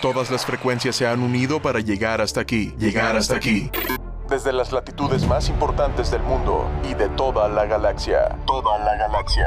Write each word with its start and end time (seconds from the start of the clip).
Todas 0.00 0.30
las 0.30 0.46
frecuencias 0.46 0.96
se 0.96 1.06
han 1.06 1.22
unido 1.22 1.60
para 1.60 1.80
llegar 1.80 2.22
hasta 2.22 2.40
aquí. 2.40 2.72
Llegar 2.78 3.16
hasta 3.16 3.36
aquí. 3.36 3.70
Desde 4.30 4.50
las 4.50 4.72
latitudes 4.72 5.26
más 5.26 5.50
importantes 5.50 6.10
del 6.10 6.22
mundo 6.22 6.70
y 6.90 6.94
de 6.94 7.10
toda 7.10 7.48
la 7.50 7.66
galaxia. 7.66 8.34
Toda 8.46 8.78
la 8.78 8.96
galaxia. 8.96 9.44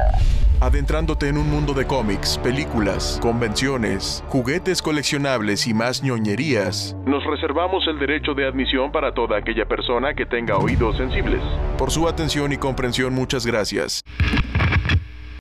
Adentrándote 0.62 1.28
en 1.28 1.39
un 1.39 1.50
mundo 1.50 1.74
de 1.74 1.88
cómics, 1.88 2.38
películas, 2.38 3.18
convenciones, 3.20 4.24
juguetes 4.29 4.84
coleccionables 4.84 5.66
y 5.66 5.74
más 5.74 6.03
ñoñerías, 6.03 6.96
nos 7.06 7.24
reservamos 7.26 7.83
el 7.88 7.97
derecho 7.97 8.35
de 8.35 8.47
admisión 8.47 8.92
para 8.92 9.12
toda 9.13 9.38
aquella 9.40 9.65
persona 9.65 10.13
que 10.13 10.28
tenga 10.28 10.58
oídos 10.58 10.97
sensibles. 10.97 11.42
Por 11.79 11.90
su 11.90 12.08
atención 12.08 12.54
y 12.54 12.58
comprensión, 12.58 13.13
muchas 13.13 13.46
gracias. 13.47 14.04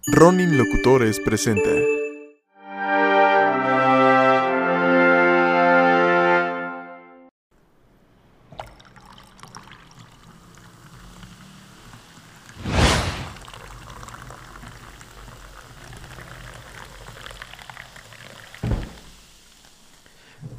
Ronin 0.06 0.56
Locutores 0.56 1.20
presenta. 1.20 1.68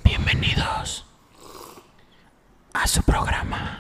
Bienvenidos 0.04 1.06
a 2.74 2.88
su 2.88 3.02
programa. 3.04 3.80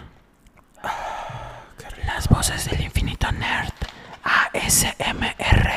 Las 2.05 2.27
voces 2.29 2.69
del 2.69 2.81
infinito 2.81 3.31
nerd 3.31 3.73
ASMR. 4.23 5.71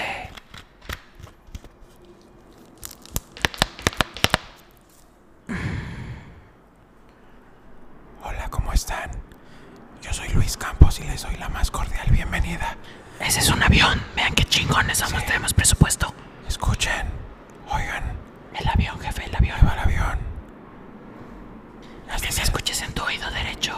Hola, 8.24 8.48
¿cómo 8.50 8.72
están? 8.72 9.10
Yo 10.02 10.12
soy 10.12 10.28
Luis 10.30 10.56
Campos 10.56 10.98
y 11.00 11.04
les 11.04 11.22
doy 11.22 11.36
la 11.36 11.48
más 11.48 11.70
cordial 11.70 12.08
bienvenida. 12.10 12.76
Ese 13.20 13.40
es 13.40 13.50
un 13.50 13.62
avión. 13.62 14.02
Vean 14.14 14.34
qué 14.34 14.44
chingones 14.44 14.98
somos. 14.98 15.24
Tenemos 15.24 15.54
presupuesto. 15.54 16.12
Escuchen. 16.46 17.06
Oigan. 17.70 18.16
El 18.54 18.68
avión, 18.68 18.98
jefe, 19.00 19.24
el 19.24 19.34
avión. 19.36 19.56
Ahí 19.58 19.66
va 19.66 19.72
el 19.74 19.78
avión. 19.80 20.26
Que 22.22 22.32
se 22.32 22.42
escuches 22.42 22.82
en 22.82 22.92
tu 22.92 23.02
oído 23.04 23.30
derecho. 23.30 23.72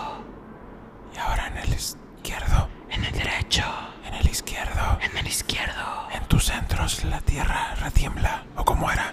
Y 1.15 1.19
ahora 1.19 1.49
en 1.49 1.59
el 1.59 1.75
izquierdo. 1.75 2.69
En 2.89 3.05
el 3.05 3.13
derecho. 3.13 3.65
En 4.07 4.15
el 4.15 4.27
izquierdo. 4.27 4.99
En 5.03 5.17
el 5.19 5.27
izquierdo. 5.27 6.09
En 6.13 6.25
tus 6.29 6.47
centros 6.47 7.05
la 7.05 7.21
tierra 7.21 7.75
retiembla. 7.75 8.45
¿O 8.57 8.65
cómo 8.65 8.91
era? 8.91 9.13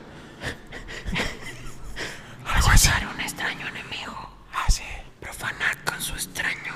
Algo 2.53 2.70
así. 2.70 2.89
un 3.14 3.20
extraño 3.20 3.67
enemigo. 3.67 4.16
Ah, 4.53 4.70
sí. 4.70 4.84
Profanar 5.20 5.84
con 5.84 6.00
su 6.02 6.14
extraño. 6.14 6.73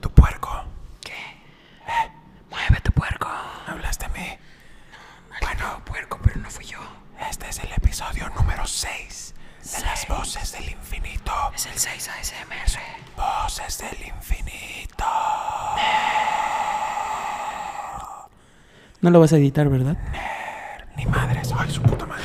Tu 0.00 0.08
puerco. 0.10 0.64
¿Qué? 1.00 1.12
Eh, 1.12 2.10
mueve 2.50 2.80
tu 2.82 2.92
puerco. 2.92 3.28
¿Hablaste 3.66 4.04
a 4.06 4.08
mí? 4.10 4.38
bueno, 5.42 5.82
puerco, 5.84 6.20
pero 6.22 6.38
no 6.40 6.50
fui 6.50 6.66
yo. 6.66 6.78
Este 7.28 7.48
es 7.48 7.58
el 7.58 7.72
episodio 7.72 8.28
número 8.30 8.64
6 8.66 9.34
de 9.72 9.80
las 9.80 10.06
voces 10.08 10.52
del 10.52 10.70
infinito. 10.70 11.32
Es 11.54 11.66
el 11.66 11.78
6 11.78 12.08
ASMR. 12.08 12.80
Voces 13.16 13.78
del 13.78 14.08
infinito. 14.08 15.04
No 19.04 19.10
lo 19.10 19.20
vas 19.20 19.34
a 19.34 19.36
editar, 19.36 19.68
¿verdad? 19.68 19.98
Ni 20.96 21.04
madres. 21.04 21.52
Ay, 21.54 21.70
su 21.70 21.82
puta 21.82 22.06
madre. 22.06 22.24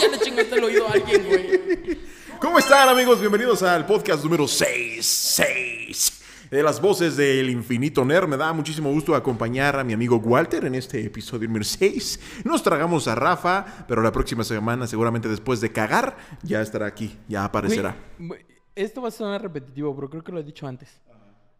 ya 0.00 0.08
le 0.08 0.18
chingaste 0.18 0.56
el 0.56 0.64
oído 0.64 0.88
a 0.88 0.90
alguien, 0.94 1.24
güey. 1.28 1.98
¿Cómo 2.40 2.58
están 2.58 2.88
amigos? 2.88 3.20
Bienvenidos 3.20 3.62
al 3.62 3.86
podcast 3.86 4.24
número 4.24 4.48
6, 4.48 5.06
6 5.06 6.22
de 6.50 6.62
las 6.64 6.80
voces 6.80 7.16
del 7.16 7.50
infinito 7.50 8.04
nerd. 8.04 8.26
Me 8.26 8.36
da 8.36 8.52
muchísimo 8.52 8.90
gusto 8.90 9.14
acompañar 9.14 9.78
a 9.78 9.84
mi 9.84 9.92
amigo 9.92 10.16
Walter 10.16 10.64
en 10.64 10.74
este 10.74 11.06
episodio 11.06 11.46
número 11.46 11.66
6. 11.66 12.42
Nos 12.42 12.64
tragamos 12.64 13.06
a 13.06 13.14
Rafa, 13.14 13.84
pero 13.86 14.02
la 14.02 14.10
próxima 14.10 14.42
semana, 14.42 14.88
seguramente 14.88 15.28
después 15.28 15.60
de 15.60 15.70
cagar, 15.70 16.16
ya 16.42 16.60
estará 16.62 16.86
aquí, 16.86 17.16
ya 17.28 17.44
aparecerá. 17.44 17.94
Güey, 18.18 18.44
Esto 18.74 19.00
va 19.00 19.06
a 19.06 19.12
sonar 19.12 19.40
repetitivo, 19.40 19.94
pero 19.94 20.10
creo 20.10 20.24
que 20.24 20.32
lo 20.32 20.40
he 20.40 20.42
dicho 20.42 20.66
antes. 20.66 21.00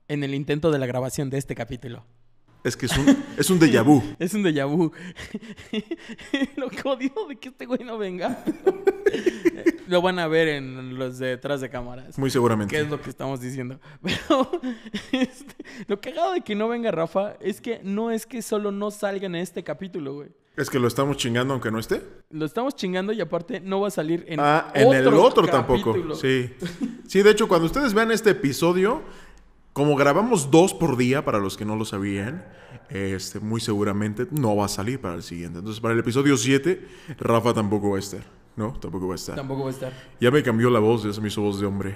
En 0.09 0.25
el 0.25 0.35
intento 0.35 0.73
de 0.73 0.81
la 0.81 0.87
grabación 0.87 1.31
de 1.31 1.39
este 1.39 1.55
capítulo. 1.55 2.05
Es 2.65 2.77
que 2.77 2.87
es 2.87 2.97
un, 2.97 3.25
es 3.37 3.51
un 3.51 3.59
déjà 3.59 3.83
vu. 3.83 4.03
Es 4.19 4.35
un 4.35 4.43
déjà 4.43 4.67
vu. 4.67 4.93
Lo 6.57 6.71
jodido 6.71 7.27
de 7.29 7.37
que 7.37 7.49
este 7.49 7.67
güey 7.67 7.83
no 7.85 7.99
venga. 7.99 8.45
lo 9.89 10.01
van 10.01 10.19
a 10.19 10.29
ver 10.29 10.49
en 10.49 10.99
los 10.99 11.19
de 11.19 11.29
detrás 11.29 11.61
de 11.61 11.69
cámaras. 11.69 12.19
Muy 12.19 12.31
seguramente. 12.31 12.75
¿Qué 12.75 12.83
es 12.83 12.89
lo 12.89 13.01
que 13.01 13.11
estamos 13.11 13.41
diciendo? 13.41 13.79
Pero 14.01 14.51
este, 15.13 15.55
lo 15.87 16.01
cagado 16.01 16.33
de 16.33 16.41
que 16.41 16.55
no 16.55 16.69
venga 16.69 16.91
Rafa 16.91 17.35
es 17.41 17.61
que 17.61 17.81
no 17.83 18.11
es 18.11 18.27
que 18.27 18.43
solo 18.43 18.71
no 18.71 18.91
salga 18.91 19.27
en 19.27 19.35
este 19.35 19.63
capítulo, 19.65 20.15
güey. 20.15 20.29
Es 20.57 20.69
que 20.69 20.79
lo 20.79 20.87
estamos 20.87 21.17
chingando 21.17 21.55
aunque 21.55 21.71
no 21.71 21.79
esté. 21.79 22.03
Lo 22.31 22.45
estamos 22.45 22.77
chingando 22.77 23.13
y 23.13 23.21
aparte 23.21 23.61
no 23.61 23.81
va 23.81 23.89
a 23.89 23.91
salir 23.91 24.25
en 24.29 24.39
Ah, 24.39 24.71
en 24.75 24.93
el 24.93 25.09
otro 25.09 25.47
tampoco. 25.47 26.15
Sí. 26.15 26.53
Sí, 27.07 27.23
de 27.23 27.31
hecho, 27.31 27.49
cuando 27.49 27.67
ustedes 27.67 27.95
vean 27.95 28.11
este 28.13 28.31
episodio, 28.31 29.03
como 29.73 29.97
grabamos 29.97 30.51
dos 30.51 30.75
por 30.75 30.97
día, 30.97 31.25
para 31.25 31.39
los 31.39 31.57
que 31.57 31.65
no 31.65 31.77
lo 31.77 31.85
sabían, 31.85 32.45
este, 32.91 33.41
muy 33.41 33.61
seguramente 33.61 34.27
no 34.31 34.57
va 34.57 34.67
a 34.67 34.69
salir 34.69 35.01
para 35.01 35.15
el 35.15 35.23
siguiente. 35.23 35.59
Entonces, 35.61 35.81
para 35.81 35.95
el 35.95 36.01
episodio 36.01 36.37
7, 36.37 36.87
Rafa 37.19 37.55
tampoco 37.55 37.91
va 37.91 37.97
a 37.97 38.01
estar. 38.01 38.23
No, 38.57 38.73
tampoco 38.75 39.09
va 39.09 39.15
a 39.15 39.17
estar. 39.17 39.35
Tampoco 39.35 39.65
va 39.65 39.71
a 39.71 39.73
estar. 39.73 39.93
Ya 40.21 40.31
me 40.31 40.43
cambió 40.43 40.69
la 40.69 40.79
voz, 40.79 41.05
ya 41.05 41.13
se 41.13 41.21
me 41.21 41.29
hizo 41.29 41.41
voz 41.41 41.59
de 41.59 41.67
hombre. 41.67 41.95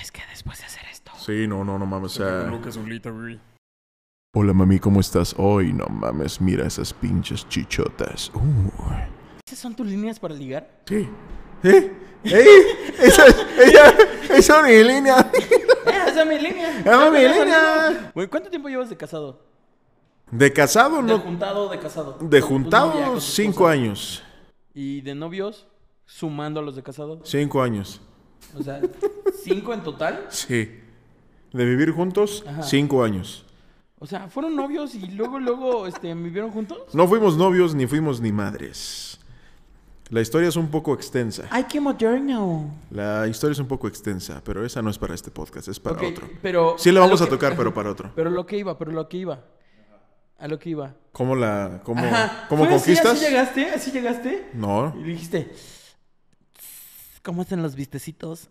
Es 0.00 0.10
que 0.10 0.22
después 0.30 0.58
de 0.60 0.64
hacer 0.64 0.84
esto. 0.90 1.12
Sí, 1.18 1.46
no, 1.46 1.64
no, 1.64 1.78
no 1.78 1.84
mames. 1.84 2.12
O 2.12 2.24
sea... 2.24 2.50
Lucas 2.50 2.78
güey. 2.78 3.38
Hola 4.34 4.52
mami, 4.52 4.78
¿cómo 4.78 5.00
estás? 5.00 5.34
Hoy 5.38 5.72
no 5.72 5.86
mames, 5.86 6.40
mira 6.40 6.66
esas 6.66 6.92
pinches 6.92 7.48
chichotas. 7.48 8.30
Uh. 8.34 8.70
¿Esas 9.46 9.58
son 9.58 9.74
tus 9.74 9.86
líneas 9.86 10.20
para 10.20 10.34
ligar? 10.34 10.82
Sí. 10.86 11.08
¿Eh? 11.64 11.92
¿Eh? 12.24 12.46
Esa, 12.98 13.26
esa, 13.26 13.94
esa 14.34 14.60
es 14.60 14.64
mi 14.64 14.92
línea. 14.92 15.30
¡Esa 16.18 16.22
es 16.22 16.28
mi 16.42 16.48
línea! 16.48 16.80
Esa 16.80 17.06
es 17.06 17.12
mi 17.12 17.18
línea. 17.40 18.10
Güey, 18.14 18.26
¿cuánto 18.28 18.50
tiempo 18.50 18.68
llevas 18.68 18.88
de 18.90 18.96
casado? 18.96 19.40
De 20.30 20.52
casado, 20.52 20.96
De 20.96 21.02
no. 21.02 21.18
juntado 21.20 21.66
o 21.66 21.70
de 21.70 21.78
casado. 21.78 22.18
De 22.20 22.40
juntado, 22.40 23.20
cinco 23.20 23.66
años. 23.68 24.22
¿Y 24.74 25.00
de 25.02 25.14
novios? 25.14 25.66
Sumando 26.06 26.60
a 26.60 26.62
los 26.62 26.74
de 26.76 26.82
casado. 26.82 27.20
Cinco 27.24 27.62
años. 27.62 28.00
O 28.58 28.62
sea, 28.62 28.80
¿cinco 29.44 29.72
en 29.72 29.82
total? 29.82 30.26
Sí. 30.30 30.80
De 31.52 31.64
vivir 31.64 31.92
juntos, 31.92 32.44
Ajá. 32.46 32.62
cinco 32.62 33.02
años. 33.04 33.44
O 34.00 34.06
sea, 34.06 34.28
¿fueron 34.28 34.54
novios 34.54 34.94
y 34.94 35.06
luego, 35.08 35.38
luego, 35.38 35.86
este, 35.86 36.12
vivieron 36.14 36.50
juntos? 36.50 36.78
No 36.94 37.06
fuimos 37.08 37.36
novios 37.36 37.74
ni 37.74 37.86
fuimos 37.86 38.20
ni 38.20 38.32
madres. 38.32 39.18
La 40.10 40.22
historia 40.22 40.48
es 40.48 40.56
un 40.56 40.68
poco 40.68 40.94
extensa. 40.94 41.44
¡Ay, 41.50 41.64
qué 41.68 41.80
moderno! 41.80 42.74
La 42.90 43.26
historia 43.26 43.52
es 43.52 43.58
un 43.58 43.68
poco 43.68 43.88
extensa, 43.88 44.40
pero 44.42 44.64
esa 44.64 44.80
no 44.80 44.88
es 44.88 44.98
para 44.98 45.14
este 45.14 45.30
podcast, 45.30 45.68
es 45.68 45.78
para 45.78 46.06
otro. 46.06 46.28
pero... 46.40 46.76
Sí 46.78 46.90
la 46.90 47.00
vamos 47.00 47.20
a 47.20 47.26
tocar, 47.28 47.54
pero 47.56 47.74
para 47.74 47.90
otro. 47.90 48.10
Pero 48.14 48.30
lo 48.30 48.46
que 48.46 48.56
iba, 48.56 48.78
pero 48.78 48.92
lo 48.92 49.06
que 49.08 49.18
iba. 49.18 49.44
A 50.38 50.48
lo 50.48 50.58
que 50.58 50.70
iba. 50.70 50.94
¿Cómo 51.12 51.36
la, 51.36 51.80
cómo, 51.82 52.02
cómo 52.48 52.64
¿Fue 52.64 52.74
así, 52.74 52.94
conquistas? 52.94 53.12
¿Así 53.12 53.24
llegaste? 53.24 53.70
¿Así 53.70 53.90
llegaste? 53.90 54.48
No. 54.54 54.94
Y 54.98 55.02
dijiste... 55.02 55.52
¿Cómo 57.22 57.42
hacen 57.42 57.62
los 57.62 57.74
vistecitos? 57.74 58.48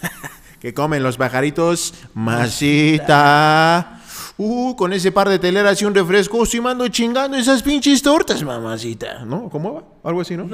Que 0.60 0.74
comen 0.74 1.02
los 1.02 1.16
pajaritos, 1.16 1.94
masita. 2.12 3.99
Uh, 4.42 4.74
con 4.74 4.90
ese 4.94 5.12
par 5.12 5.28
de 5.28 5.38
teleras 5.38 5.82
y 5.82 5.84
un 5.84 5.94
refresco, 5.94 6.42
estoy 6.42 6.62
mando 6.62 6.88
chingando 6.88 7.36
esas 7.36 7.62
pinches 7.62 8.00
tortas, 8.00 8.42
mamacita. 8.42 9.22
¿No? 9.26 9.50
¿Cómo 9.50 9.74
va? 9.74 9.84
Algo 10.02 10.22
así, 10.22 10.34
¿no? 10.34 10.48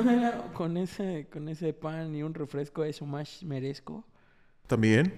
Con 0.55 0.77
ese, 0.77 1.29
con 1.33 1.49
ese 1.49 1.73
pan 1.73 2.13
y 2.13 2.25
un 2.25 2.35
refresco, 2.35 2.83
eso 2.83 3.07
más 3.07 3.45
merezco. 3.45 4.05
También. 4.67 5.15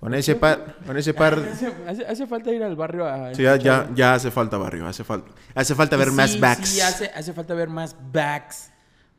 Con 0.00 0.14
ese 0.14 0.34
par, 0.34 0.78
con 0.84 0.96
ese 0.96 1.14
par. 1.14 1.34
Hace, 1.52 1.72
hace- 1.86 2.06
hace 2.06 2.26
falta 2.26 2.50
ir 2.52 2.62
al 2.64 2.74
barrio 2.74 3.06
a... 3.06 3.32
Sí, 3.32 3.42
ya, 3.44 3.88
ya, 3.94 4.14
hace 4.14 4.32
falta 4.32 4.56
barrio, 4.58 4.84
hace 4.88 5.04
falta. 5.04 5.30
Hace 5.54 5.76
falta 5.76 5.96
ver 5.96 6.08
Sí, 6.08 6.14
más 6.14 6.40
backs. 6.40 6.68
Sí, 6.68 6.80
hace, 6.80 7.06
hace 7.14 7.32
falta 7.32 7.54
ver 7.54 7.68
más 7.68 7.94
backs. 8.12 8.72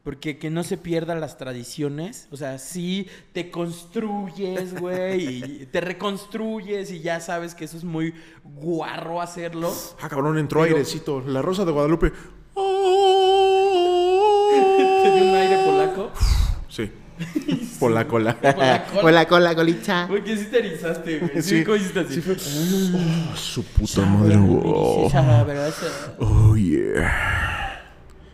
Porque 0.03 0.37
que 0.39 0.49
no 0.49 0.63
se 0.63 0.77
pierdan 0.77 1.19
las 1.19 1.37
tradiciones. 1.37 2.27
O 2.31 2.37
sea, 2.37 2.57
sí 2.57 3.07
te 3.33 3.51
construyes, 3.51 4.79
güey. 4.79 5.61
y 5.61 5.65
te 5.65 5.81
reconstruyes 5.81 6.89
y 6.91 7.01
ya 7.01 7.19
sabes 7.19 7.53
que 7.53 7.65
eso 7.65 7.77
es 7.77 7.83
muy 7.83 8.13
guarro 8.43 9.21
hacerlo. 9.21 9.73
Ah, 10.01 10.07
cabrón, 10.09 10.37
entró 10.37 10.61
Pero- 10.61 10.75
airecito. 10.77 11.21
La 11.21 11.41
rosa 11.41 11.65
de 11.65 11.71
Guadalupe. 11.71 12.11
Te 15.03 15.11
dio 15.11 15.23
un 15.29 15.35
aire 15.35 15.57
polaco. 15.65 16.11
Sí. 16.69 16.89
Por 17.79 17.91
la 17.91 18.07
cola. 18.07 18.35
Por 19.01 19.11
la 19.13 19.27
cola. 19.27 19.53
Colita. 19.55 20.05
Porque 20.07 20.37
sí 20.37 20.45
te 20.45 20.59
erizaste, 20.59 21.19
güey. 21.19 21.41
Sí, 21.41 21.59
Sí. 21.59 21.63
¿cómo 21.63 21.75
hiciste 21.77 21.99
así? 21.99 22.21
Oh, 23.33 23.35
su 23.35 23.63
puta 23.63 24.01
madre. 24.05 24.35
Oh, 24.37 25.09
Sabroso. 25.11 25.85
oh, 26.19 26.55
yeah. 26.55 27.58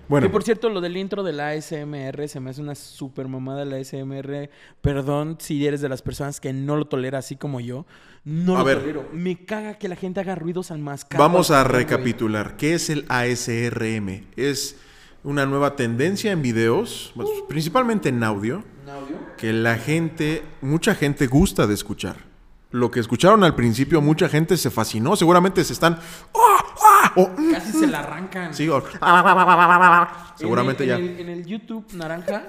Bueno. 0.08 0.28
Que 0.28 0.32
por 0.32 0.44
cierto, 0.44 0.70
lo 0.70 0.82
del 0.82 0.98
intro 0.98 1.24
de 1.24 1.34
la 1.34 1.50
ASMR 1.50 2.28
se 2.28 2.40
me 2.40 2.50
hace 2.50 2.62
una 2.62 2.76
super 2.76 3.28
mamada 3.28 3.66
la 3.66 3.78
ASMR. 3.78 4.50
Perdón 4.82 5.38
si 5.40 5.66
eres 5.66 5.82
de 5.82 5.90
las 5.90 6.02
personas 6.02 6.40
que 6.40 6.54
no 6.54 6.76
lo 6.76 6.86
tolera 6.86 7.20
así 7.20 7.36
como 7.36 7.60
yo. 7.60 7.86
No 8.24 8.58
lo 8.58 8.64
tolero. 8.64 9.10
Me 9.14 9.46
caga 9.46 9.78
que 9.78 9.88
la 9.88 9.96
gente 9.96 10.20
haga 10.20 10.36
ruidos 10.36 10.72
al 10.72 10.80
mascar. 10.80 11.20
Vamos 11.20 11.52
a 11.52 11.64
recapitular. 11.64 12.58
¿Qué 12.58 12.74
es 12.74 12.90
el 12.90 13.06
ASRM? 13.10 14.26
Es 14.36 14.78
una 15.24 15.46
nueva 15.46 15.76
tendencia 15.76 16.32
en 16.32 16.42
videos, 16.42 17.12
pues, 17.16 17.28
principalmente 17.50 18.10
en 18.10 18.24
audio, 18.24 18.64
audio, 18.88 19.18
que 19.38 19.52
la 19.54 19.78
gente, 19.78 20.44
mucha 20.62 20.94
gente 20.94 21.26
gusta 21.26 21.66
de 21.66 21.74
escuchar. 21.74 22.35
Lo 22.72 22.92
que 22.92 23.00
escucharon 23.00 23.44
al 23.44 23.56
principio, 23.56 24.02
mucha 24.02 24.28
gente 24.28 24.58
se 24.58 24.70
fascinó. 24.70 25.16
Seguramente 25.16 25.64
se 25.64 25.74
están. 25.74 26.00
Casi 27.52 27.72
se 27.72 27.88
la 27.88 28.00
arrancan. 28.00 28.54
Sí, 28.54 28.70
seguramente 30.36 30.86
ya. 30.86 30.98
en 30.98 31.30
el 31.30 31.46
YouTube 31.46 31.86
naranja 31.94 32.44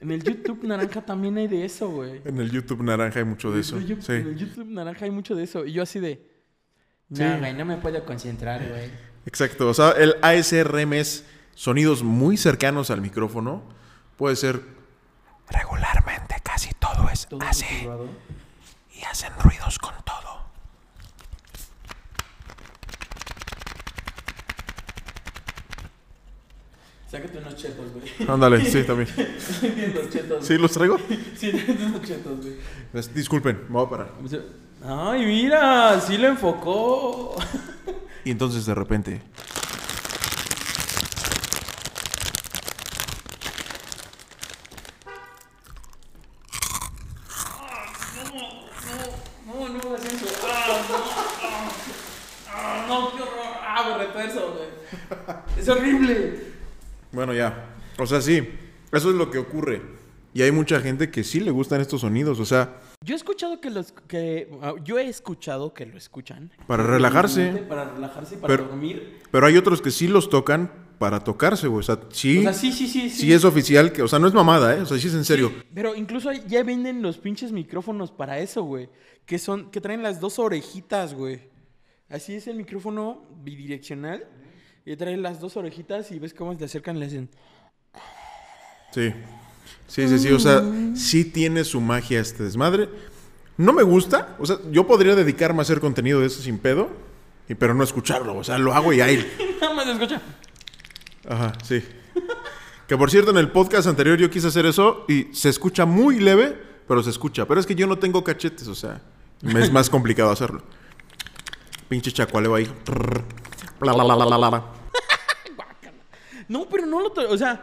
en 0.00 0.10
el 0.10 0.22
YouTube 0.22 0.62
naranja 0.64 1.02
también 1.02 1.36
hay 1.38 1.48
de 1.48 1.64
eso, 1.64 1.88
güey. 1.88 2.20
En 2.24 2.38
el 2.38 2.50
YouTube 2.50 2.82
naranja 2.82 3.18
hay 3.18 3.24
mucho 3.24 3.50
de 3.50 3.60
eso. 3.60 3.80
sí. 3.80 4.12
En 4.12 4.28
el 4.28 4.36
YouTube 4.36 4.66
naranja 4.66 5.04
hay 5.04 5.10
mucho 5.10 5.34
de 5.34 5.44
eso. 5.44 5.64
Y 5.64 5.72
yo 5.72 5.82
así 5.82 6.00
de. 6.00 6.24
No, 7.08 7.38
güey, 7.38 7.54
no 7.54 7.64
me 7.64 7.76
puedo 7.76 8.04
concentrar, 8.04 8.68
güey. 8.68 8.90
Exacto. 9.26 9.68
O 9.68 9.74
sea, 9.74 9.90
el 9.92 10.16
ASRM 10.22 10.92
es 10.94 11.24
sonidos 11.54 12.02
muy 12.02 12.36
cercanos 12.36 12.90
al 12.90 13.00
micrófono. 13.00 13.62
Puede 14.16 14.36
ser 14.36 14.62
regularmente, 15.50 16.36
casi 16.42 16.70
todo 16.78 17.08
es 17.12 17.26
así. 17.40 17.64
Hacen 19.06 19.32
ruidos 19.42 19.78
con 19.78 19.94
todo. 20.04 20.46
Sácate 27.10 27.38
unos 27.38 27.56
chetos, 27.56 27.86
güey. 27.92 28.28
Ándale, 28.28 28.64
sí, 28.64 28.82
también. 28.82 29.08
los 29.94 30.10
chetos. 30.10 30.46
¿Sí 30.46 30.58
los 30.58 30.72
traigo? 30.72 30.98
Sí, 31.36 31.50
unos 31.50 32.02
chetos, 32.02 32.38
güey. 32.40 32.56
Disculpen, 33.14 33.64
me 33.68 33.74
voy 33.74 33.86
a 33.86 33.90
parar. 33.90 34.12
Ay, 34.84 35.24
mira, 35.24 36.00
sí 36.00 36.18
lo 36.18 36.28
enfocó. 36.28 37.36
Y 38.24 38.30
entonces 38.30 38.66
de 38.66 38.74
repente 38.74 39.22
Es 55.66 55.68
horrible. 55.68 56.52
Bueno, 57.16 57.32
ya. 57.32 57.74
O 57.98 58.04
sea, 58.04 58.20
sí. 58.20 58.46
Eso 58.92 59.08
es 59.08 59.16
lo 59.16 59.30
que 59.30 59.38
ocurre. 59.38 59.80
Y 60.34 60.42
hay 60.42 60.52
mucha 60.52 60.80
gente 60.80 61.10
que 61.10 61.24
sí 61.24 61.40
le 61.40 61.50
gustan 61.50 61.80
estos 61.80 62.02
sonidos. 62.02 62.38
O 62.40 62.44
sea. 62.44 62.82
Yo 63.02 63.14
he 63.14 63.16
escuchado 63.16 63.58
que 63.58 63.70
los 63.70 63.92
que 64.06 64.50
ah, 64.60 64.74
yo 64.84 64.98
he 64.98 65.08
escuchado 65.08 65.72
que 65.72 65.86
lo 65.86 65.96
escuchan 65.96 66.52
para 66.66 66.82
relajarse, 66.82 67.64
para 67.68 67.86
relajarse 67.86 68.34
y 68.34 68.38
para 68.38 68.58
dormir. 68.58 69.20
Pero 69.30 69.46
hay 69.46 69.56
otros 69.56 69.80
que 69.80 69.90
sí 69.90 70.08
los 70.08 70.28
tocan 70.28 70.70
para 70.98 71.20
tocarse, 71.20 71.68
güey. 71.68 71.80
O 71.80 71.82
sea, 71.82 72.00
sí. 72.10 72.40
O 72.40 72.42
sea, 72.42 72.52
sí, 72.52 72.70
sí, 72.70 72.86
sí, 72.86 73.08
sí. 73.08 73.32
es 73.32 73.46
oficial 73.46 73.92
que, 73.92 74.02
o 74.02 74.08
sea, 74.08 74.18
no 74.18 74.28
es 74.28 74.34
mamada, 74.34 74.76
¿eh? 74.76 74.82
O 74.82 74.86
sea, 74.86 74.98
sí 74.98 75.08
es 75.08 75.14
en 75.14 75.24
serio. 75.24 75.50
pero 75.72 75.94
incluso 75.94 76.30
ya 76.32 76.62
venden 76.64 77.00
los 77.00 77.16
pinches 77.16 77.50
micrófonos 77.50 78.12
para 78.12 78.40
eso, 78.40 78.62
güey, 78.62 78.90
que 79.24 79.38
son 79.38 79.70
que 79.70 79.80
traen 79.80 80.02
las 80.02 80.20
dos 80.20 80.38
orejitas, 80.38 81.14
güey. 81.14 81.48
Así 82.10 82.34
es 82.34 82.46
el 82.46 82.56
micrófono 82.56 83.26
bidireccional 83.42 84.28
y 84.86 84.96
trae 84.96 85.16
las 85.16 85.40
dos 85.40 85.56
orejitas 85.56 86.12
y 86.12 86.20
ves 86.20 86.32
cómo 86.32 86.56
te 86.56 86.64
acercan 86.64 86.96
y 86.96 87.00
le 87.00 87.06
hacen. 87.06 87.28
Sí. 88.92 89.12
Sí, 89.88 90.08
sí, 90.08 90.18
sí. 90.20 90.28
O 90.32 90.38
sea, 90.38 90.62
sí 90.94 91.24
tiene 91.24 91.64
su 91.64 91.80
magia 91.80 92.20
este 92.20 92.44
desmadre. 92.44 92.88
No 93.56 93.72
me 93.72 93.82
gusta. 93.82 94.36
O 94.38 94.46
sea, 94.46 94.58
yo 94.70 94.86
podría 94.86 95.16
dedicarme 95.16 95.58
a 95.58 95.62
hacer 95.62 95.80
contenido 95.80 96.20
de 96.20 96.26
eso 96.26 96.40
sin 96.40 96.58
pedo. 96.58 96.88
Y, 97.48 97.56
pero 97.56 97.74
no 97.74 97.82
escucharlo. 97.82 98.36
O 98.36 98.44
sea, 98.44 98.58
lo 98.58 98.72
hago 98.74 98.92
y 98.92 99.00
ahí. 99.00 99.26
Nada 99.60 99.74
más 99.74 99.88
escucha. 99.88 100.22
Ajá, 101.28 101.52
sí. 101.64 101.82
que 102.86 102.96
por 102.96 103.10
cierto, 103.10 103.32
en 103.32 103.38
el 103.38 103.50
podcast 103.50 103.88
anterior 103.88 104.16
yo 104.16 104.30
quise 104.30 104.46
hacer 104.46 104.66
eso 104.66 105.04
y 105.08 105.24
se 105.32 105.48
escucha 105.48 105.84
muy 105.84 106.20
leve, 106.20 106.56
pero 106.86 107.02
se 107.02 107.10
escucha. 107.10 107.44
Pero 107.46 107.58
es 107.58 107.66
que 107.66 107.74
yo 107.74 107.88
no 107.88 107.98
tengo 107.98 108.22
cachetes, 108.22 108.68
o 108.68 108.74
sea, 108.76 109.02
me 109.42 109.60
es 109.60 109.72
más 109.72 109.90
complicado 109.90 110.30
hacerlo. 110.30 110.62
Pinche 111.88 112.12
chacualeo 112.12 112.54
ahí. 112.54 112.70
no, 116.48 116.66
pero 116.68 116.86
no 116.86 117.00
lo 117.00 117.10
tolero. 117.10 117.32
O 117.32 117.38
sea, 117.38 117.62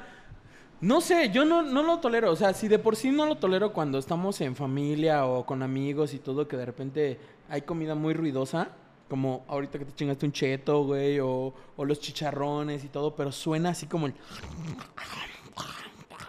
no 0.84 1.00
sé, 1.00 1.30
yo 1.32 1.46
no, 1.46 1.64
no 1.64 1.82
lo 1.82 2.00
tolero. 2.00 2.30
O 2.30 2.36
sea, 2.36 2.54
si 2.54 2.68
de 2.68 2.78
por 2.78 2.98
sí 2.98 3.10
no 3.10 3.26
lo 3.26 3.38
tolero 3.38 3.72
cuando 3.72 3.98
estamos 3.98 4.42
en 4.42 4.54
familia 4.54 5.26
o 5.26 5.46
con 5.46 5.64
amigos 5.64 6.14
y 6.14 6.20
todo, 6.20 6.46
que 6.46 6.58
de 6.58 6.66
repente 6.66 7.20
hay 7.50 7.62
comida 7.62 7.96
muy 7.96 8.14
ruidosa. 8.14 8.70
Como 9.10 9.46
ahorita 9.48 9.80
que 9.80 9.86
te 9.86 9.94
chingaste 9.94 10.26
un 10.26 10.34
cheto, 10.34 10.84
güey, 10.84 11.20
o, 11.22 11.54
los 11.78 12.00
chicharrones 12.02 12.84
y 12.84 12.90
todo, 12.90 13.16
pero 13.16 13.32
suena 13.32 13.70
así 13.70 13.86
como 13.86 14.08
el. 14.08 14.14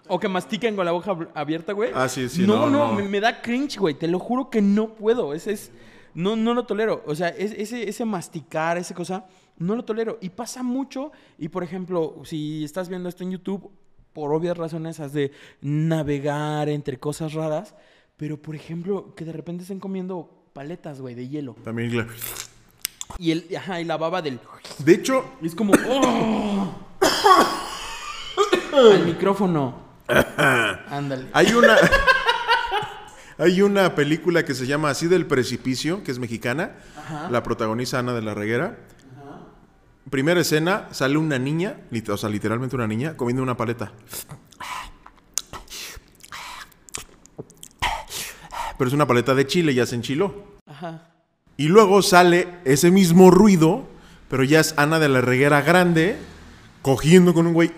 O 0.07 0.21
que 0.21 0.29
mastiquen 0.29 0.77
con 0.77 0.85
la 0.85 0.93
boca 0.93 1.17
abierta, 1.35 1.73
güey. 1.73 1.91
Ah, 1.93 2.09
sí, 2.09 2.29
sí. 2.29 2.47
No, 2.47 2.71
no, 2.71 2.93
Me, 2.93 3.21
da 3.21 3.41
cringe, 3.43 3.79
güey. 3.79 3.95
Te 3.95 4.07
lo 4.07 4.21
juro 4.21 4.51
que 4.51 4.63
no 4.63 4.95
puedo. 4.95 5.35
Ese 5.35 5.53
es. 5.53 5.73
No, 6.15 6.37
no 6.37 6.55
lo 6.55 6.65
tolero. 6.65 7.03
O 7.07 7.15
sea, 7.17 7.29
ese, 7.29 7.89
ese 7.89 8.05
masticar, 8.05 8.79
esa 8.79 8.95
cosa 8.95 9.25
no 9.59 9.77
lo 9.77 9.85
tolero. 9.85 10.19
Y 10.21 10.31
pasa 10.31 10.63
mucho. 10.63 11.13
Y 11.39 11.49
por 11.49 11.63
ejemplo, 11.63 12.23
si 12.25 12.65
estás 12.65 12.89
viendo 12.89 13.09
esto 13.09 13.23
en 13.23 13.33
YouTube, 13.33 13.71
por 14.13 14.33
obvias 14.33 14.57
razones 14.57 15.01
has 15.01 15.13
de 15.13 15.33
navegar 15.61 16.69
entre 16.69 16.99
cosas 16.99 17.33
raras. 17.33 17.75
Pero 18.17 18.41
por 18.41 18.55
ejemplo, 18.55 19.15
que 19.15 19.25
de 19.25 19.33
repente 19.33 19.63
estén 19.63 19.81
comiendo 19.81 20.45
paletas, 20.53 21.01
güey, 21.01 21.15
de 21.15 21.29
hielo. 21.29 21.57
También, 21.65 21.91
claro. 21.91 22.11
Y, 23.19 23.33
el, 23.33 23.57
ajá, 23.57 23.81
y 23.81 23.85
la 23.85 23.97
baba 23.97 24.23
del. 24.23 24.41
De 24.79 24.95
hecho. 24.95 25.25
Es 25.43 25.55
como. 25.55 25.73
¡oh! 25.89 26.75
Al 28.73 29.07
micrófono. 29.07 29.83
Ándale. 30.89 31.29
Hay 31.33 31.53
una. 31.53 31.77
Hay 33.37 33.63
una 33.63 33.97
película 33.97 34.45
que 34.45 34.55
se 34.55 34.65
llama 34.65 34.91
Así 34.91 35.09
del 35.09 35.27
Precipicio, 35.27 36.05
que 36.05 36.13
es 36.13 36.21
mexicana. 36.21 36.77
La 37.31 37.43
protagoniza 37.43 37.99
Ana 37.99 38.15
de 38.15 38.23
la 38.23 38.33
Reguera 38.33 38.79
primera 40.11 40.41
escena, 40.41 40.89
sale 40.93 41.17
una 41.19 41.39
niña, 41.39 41.77
o 42.09 42.17
sea, 42.17 42.29
literalmente 42.29 42.77
una 42.77 42.87
niña, 42.87 43.17
comiendo 43.17 43.43
una 43.43 43.57
paleta. 43.57 43.93
Pero 48.79 48.89
es 48.89 48.95
una 48.95 49.07
paleta 49.07 49.35
de 49.35 49.47
chile, 49.47 49.75
ya 49.75 49.87
se 49.87 49.95
enchiló. 49.95 50.59
Ajá. 50.67 51.11
Y 51.57 51.69
luego 51.69 52.03
sale 52.03 52.49
ese 52.65 52.91
mismo 52.91 53.31
ruido, 53.31 53.87
pero 54.29 54.43
ya 54.43 54.61
es 54.61 54.75
Ana 54.77 54.99
de 54.99 55.09
la 55.09 55.21
Reguera 55.21 55.63
grande, 55.63 56.19
cogiendo 56.83 57.33
con 57.33 57.47
un 57.47 57.55
güey. 57.55 57.73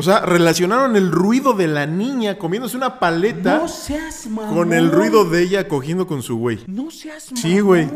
O 0.00 0.02
sea, 0.02 0.20
relacionaron 0.20 0.96
el 0.96 1.12
ruido 1.12 1.52
de 1.52 1.66
la 1.66 1.84
niña 1.84 2.38
comiéndose 2.38 2.74
una 2.74 2.98
paleta 2.98 3.58
no 3.58 3.68
seas 3.68 4.26
con 4.48 4.72
el 4.72 4.90
ruido 4.90 5.26
de 5.26 5.42
ella 5.42 5.68
cogiendo 5.68 6.06
con 6.06 6.22
su 6.22 6.38
güey. 6.38 6.58
No 6.66 6.90
seas 6.90 7.30
mamón. 7.30 7.42
Sí, 7.42 7.60
güey. 7.60 7.86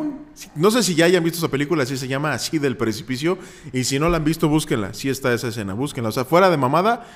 No 0.55 0.71
sé 0.71 0.83
si 0.83 0.95
ya 0.95 1.07
hayan 1.07 1.25
visto 1.25 1.39
esa 1.39 1.49
película, 1.49 1.85
así 1.85 1.97
se 1.97 2.07
llama 2.07 2.35
Así 2.35 2.59
del 2.59 2.77
Precipicio. 2.77 3.39
Y 3.73 3.85
si 3.85 3.99
no 3.99 4.11
la 4.11 4.19
han 4.19 4.25
visto, 4.25 4.51
búsquenla. 4.51 4.93
Sí 4.93 5.09
está 5.09 5.33
esa 5.33 5.49
escena, 5.49 5.73
búsquenla. 5.73 6.11
O 6.11 6.13
sea, 6.13 6.27
fuera 6.27 6.51
de 6.51 6.59
mamada, 6.59 7.07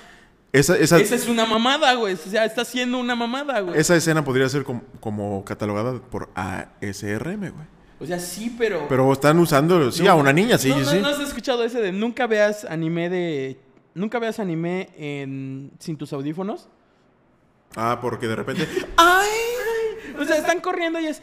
esa, 0.55 0.75
esa, 0.79 0.99
esa 0.99 1.15
es 1.17 1.29
una 1.29 1.45
mamada, 1.45 1.93
güey. 1.93 2.15
O 2.15 2.17
sea, 2.17 2.47
está 2.47 2.65
siendo 2.65 2.99
una 2.99 3.15
mamada, 3.15 3.61
güey. 3.61 3.79
Esa 3.79 3.95
escena 3.95 4.25
podría 4.25 4.49
ser 4.49 4.65
como, 4.65 5.45
catalogada 5.45 6.01
por 6.01 6.31
ASRM, 6.35 7.41
güey. 7.41 7.67
O 8.01 8.07
sea, 8.07 8.19
sí, 8.19 8.55
pero. 8.57 8.87
Pero 8.89 9.13
están 9.13 9.39
usando, 9.39 9.93
sí, 9.93 10.07
a 10.07 10.15
una 10.15 10.33
niña, 10.33 10.57
sí, 10.57 10.71
no, 10.71 10.83
sí. 10.83 10.99
¿No 10.99 11.09
has 11.09 11.21
escuchado 11.21 11.63
ese 11.63 11.83
de 11.83 11.93
nunca 11.93 12.27
veas 12.27 12.65
anime 12.65 13.11
de 13.11 13.68
¿Nunca 13.95 14.19
veas 14.19 14.39
anime 14.39 14.91
en, 14.97 15.73
sin 15.79 15.97
tus 15.97 16.13
audífonos? 16.13 16.69
Ah, 17.77 17.99
porque 18.01 18.27
de 18.27 18.37
repente. 18.37 18.69
¡Ay! 18.97 19.29
O 20.19 20.25
sea, 20.25 20.37
están 20.37 20.61
corriendo 20.61 20.99
y 21.01 21.07
es. 21.07 21.23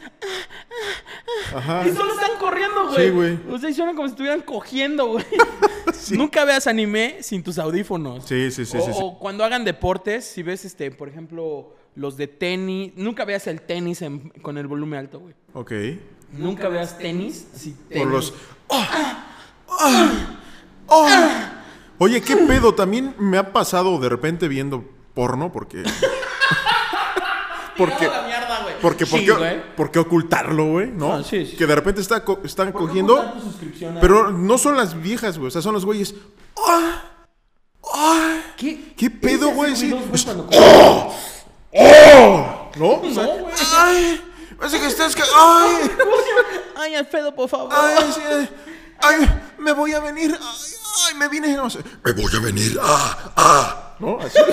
Ajá. 1.54 1.86
Y 1.86 1.94
solo 1.94 2.12
están 2.14 2.38
corriendo, 2.38 2.88
güey. 2.88 3.06
Sí, 3.06 3.10
güey. 3.10 3.38
O 3.50 3.58
sea, 3.58 3.70
y 3.70 3.74
suenan 3.74 3.94
como 3.94 4.08
si 4.08 4.12
estuvieran 4.12 4.40
cogiendo, 4.40 5.06
güey. 5.06 5.24
Nunca 6.12 6.44
veas 6.44 6.66
anime 6.66 7.18
sin 7.20 7.42
tus 7.42 7.58
audífonos. 7.58 8.24
Sí, 8.24 8.50
sí, 8.50 8.64
sí. 8.64 8.78
O, 8.78 8.80
sí, 8.80 8.90
o 8.94 9.18
cuando 9.18 9.44
hagan 9.44 9.64
deportes, 9.64 10.24
si 10.24 10.42
ves, 10.42 10.64
este, 10.64 10.90
por 10.90 11.08
ejemplo, 11.08 11.74
los 11.94 12.16
de 12.16 12.28
tenis. 12.28 12.92
Nunca 12.96 13.24
veas 13.24 13.46
el 13.46 13.60
tenis 13.62 14.02
con 14.40 14.56
el 14.56 14.66
volumen 14.66 15.00
alto, 15.00 15.20
güey. 15.20 15.34
Ok. 15.52 15.72
Nunca 16.32 16.68
veas 16.68 16.98
tenis. 16.98 17.48
Si 17.54 17.70
Por 17.72 18.06
los. 18.06 18.34
¡Oh! 18.68 18.84
¡Oh! 19.68 20.10
¡Oh! 20.88 21.08
Oye, 21.98 22.20
¿qué 22.22 22.36
pedo? 22.36 22.74
También 22.74 23.14
me 23.18 23.38
ha 23.38 23.52
pasado 23.52 23.98
de 23.98 24.08
repente 24.08 24.48
viendo 24.48 24.84
porno 25.14 25.50
porque... 25.52 25.82
porque... 27.76 28.10
Porque, 28.82 29.06
¿por, 29.06 29.18
Sí, 29.20 29.24
qué, 29.26 29.32
güey. 29.32 29.74
por 29.74 29.90
qué 29.90 29.98
ocultarlo, 29.98 30.66
güey? 30.66 30.88
¿No? 30.88 31.14
Ah, 31.14 31.22
sí, 31.24 31.46
sí. 31.46 31.56
Que 31.56 31.66
de 31.66 31.74
repente 31.74 32.00
está 32.02 32.22
co- 32.24 32.40
están 32.44 32.70
¿Por 32.72 32.82
qué 32.82 32.86
cogiendo. 32.88 33.18
a- 33.20 34.00
Pero 34.00 34.30
no 34.30 34.58
son 34.58 34.76
las 34.76 35.00
viejas, 35.00 35.38
güey. 35.38 35.48
O 35.48 35.50
sea, 35.50 35.62
son 35.62 35.72
los 35.72 35.84
güeyes. 35.86 36.14
¡Ah! 36.68 37.02
¡Ah! 37.94 38.36
¿Qué, 38.56 38.92
¿Qué 38.94 39.08
pedo, 39.10 39.48
güey? 39.50 39.74
Sí. 39.74 39.90
güey, 39.90 40.22
cuando- 40.24 40.48
¡Oh! 41.72 42.70
¿No? 42.76 42.86
O 43.00 43.10
sea, 43.12 43.22
No, 43.24 43.28
güey. 43.38 43.54
¡Ay! 43.76 44.20
Parece 44.58 44.80
que 44.80 44.86
estás. 44.86 45.16
¡Ay! 45.34 45.90
Ay, 46.76 46.94
Alfredo, 46.96 47.34
por 47.34 47.48
favor. 47.48 47.70
¡Ay! 47.72 48.12
sí, 48.14 48.20
¡Ay! 49.00 49.40
Me 49.58 49.72
voy 49.72 49.92
a 49.94 50.00
venir. 50.00 50.38
¡Ay! 50.38 50.70
Ay, 51.06 51.14
me 51.14 51.28
vine. 51.28 51.54
No 51.54 51.70
sé. 51.70 51.80
Me 52.04 52.12
voy 52.12 52.32
a 52.34 52.40
venir. 52.40 52.78
¡Ah! 52.80 53.32
¡Ah! 53.36 53.96
¿No? 53.98 54.18
Así. 54.20 54.38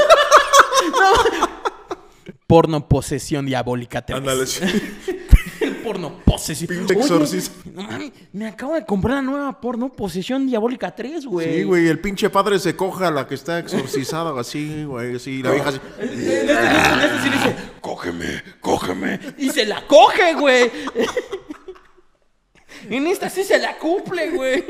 Porno 2.48 2.88
posesión 2.88 3.46
diabólica 3.46 4.06
3. 4.06 4.18
Ándale, 4.18 4.46
sí. 4.46 4.62
El 5.60 5.78
porno 5.78 6.20
posesión. 6.26 6.68
Pinche 6.68 6.94
exorcista. 6.94 7.70
no 7.74 7.84
mames, 7.84 8.12
me 8.34 8.48
acabo 8.48 8.74
de 8.74 8.86
comprar 8.86 9.16
la 9.18 9.22
nueva 9.22 9.62
porno 9.62 9.92
posesión 9.92 10.46
diabólica 10.46 10.94
3, 10.94 11.26
güey. 11.26 11.58
Sí, 11.60 11.64
güey, 11.64 11.88
el 11.88 12.00
pinche 12.00 12.30
padre 12.30 12.60
se 12.60 12.76
coja 12.76 13.08
a 13.08 13.12
la 13.12 13.28
que 13.28 13.36
está 13.36 13.60
exorcizada, 13.60 14.38
así, 14.40 14.84
güey, 14.84 15.16
así, 15.16 15.42
la 15.42 15.52
vieja 15.52 15.70
así. 15.70 15.80
En 16.00 16.10
este, 16.10 16.42
este 16.42 17.22
sí 17.24 17.30
le 17.30 17.38
dice, 17.38 17.56
cógeme, 17.80 18.44
cógeme. 18.60 19.20
Y 19.38 19.50
se 19.52 19.66
la 19.66 19.88
coge, 19.88 20.34
güey. 20.34 20.72
En 22.90 23.08
esta 23.08 23.30
sí 23.30 23.44
se 23.44 23.58
la 23.58 23.78
cumple, 23.78 24.32
güey. 24.32 24.66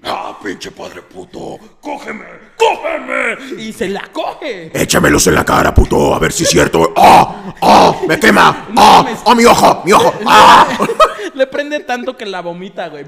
¡Ah, 0.04 0.38
pinche 0.42 0.70
padre 0.70 1.02
puto! 1.02 1.58
¡Cógeme! 1.80 2.24
¡Cógeme! 2.56 3.60
Y 3.62 3.72
se 3.72 3.88
la 3.88 4.02
coge. 4.12 4.70
Échamelos 4.74 5.26
en 5.26 5.34
la 5.34 5.44
cara, 5.44 5.74
puto, 5.74 6.14
a 6.14 6.18
ver 6.18 6.32
si 6.32 6.44
es 6.44 6.50
cierto. 6.50 6.92
¡Ah! 6.96 7.54
¡Ah! 7.62 7.94
¡Me 8.06 8.18
quema! 8.18 8.66
No 8.72 8.80
¡Ah! 8.82 9.02
mames. 9.02 9.20
¡Ah, 9.26 9.34
mi 9.34 9.44
ojo! 9.44 9.82
¡Mi 9.84 9.92
ojo! 9.92 10.14
¡Ah! 10.26 10.66
Le 11.34 11.46
prende 11.46 11.80
tanto 11.80 12.16
que 12.16 12.26
la 12.26 12.40
vomita, 12.40 12.88
güey. 12.88 13.04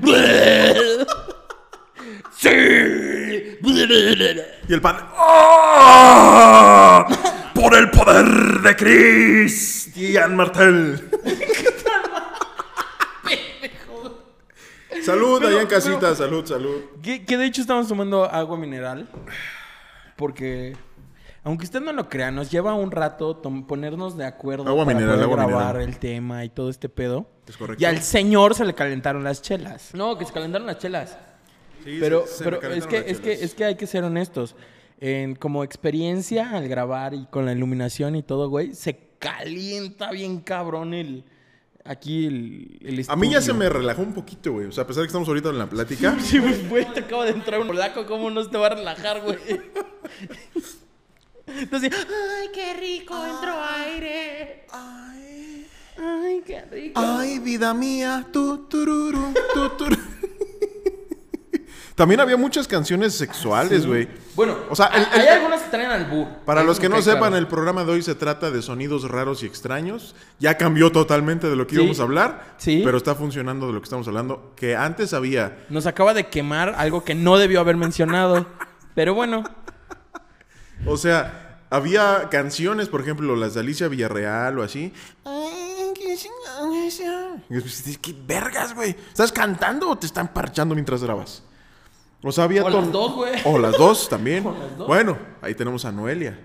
¡Sí! 2.37 2.49
Y 3.63 4.73
el 4.73 4.81
padre. 4.81 5.05
¡Ah! 5.17 7.07
¡Por 7.55 7.75
el 7.77 7.91
poder 7.91 8.25
de 8.63 8.77
Cristian 8.77 10.37
Martel! 10.37 11.11
Salud 15.05 15.39
Pero- 15.39 15.49
allá 15.51 15.63
en 15.63 15.69
casita, 15.69 15.99
pero- 16.01 16.15
salud, 16.15 16.47
salud. 16.47 16.77
Que, 17.03 17.25
que 17.25 17.37
de 17.37 17.47
hecho 17.47 17.61
estamos 17.61 17.89
tomando 17.89 18.25
agua 18.25 18.57
mineral. 18.57 19.09
Porque, 20.17 20.77
aunque 21.45 21.65
usted 21.65 21.81
no 21.81 21.93
lo 21.93 22.09
crea, 22.09 22.31
nos 22.31 22.51
lleva 22.51 22.75
un 22.75 22.91
rato 22.91 23.41
ponernos 23.67 24.17
de 24.17 24.27
acuerdo 24.27 24.69
Agua 24.69 24.85
para 24.85 24.97
mineral, 24.99 25.17
poder 25.17 25.25
agua 25.41 25.47
grabar 25.47 25.75
mineral. 25.77 25.89
el 25.95 25.99
tema 25.99 26.45
y 26.45 26.51
todo 26.51 26.69
este 26.71 26.89
pedo. 26.89 27.27
Es 27.49 27.57
correcto. 27.57 27.83
Y 27.83 27.87
al 27.87 28.01
señor 28.03 28.55
se 28.55 28.65
le 28.65 28.75
calentaron 28.75 29.25
las 29.25 29.41
chelas. 29.43 29.91
No, 29.95 30.19
que 30.19 30.25
se 30.27 30.33
calentaron 30.33 30.67
las 30.67 30.79
chelas. 30.79 31.17
Sí, 31.85 31.97
pero 31.99 32.27
se- 32.27 32.45
pero 32.45 32.61
es, 32.73 32.87
que, 32.87 32.99
es, 33.07 33.21
que, 33.21 33.33
es 33.33 33.55
que 33.55 33.65
hay 33.65 33.77
que 33.77 33.87
ser 33.87 34.05
honestos. 34.05 34.55
En, 35.03 35.35
como 35.35 35.65
experiencia 35.65 36.51
al 36.51 36.69
grabar 36.69 37.15
y 37.15 37.25
con 37.27 37.47
la 37.47 37.53
iluminación 37.53 38.17
y 38.17 38.23
todo, 38.23 38.51
güey, 38.51 38.75
se 38.75 38.99
calienta 39.19 40.11
bien 40.11 40.41
cabrón 40.41 40.93
el... 40.93 41.25
Aquí 41.85 42.27
el, 42.27 42.79
el 42.83 43.05
A 43.09 43.17
mí 43.17 43.31
ya 43.31 43.41
se 43.41 43.53
me 43.55 43.69
relajó 43.69 44.03
un 44.03 44.13
poquito, 44.13 44.53
güey. 44.53 44.67
O 44.67 44.73
sea, 44.73 44.85
a 44.85 44.87
pesar 44.87 45.01
de 45.03 45.07
que 45.07 45.11
estamos 45.11 45.27
ahorita 45.29 45.49
en 45.49 45.59
la 45.59 45.69
plática. 45.69 46.17
Sí, 46.23 46.39
güey, 46.39 46.69
güey, 46.69 46.93
te 46.93 47.01
acaba 47.01 47.25
de 47.25 47.31
entrar 47.31 47.61
un 47.61 47.69
polaco, 47.69 48.07
¿cómo 48.07 48.31
no 48.31 48.43
se 48.45 48.51
te 48.51 48.59
va 48.59 48.67
a 48.67 48.71
relajar, 48.71 49.23
güey? 49.23 49.39
Entonces, 51.47 51.91
ay, 51.93 52.49
qué 52.55 52.75
rico, 52.75 53.15
entró 53.27 53.55
aire. 53.85 54.67
Ay, 54.71 55.67
Ay, 55.99 56.43
qué 56.47 56.63
rico. 56.71 57.01
ay, 57.01 57.39
vida 57.41 57.75
mía. 57.75 58.27
Tu, 58.33 58.59
tururu, 58.69 59.35
tu, 59.53 59.69
turu. 59.71 59.97
También 61.95 62.21
había 62.21 62.37
muchas 62.37 62.67
canciones 62.69 63.15
sexuales, 63.15 63.85
güey. 63.85 64.09
Bueno, 64.41 64.57
O 64.71 64.75
sea, 64.75 64.87
el- 64.87 65.07
hay 65.13 65.27
el- 65.27 65.35
algunas 65.35 65.61
que 65.61 65.69
traen 65.69 65.91
albur. 65.91 66.27
Para 66.47 66.63
los 66.63 66.81
que 66.81 66.89
no 66.89 67.03
sepan, 67.03 67.19
claro. 67.19 67.37
el 67.37 67.47
programa 67.47 67.85
de 67.85 67.93
hoy 67.93 68.03
se 68.03 68.15
trata 68.15 68.51
de 68.51 68.63
sonidos 68.63 69.07
raros 69.11 69.43
y 69.43 69.47
extraños. 69.47 70.15
Ya 70.39 70.57
cambió 70.57 70.91
totalmente 70.91 71.51
de 71.51 71.57
lo 71.57 71.67
que 71.67 71.75
Sí. 71.75 71.81
íbamos 71.83 72.01
a 72.01 72.05
hablar, 72.05 72.55
Sí. 72.57 72.81
pero 72.83 72.97
está 72.97 73.15
funcionando 73.15 73.67
de 73.67 73.75
lo 73.75 73.81
que 73.81 73.85
estamos 73.85 74.09
hablando. 74.09 74.55
Que 74.57 74.77
antes 74.77 75.13
había, 75.13 75.59
Nos 75.69 75.85
acaba 75.85 76.15
de 76.15 76.29
quemar 76.29 76.75
algo 76.79 77.05
que 77.05 77.15
no 77.15 77.37
debió 77.37 77.61
haber 77.61 77.77
mencionado. 77.77 78.47
Pero 78.95 79.13
bueno, 79.13 79.45
o 80.87 80.97
sea, 80.97 81.59
había 81.69 82.29
canciones, 82.31 82.89
por 82.89 83.03
ejemplo, 83.03 83.37
las 83.37 83.53
de 83.53 83.61
Alicia 83.61 83.89
Villarreal 83.89 84.59
o 84.59 84.63
así. 84.63 84.95
¿Qué 88.01 88.15
vergas, 88.27 88.75
güey? 88.75 88.91
¿Estás 89.09 89.33
cantando 89.33 89.91
o 89.91 89.99
te 89.99 90.07
están 90.07 90.29
parchando 90.33 90.75
mientras 90.75 91.03
grabas? 91.05 91.43
O 92.23 92.33
sea, 92.33 92.45
había 92.45 92.65
O 92.65 92.71
las 92.71 92.93
dos, 92.93 93.15
güey. 93.15 93.33
O 93.45 93.59
las 93.59 93.77
dos 93.79 94.09
también. 94.11 94.47
O 94.47 94.53
las 94.53 94.77
dos. 94.77 94.87
Bueno, 94.87 95.19
ahí 95.41 95.55
tenemos 95.55 95.85
a 95.85 95.93
Noelia. 95.93 96.39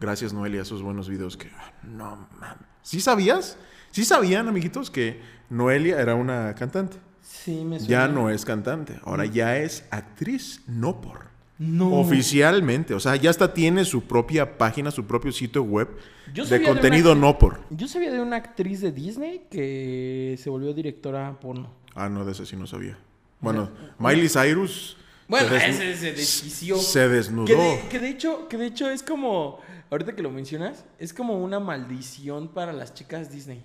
Gracias, 0.00 0.32
Noelia, 0.32 0.62
esos 0.62 0.82
buenos 0.82 1.08
videos 1.08 1.36
que. 1.36 1.50
No 1.84 2.28
mames. 2.40 2.58
¿Sí 2.82 3.00
sabías? 3.00 3.56
¿Sí 3.92 4.04
sabían, 4.04 4.48
amiguitos, 4.48 4.90
que 4.90 5.20
Noelia 5.50 6.00
era 6.00 6.14
una 6.14 6.54
cantante? 6.54 6.96
sí 7.22 7.64
me 7.64 7.78
suena. 7.78 7.88
Ya 7.90 8.08
no 8.08 8.28
es 8.28 8.44
cantante, 8.44 9.00
ahora 9.04 9.24
ya 9.24 9.56
es 9.56 9.86
actriz, 9.90 10.62
no 10.66 11.00
por. 11.00 11.32
No. 11.58 11.92
Oficialmente, 12.00 12.92
o 12.94 13.00
sea, 13.00 13.14
ya 13.16 13.30
hasta 13.30 13.54
tiene 13.54 13.84
su 13.84 14.02
propia 14.02 14.58
página, 14.58 14.90
su 14.90 15.06
propio 15.06 15.30
sitio 15.32 15.62
web 15.62 15.88
Yo 16.34 16.44
de 16.44 16.60
contenido 16.62 17.12
una- 17.12 17.20
no 17.20 17.38
por. 17.38 17.60
Yo 17.70 17.86
sabía 17.88 18.10
de 18.10 18.20
una 18.20 18.36
actriz 18.36 18.80
de 18.80 18.90
Disney 18.92 19.46
que 19.50 20.36
se 20.42 20.50
volvió 20.50 20.74
directora 20.74 21.38
porno. 21.40 21.72
Ah, 21.94 22.08
no, 22.08 22.24
de 22.24 22.32
ese 22.32 22.44
sí 22.44 22.56
no 22.56 22.66
sabía. 22.66 22.98
Bueno, 23.40 23.70
Miley 23.98 24.28
Cyrus. 24.28 24.96
Bueno, 25.28 25.48
se 25.48 25.68
ese 25.70 25.96
se 25.96 26.12
desquició. 26.12 26.76
Se 26.78 27.08
desnudó. 27.08 27.46
Que 27.46 27.56
de, 27.56 27.88
que 27.88 27.98
de 27.98 28.08
hecho, 28.08 28.48
que 28.48 28.56
de 28.58 28.66
hecho 28.66 28.90
es 28.90 29.02
como, 29.02 29.58
ahorita 29.90 30.14
que 30.14 30.22
lo 30.22 30.30
mencionas, 30.30 30.84
es 30.98 31.14
como 31.14 31.42
una 31.42 31.60
maldición 31.60 32.48
para 32.48 32.72
las 32.72 32.92
chicas 32.94 33.30
Disney. 33.30 33.64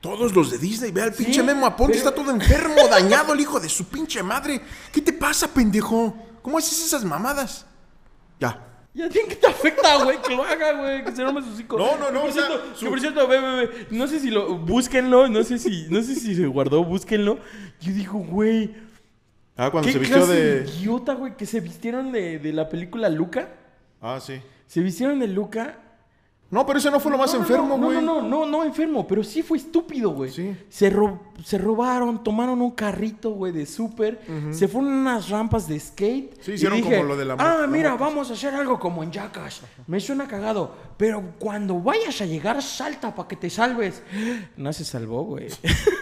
Todos 0.00 0.34
los 0.34 0.50
de 0.50 0.58
Disney, 0.58 0.92
ve 0.92 1.02
al 1.02 1.14
Sí, 1.14 1.24
pinche 1.24 1.42
Memo 1.42 1.66
Aponte, 1.66 1.98
pero- 1.98 2.08
está 2.08 2.14
todo 2.14 2.30
enfermo, 2.30 2.76
dañado 2.88 3.34
el 3.34 3.40
hijo 3.40 3.60
de 3.60 3.68
su 3.68 3.84
pinche 3.86 4.22
madre. 4.22 4.60
¿Qué 4.92 5.00
te 5.02 5.12
pasa, 5.12 5.46
pendejo? 5.52 6.16
¿Cómo 6.42 6.56
haces 6.58 6.86
esas 6.86 7.04
mamadas? 7.04 7.66
Ya. 8.38 8.66
¿Y 8.94 9.02
a 9.02 9.08
ti 9.08 9.18
en 9.18 9.28
qué 9.28 9.36
te 9.36 9.46
afecta, 9.46 10.02
güey? 10.02 10.20
Que 10.22 10.34
lo 10.34 10.42
haga, 10.42 10.72
güey. 10.72 11.04
Que 11.04 11.12
se 11.12 11.22
arme 11.22 11.42
sus 11.42 11.60
hijos. 11.60 11.78
No, 11.78 11.96
no, 11.98 12.10
no, 12.10 12.20
Que 12.22 12.26
por 12.26 12.32
sea, 12.32 12.46
cierto, 12.46 12.64
su- 12.74 12.84
que 12.84 12.90
por 12.90 13.00
cierto, 13.00 13.28
ve, 13.28 13.40
ve, 13.40 13.66
ve. 13.66 13.86
No 13.90 14.06
sé 14.08 14.18
si 14.20 14.30
lo... 14.30 14.56
Búsquenlo. 14.56 15.28
No 15.28 15.44
sé 15.44 15.58
si... 15.58 15.86
No 15.90 16.02
sé 16.02 16.14
si 16.16 16.34
se 16.34 16.46
guardó. 16.46 16.82
Búsquenlo. 16.82 17.38
Yo 17.80 17.92
digo, 17.92 18.18
güey... 18.18 18.74
Ah, 19.62 19.70
cuando 19.70 19.86
¿Qué 19.88 19.92
se 19.92 19.98
vistió 19.98 20.16
clase 20.18 20.32
de. 20.34 20.60
de 20.62 20.70
idiota, 20.70 21.14
güey? 21.14 21.36
Que 21.36 21.44
se 21.46 21.60
vistieron 21.60 22.10
de, 22.12 22.38
de 22.38 22.52
la 22.52 22.68
película 22.68 23.08
Luca. 23.10 23.48
Ah, 24.00 24.18
sí. 24.20 24.40
Se 24.66 24.80
vistieron 24.80 25.18
de 25.18 25.28
Luca. 25.28 25.76
No, 26.50 26.66
pero 26.66 26.80
ese 26.80 26.90
no 26.90 26.98
fue 26.98 27.12
lo 27.12 27.18
más 27.18 27.32
No, 27.32 27.38
no, 27.38 27.44
enfermo, 27.44 27.78
no, 27.78 27.84
güey. 27.86 27.96
No, 28.02 28.22
no, 28.22 28.28
no, 28.28 28.46
no, 28.46 28.64
enfermo, 28.64 29.06
pero 29.06 29.22
sí 29.22 29.40
fue 29.42 29.58
estúpido, 29.58 30.10
güey. 30.10 30.32
Sí. 30.32 30.56
Se, 30.68 30.90
ro- 30.90 31.20
se 31.44 31.58
robaron, 31.58 32.24
tomaron 32.24 32.60
un 32.60 32.72
carrito, 32.72 33.30
güey, 33.30 33.52
de 33.52 33.66
súper, 33.66 34.20
se 34.50 34.66
fueron 34.66 34.90
a 34.90 35.00
unas 35.00 35.28
rampas 35.28 35.68
de 35.68 35.78
skate. 35.78 36.42
Sí, 36.42 36.50
y 36.50 36.54
hicieron 36.54 36.78
dije, 36.78 36.90
como 36.96 37.04
lo 37.08 37.16
de 37.16 37.24
la 37.24 37.36
Ah, 37.38 37.66
mira, 37.68 37.92
moto". 37.92 38.02
vamos 38.04 38.30
a 38.30 38.32
hacer 38.32 38.52
algo 38.52 38.80
como 38.80 39.04
en 39.04 39.12
Jackass. 39.12 39.60
Me 39.86 40.00
suena 40.00 40.26
cagado, 40.26 40.74
pero 40.96 41.22
cuando 41.38 41.78
vayas 41.78 42.20
a 42.20 42.26
llegar, 42.26 42.60
salta 42.62 43.14
para 43.14 43.28
que 43.28 43.36
te 43.36 43.48
salves. 43.48 44.02
No 44.56 44.72
se 44.72 44.84
salvó, 44.84 45.22
güey. 45.24 45.46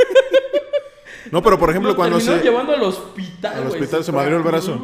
No, 1.33 1.43
pero 1.43 1.59
por 1.59 1.71
ejemplo, 1.71 1.91
Lo 1.91 1.97
cuando 1.97 2.21
se. 2.21 2.41
llevando 2.43 2.73
al 2.75 2.83
hospital, 2.83 3.59
Al 3.59 3.67
hospital 3.69 4.05
se 4.05 4.13
madrió 4.13 4.37
el 4.37 4.43
brazo. 4.43 4.79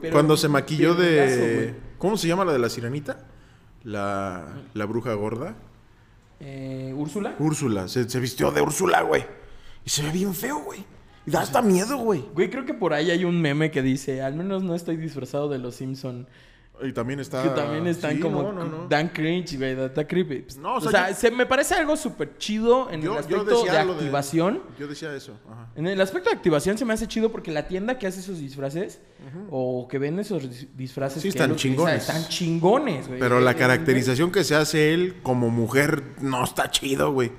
pero- 0.00 0.12
Cuando 0.12 0.36
se 0.36 0.48
maquilló 0.48 0.94
brazo, 0.94 1.02
de. 1.02 1.74
¿Cómo 1.98 2.16
se 2.16 2.28
llama 2.28 2.44
la 2.44 2.52
de 2.52 2.58
la 2.58 2.68
sirenita? 2.68 3.26
La, 3.84 4.46
la 4.74 4.84
bruja 4.86 5.14
gorda. 5.14 5.54
Eh, 6.40 6.92
¿Úrsula? 6.96 7.34
Úrsula. 7.38 7.88
Se, 7.88 8.08
se 8.08 8.20
vistió 8.20 8.50
de 8.50 8.60
Úrsula, 8.60 9.02
güey. 9.02 9.24
Y 9.84 9.90
se 9.90 10.02
ve 10.02 10.10
bien 10.10 10.34
feo, 10.34 10.58
güey. 10.60 10.84
Y 11.26 11.30
da 11.30 11.42
hasta 11.42 11.60
miedo, 11.62 11.96
güey. 11.98 12.24
Güey, 12.34 12.50
creo 12.50 12.64
que 12.64 12.74
por 12.74 12.92
ahí 12.94 13.10
hay 13.10 13.24
un 13.24 13.40
meme 13.40 13.70
que 13.70 13.82
dice, 13.82 14.22
al 14.22 14.34
menos 14.34 14.62
no 14.62 14.74
estoy 14.74 14.96
disfrazado 14.96 15.48
de 15.48 15.58
los 15.58 15.74
Simpson. 15.76 16.26
Y 16.82 16.92
también 16.92 17.20
está. 17.20 17.42
Que 17.42 17.48
también 17.50 17.86
están 17.86 18.12
Sí, 18.16 18.20
como 18.20 18.42
no, 18.42 18.52
no, 18.52 18.64
no. 18.64 18.88
dan 18.88 19.08
cringe, 19.08 19.56
güey, 19.58 19.78
está 19.80 20.06
creepy. 20.06 20.46
No, 20.58 20.74
o 20.74 20.78
o 20.78 20.80
sea, 20.80 20.90
sea, 20.90 21.08
yo- 21.10 21.14
se, 21.16 21.30
me 21.30 21.46
parece 21.46 21.74
algo 21.74 21.96
súper 21.96 22.38
chido 22.38 22.90
en 22.90 23.02
Yo- 23.02 23.12
el 23.12 23.18
aspecto 23.18 23.64
de 23.64 23.70
activación. 23.78 24.62
Yo 24.78 24.88
decía 24.88 25.14
eso. 25.14 25.34
Ajá. 25.50 25.68
En 25.76 25.86
el 25.86 26.00
aspecto 26.00 26.30
de 26.30 26.36
activación 26.36 26.78
se 26.78 26.84
me 26.84 26.92
hace 26.94 27.06
chido 27.06 27.30
porque 27.30 27.50
la 27.50 27.68
tienda 27.68 27.98
que 27.98 28.06
hace 28.06 28.20
esos 28.20 28.38
disfraces 28.38 29.00
o 29.50 29.86
que 29.88 29.98
vende 29.98 30.22
esos 30.22 30.42
dis- 30.44 30.68
disfraces 30.76 31.22
Sí, 31.22 31.28
están 31.28 31.50
él 31.50 31.56
utiliza, 31.56 31.76
chingones. 31.76 32.08
están 32.08 32.28
chingones, 32.28 33.08
güey. 33.08 33.20
Pero 33.20 33.40
la 33.40 33.54
caracterización 33.54 34.32
que 34.32 34.42
se 34.44 34.54
hace 34.54 34.94
él 34.94 35.16
como 35.22 35.50
mujer 35.50 36.02
no 36.20 36.42
está 36.44 36.70
chido, 36.70 37.12
güey. 37.12 37.30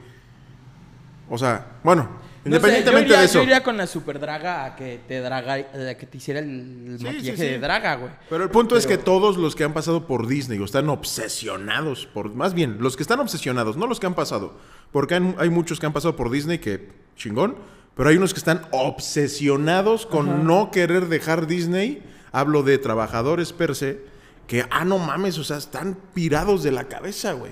O 1.30 1.38
sea, 1.38 1.80
bueno, 1.84 2.10
Independientemente 2.44 3.10
yo 3.10 3.14
iría, 3.14 3.20
de 3.20 3.26
eso. 3.26 3.38
Yo 3.40 3.44
iría 3.44 3.64
con 3.64 3.78
la 3.78 3.86
super 3.88 4.20
draga 4.20 4.66
a 4.66 4.76
que 4.76 5.00
te 5.08 5.20
draga, 5.20 5.54
a 5.54 5.94
que 5.96 6.06
te 6.08 6.18
hiciera 6.18 6.40
el 6.40 6.96
Sí, 6.98 7.04
maquillaje 7.06 7.38
sí, 7.38 7.44
sí. 7.44 7.50
de 7.50 7.60
draga, 7.60 7.96
güey. 7.96 8.12
Pero 8.30 8.44
el 8.44 8.50
punto 8.50 8.76
es 8.76 8.88
que 8.88 8.98
todos 8.98 9.38
los 9.38 9.56
que 9.56 9.64
han 9.64 9.74
pasado 9.74 10.08
por 10.08 10.28
Disney 10.28 10.58
o 10.60 10.66
están 10.66 10.90
obsesionados 10.90 12.08
por. 12.08 12.34
Más 12.34 12.54
bien, 12.54 12.78
los 12.80 12.96
que 12.98 13.04
están 13.04 13.20
obsesionados, 13.20 13.78
no 13.78 13.86
los 13.88 14.00
que 14.00 14.08
han 14.08 14.16
pasado. 14.16 14.56
Porque 14.92 15.16
hay, 15.16 15.36
hay 15.38 15.50
muchos 15.50 15.80
que 15.80 15.86
han 15.86 15.94
pasado 15.94 16.16
por 16.16 16.32
Disney 16.32 16.58
que 16.60 16.90
chingón. 17.16 17.56
Pero 17.96 18.10
hay 18.10 18.18
unos 18.18 18.34
que 18.34 18.40
están 18.40 18.62
obsesionados 18.72 20.06
con 20.06 20.46
no 20.48 20.72
querer 20.72 21.08
dejar 21.08 21.46
Disney. 21.46 22.02
Hablo 22.32 22.64
de 22.64 22.78
trabajadores 22.78 23.54
per 23.54 23.76
se. 23.76 24.00
Que, 24.48 24.66
ah, 24.70 24.86
no 24.86 24.98
mames, 24.98 25.38
o 25.38 25.44
sea, 25.44 25.58
están 25.58 25.98
pirados 26.14 26.64
de 26.64 26.72
la 26.72 26.86
cabeza, 26.86 27.34
güey. 27.34 27.52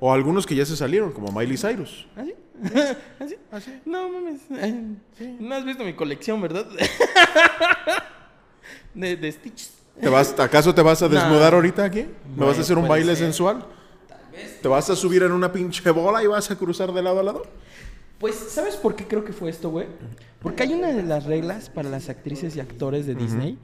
O 0.00 0.12
algunos 0.12 0.46
que 0.46 0.54
ya 0.54 0.66
se 0.66 0.76
salieron, 0.76 1.12
como 1.12 1.30
Miley 1.32 1.56
Cyrus. 1.56 2.06
¿Así? 3.18 3.36
¿Así? 3.50 3.80
No 3.84 4.08
mames. 4.08 4.40
No 5.40 5.54
has 5.54 5.64
visto 5.64 5.84
mi 5.84 5.94
colección, 5.94 6.40
¿verdad? 6.40 6.66
de, 8.94 9.16
de 9.16 9.32
Stitches. 9.32 9.72
¿Te 10.00 10.08
vas, 10.08 10.38
¿Acaso 10.38 10.74
te 10.74 10.82
vas 10.82 11.02
a 11.02 11.08
desnudar 11.08 11.52
No. 11.52 11.56
ahorita 11.58 11.84
aquí? 11.84 12.06
¿Me 12.36 12.44
vas 12.46 12.58
a 12.58 12.62
hacer 12.62 12.76
un 12.76 12.88
baile 12.88 13.14
ser. 13.14 13.26
sensual? 13.26 13.64
¿Te 14.60 14.68
vas 14.68 14.90
a 14.90 14.96
subir 14.96 15.22
en 15.22 15.32
una 15.32 15.52
pinche 15.52 15.88
bola 15.90 16.22
y 16.22 16.26
vas 16.26 16.50
a 16.50 16.56
cruzar 16.56 16.92
de 16.92 17.02
lado 17.02 17.20
a 17.20 17.22
lado? 17.22 17.42
Pues, 18.18 18.34
¿sabes 18.34 18.76
por 18.76 18.96
qué 18.96 19.06
creo 19.06 19.24
que 19.24 19.32
fue 19.32 19.50
esto, 19.50 19.70
güey? 19.70 19.86
Porque 20.40 20.64
hay 20.64 20.74
una 20.74 20.88
de 20.88 21.02
las 21.02 21.24
reglas 21.24 21.70
para 21.70 21.88
las 21.88 22.08
actrices 22.08 22.56
y 22.56 22.60
actores 22.60 23.06
de 23.06 23.14
Disney 23.14 23.58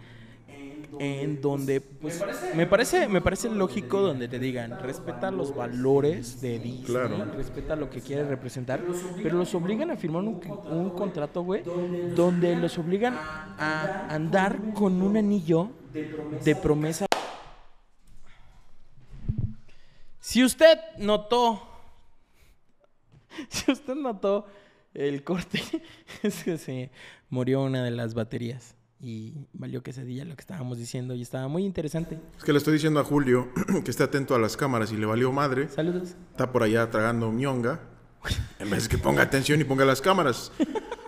en 0.98 1.40
donde, 1.40 1.80
pues, 1.80 2.22
me 2.54 2.66
parece, 2.66 3.08
me 3.08 3.20
parece 3.20 3.48
lógico 3.48 4.00
donde 4.00 4.28
te 4.28 4.38
digan, 4.38 4.78
respeta 4.80 5.30
los 5.30 5.54
valores 5.54 6.40
de 6.40 6.58
Disney, 6.58 6.84
Claro. 6.84 7.24
respeta 7.36 7.76
lo 7.76 7.88
que 7.90 8.00
quiere 8.00 8.24
representar, 8.24 8.80
pero 9.22 9.36
los 9.38 9.54
obligan 9.54 9.90
a 9.90 9.96
firmar 9.96 10.22
un, 10.24 10.40
un 10.70 10.90
contrato, 10.90 11.42
güey, 11.42 11.62
donde 12.14 12.56
los 12.56 12.76
obligan 12.78 13.14
a 13.14 14.06
andar 14.08 14.58
con 14.74 15.00
un 15.02 15.16
anillo 15.16 15.70
de 16.44 16.56
promesa. 16.56 17.06
Si 20.20 20.44
usted 20.44 20.78
notó 20.98 21.66
si 23.48 23.70
usted 23.70 23.94
notó 23.94 24.46
el 24.94 25.22
corte, 25.24 25.60
es 26.22 26.44
que 26.44 26.58
se 26.58 26.90
murió 27.28 27.62
una 27.62 27.84
de 27.84 27.90
las 27.90 28.14
baterías. 28.14 28.74
Y 29.02 29.32
valió 29.54 29.82
quesadilla 29.82 30.24
lo 30.26 30.36
que 30.36 30.42
estábamos 30.42 30.76
diciendo 30.76 31.14
y 31.14 31.22
estaba 31.22 31.48
muy 31.48 31.64
interesante. 31.64 32.18
Es 32.36 32.44
que 32.44 32.52
le 32.52 32.58
estoy 32.58 32.74
diciendo 32.74 33.00
a 33.00 33.04
Julio 33.04 33.48
que 33.84 33.90
esté 33.90 34.02
atento 34.02 34.34
a 34.34 34.38
las 34.38 34.56
cámaras 34.56 34.92
y 34.92 34.96
le 34.96 35.06
valió 35.06 35.32
madre. 35.32 35.68
Saludos. 35.68 36.16
Está 36.32 36.52
por 36.52 36.62
allá 36.62 36.90
tragando 36.90 37.32
ñonga. 37.32 37.80
En 38.58 38.68
vez 38.68 38.82
de 38.84 38.88
que 38.90 38.98
ponga 38.98 39.22
atención 39.22 39.60
y 39.60 39.64
ponga 39.64 39.86
las 39.86 40.02
cámaras. 40.02 40.52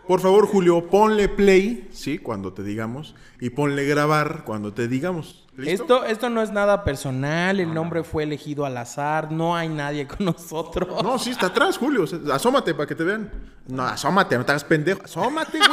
Por 0.06 0.20
favor, 0.20 0.46
Julio, 0.46 0.88
ponle 0.88 1.28
play, 1.28 1.88
sí, 1.92 2.18
cuando 2.18 2.52
te 2.52 2.62
digamos. 2.62 3.14
Y 3.40 3.50
ponle 3.50 3.84
grabar 3.84 4.44
cuando 4.44 4.72
te 4.72 4.88
digamos. 4.88 5.46
¿Listo? 5.56 5.82
Esto, 5.82 6.04
esto 6.06 6.30
no 6.30 6.42
es 6.42 6.50
nada 6.50 6.82
personal, 6.82 7.60
el 7.60 7.74
nombre 7.74 8.02
fue 8.02 8.22
elegido 8.22 8.64
al 8.64 8.76
azar, 8.78 9.30
no 9.30 9.54
hay 9.54 9.68
nadie 9.68 10.06
con 10.08 10.24
nosotros. 10.26 11.02
No, 11.02 11.18
sí, 11.18 11.30
está 11.30 11.48
atrás, 11.48 11.76
Julio. 11.76 12.04
Asómate 12.32 12.74
para 12.74 12.86
que 12.86 12.94
te 12.94 13.04
vean. 13.04 13.30
No, 13.68 13.82
asómate, 13.82 14.36
no 14.38 14.44
te 14.44 14.52
hagas 14.52 14.64
pendejo. 14.64 15.02
Asómate, 15.04 15.58
güey. 15.58 15.68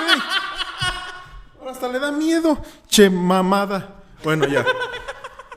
Hasta 1.70 1.88
le 1.88 2.00
da 2.00 2.12
miedo. 2.12 2.58
Che, 2.88 3.10
mamada. 3.10 3.96
Bueno, 4.24 4.48
ya. 4.48 4.66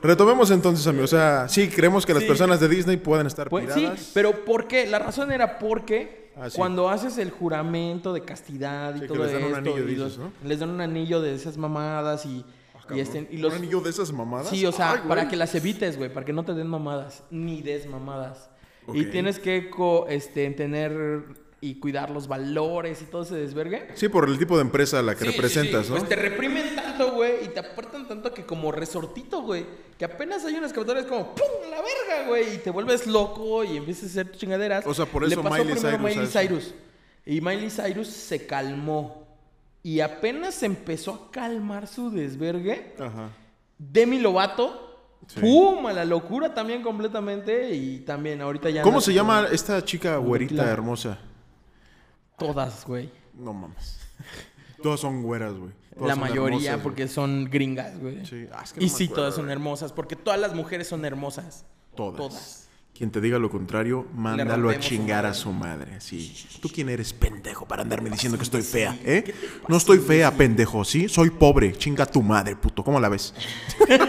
Retomemos 0.01 0.51
entonces, 0.51 0.85
amigos. 0.87 1.13
O 1.13 1.15
sea, 1.17 1.47
sí, 1.47 1.69
creemos 1.69 2.05
que 2.05 2.13
las 2.13 2.23
Sí. 2.23 2.27
personas 2.27 2.59
de 2.59 2.67
Disney 2.67 2.97
pueden 2.97 3.25
estar 3.27 3.49
Pues 3.49 3.73
sí, 3.73 3.79
piradas. 3.81 4.11
pero 4.13 4.43
¿por 4.45 4.67
qué? 4.67 4.85
La 4.85 4.99
razón 4.99 5.31
era 5.31 5.59
porque 5.59 6.31
Ah, 6.35 6.49
sí. 6.49 6.57
cuando 6.57 6.89
haces 6.89 7.17
el 7.17 7.31
juramento 7.31 8.11
de 8.13 8.21
castidad 8.21 8.91
y 8.95 8.99
Sí, 8.99 9.01
que 9.01 9.07
todo 9.07 9.23
les 9.23 9.33
dan 9.33 9.43
un 9.45 9.55
anillo, 9.55 9.77
y 9.79 9.81
dices, 9.83 9.97
los- 9.99 10.17
¿no? 10.17 10.31
les 10.43 10.59
dan 10.59 10.69
un 10.71 10.81
anillo 10.81 11.21
de 11.21 11.35
esas 11.35 11.57
mamadas 11.57 12.25
y, 12.25 12.43
y, 12.93 12.99
este- 12.99 13.27
y 13.31 13.37
los, 13.37 13.53
¿Un 13.53 13.59
anillo 13.59 13.79
de 13.81 13.89
esas 13.91 14.11
mamadas? 14.11 14.49
Sí, 14.49 14.65
o 14.65 14.71
sea, 14.71 14.91
Ay, 14.93 14.99
para 15.07 15.27
que 15.29 15.35
las 15.37 15.55
evites, 15.55 15.97
güey, 15.97 16.11
para 16.13 16.25
que 16.25 16.33
no 16.33 16.43
te 16.43 16.53
den 16.53 16.67
mamadas, 16.67 17.23
ni 17.31 17.61
des 17.61 17.87
mamadas. 17.87 18.49
Y 18.93 19.05
Ok. 19.05 19.11
tienes 19.11 19.39
que 19.39 19.69
co- 19.69 20.07
este, 20.09 20.49
tener 20.51 21.23
y 21.65 21.75
cuidar 21.75 22.09
los 22.09 22.27
valores 22.27 23.01
y 23.01 23.05
todo 23.05 23.23
ese 23.23 23.35
desvergue. 23.35 23.87
Sí, 23.95 24.09
por 24.09 24.27
el 24.27 24.37
tipo 24.37 24.55
de 24.57 24.63
empresa 24.63 24.99
a 24.99 25.01
la 25.01 25.15
que 25.15 25.23
Sí, 25.25 25.31
representas, 25.31 25.85
sí. 25.85 25.91
¿no? 25.93 25.97
Pues 25.97 26.09
te 26.09 26.15
reprimen 26.17 26.75
tanto, 26.75 27.13
güey, 27.13 27.45
y 27.45 27.47
te 27.47 27.59
apartan 27.61 28.05
tanto 28.07 28.33
que 28.33 28.45
como 28.45 28.71
resortito, 28.71 29.41
güey, 29.43 29.65
que 29.97 30.03
apenas 30.03 30.43
hay 30.43 30.55
unas 30.55 30.73
capturas 30.73 31.05
como 31.05 31.33
¡pum! 31.33 31.45
la 31.71 31.77
verga, 31.77 32.27
güey, 32.27 32.55
y 32.55 32.57
te 32.57 32.69
vuelves 32.69 33.07
loco 33.07 33.63
y 33.63 33.77
empiezas 33.77 34.03
a 34.03 34.07
hacer 34.07 34.27
tus 34.29 34.39
chingaderas. 34.41 34.85
O 34.85 34.93
sea, 34.93 35.05
por 35.05 35.21
Le 35.25 35.29
eso 35.33 35.41
pasó 35.41 35.63
Miley 35.63 35.77
Cyrus 35.79 36.01
Miley 36.01 36.27
Cyrus. 36.27 36.73
Y 37.25 37.39
Miley 37.39 37.69
Cyrus 37.69 38.07
se 38.09 38.45
calmó. 38.45 39.25
Y 39.81 40.01
apenas 40.01 40.61
empezó 40.63 41.13
a 41.13 41.31
calmar 41.31 41.87
su 41.87 42.11
desvergue, 42.11 42.93
Ajá. 42.99 43.29
Demi 43.77 44.19
Lovato, 44.19 44.89
Sí. 45.27 45.39
¡pum! 45.39 45.85
A 45.87 45.93
la 45.93 46.03
locura 46.03 46.53
también 46.53 46.81
completamente. 46.83 47.73
Y 47.73 47.99
también 47.99 48.41
ahorita 48.41 48.69
ya. 48.69 48.81
¿Cómo 48.81 48.99
se 48.99 49.13
llama 49.13 49.47
esta 49.53 49.81
chica 49.85 50.17
güerita 50.17 50.55
Claro. 50.55 50.71
hermosa? 50.71 51.17
Todas, 52.37 52.85
güey. 52.85 53.09
No 53.33 53.53
mames. 53.53 53.99
Todas 54.81 54.99
son 54.99 55.23
güeras, 55.23 55.53
güey. 55.53 55.71
La 56.01 56.15
mayoría, 56.15 56.47
hermosas, 56.47 56.73
güey. 56.73 56.83
porque 56.83 57.07
son 57.07 57.49
gringas, 57.49 57.99
güey. 57.99 58.25
Sí. 58.25 58.47
Ah, 58.51 58.61
es 58.63 58.73
que 58.73 58.83
y 58.83 58.87
no 58.87 58.91
me 58.91 58.97
sí, 58.97 59.03
acuerdo, 59.05 59.21
todas 59.21 59.35
son 59.35 59.49
hermosas, 59.49 59.93
porque 59.93 60.15
todas 60.15 60.39
las 60.39 60.55
mujeres 60.55 60.87
son 60.87 61.05
hermosas. 61.05 61.65
Todas. 61.95 62.17
Todas. 62.17 62.69
Quien 62.95 63.09
te 63.09 63.21
diga 63.21 63.39
lo 63.39 63.49
contrario, 63.49 64.05
mándalo 64.13 64.69
a 64.69 64.79
chingar 64.79 65.25
a 65.25 65.33
su 65.33 65.51
madre. 65.51 65.99
Sí. 65.99 66.35
¿Tú 66.61 66.69
quién 66.69 66.89
eres, 66.89 67.11
pendejo, 67.11 67.65
para 67.65 67.81
andarme 67.81 68.11
diciendo 68.11 68.37
que 68.37 68.43
estoy 68.43 68.61
fea, 68.61 68.95
eh? 69.03 69.33
No 69.67 69.77
estoy 69.77 69.97
fea, 69.97 70.31
pendejo, 70.31 70.85
¿sí? 70.85 71.09
Soy 71.09 71.31
pobre. 71.31 71.73
Chinga 71.73 72.05
tu 72.05 72.21
madre, 72.21 72.55
puto. 72.55 72.83
¿Cómo 72.83 72.99
la 72.99 73.09
ves? 73.09 73.33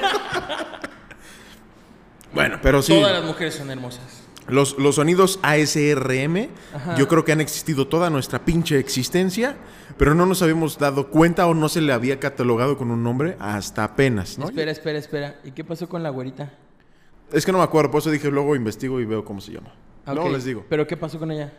bueno, 2.35 2.59
pero 2.63 2.83
sí. 2.83 2.93
Todas 2.93 3.13
las 3.13 3.25
mujeres 3.25 3.55
son 3.55 3.71
hermosas. 3.71 4.14
Los, 4.49 4.77
los 4.79 4.97
sonidos 4.97 5.39
ASRM, 5.43 6.49
Ajá. 6.75 6.97
yo 6.97 7.09
creo 7.09 7.25
que 7.25 7.33
han 7.33 7.41
existido 7.41 7.89
toda 7.89 8.11
nuestra 8.11 8.45
pinche 8.45 8.79
existencia, 8.79 9.57
pero 9.97 10.15
no 10.15 10.27
nos 10.27 10.43
habíamos 10.43 10.79
dado 10.79 11.09
cuenta 11.09 11.47
o 11.47 11.55
no 11.55 11.69
se 11.69 11.81
le 11.81 11.93
había 11.93 12.21
catalogado 12.21 12.77
con 12.77 12.91
un 12.91 13.03
nombre 13.03 13.37
hasta 13.39 13.85
apenas, 13.85 14.39
¿no? 14.39 14.47
Espera, 14.47 14.71
espera, 14.71 14.99
espera. 14.99 15.35
¿Y 15.45 15.53
qué 15.53 15.65
pasó 15.65 15.89
con 15.89 16.03
la 16.03 16.11
güerita? 16.11 16.53
Es 17.33 17.47
que 17.47 17.53
no 17.53 17.59
me 17.59 17.65
acuerdo, 17.65 17.91
por 17.91 18.01
eso 18.01 18.11
dije 18.11 18.31
luego 18.31 18.55
investigo 18.55 19.01
y 19.01 19.07
veo 19.07 19.25
cómo 19.25 19.41
se 19.41 19.53
llama. 19.53 19.73
Ok. 20.07 20.31
les 20.33 20.45
digo. 20.45 20.65
¿Pero 20.69 20.87
qué 20.87 20.97
pasó 20.97 21.19
con 21.19 21.31
ella? 21.31 21.53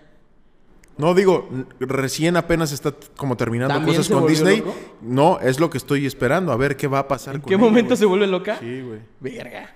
No 0.97 1.13
digo, 1.13 1.49
recién 1.79 2.37
apenas 2.37 2.71
está 2.71 2.93
como 3.17 3.35
terminando 3.35 3.73
¿También 3.73 3.97
cosas 3.97 4.09
con 4.13 4.27
Disney. 4.27 4.59
loco? 4.59 4.75
No, 5.01 5.39
es 5.41 5.59
lo 5.59 5.69
que 5.69 5.77
estoy 5.77 6.05
esperando, 6.05 6.51
a 6.53 6.55
ver 6.55 6.77
qué 6.77 6.87
va 6.87 6.99
a 6.99 7.07
pasar 7.07 7.35
¿En 7.35 7.41
con 7.41 7.49
qué 7.49 7.55
ella, 7.55 7.63
momento 7.63 7.95
se 7.97 8.05
vuelve 8.05 8.27
loca? 8.27 8.57
Sí, 8.59 8.81
güey. 8.81 8.99
Verga. 9.19 9.75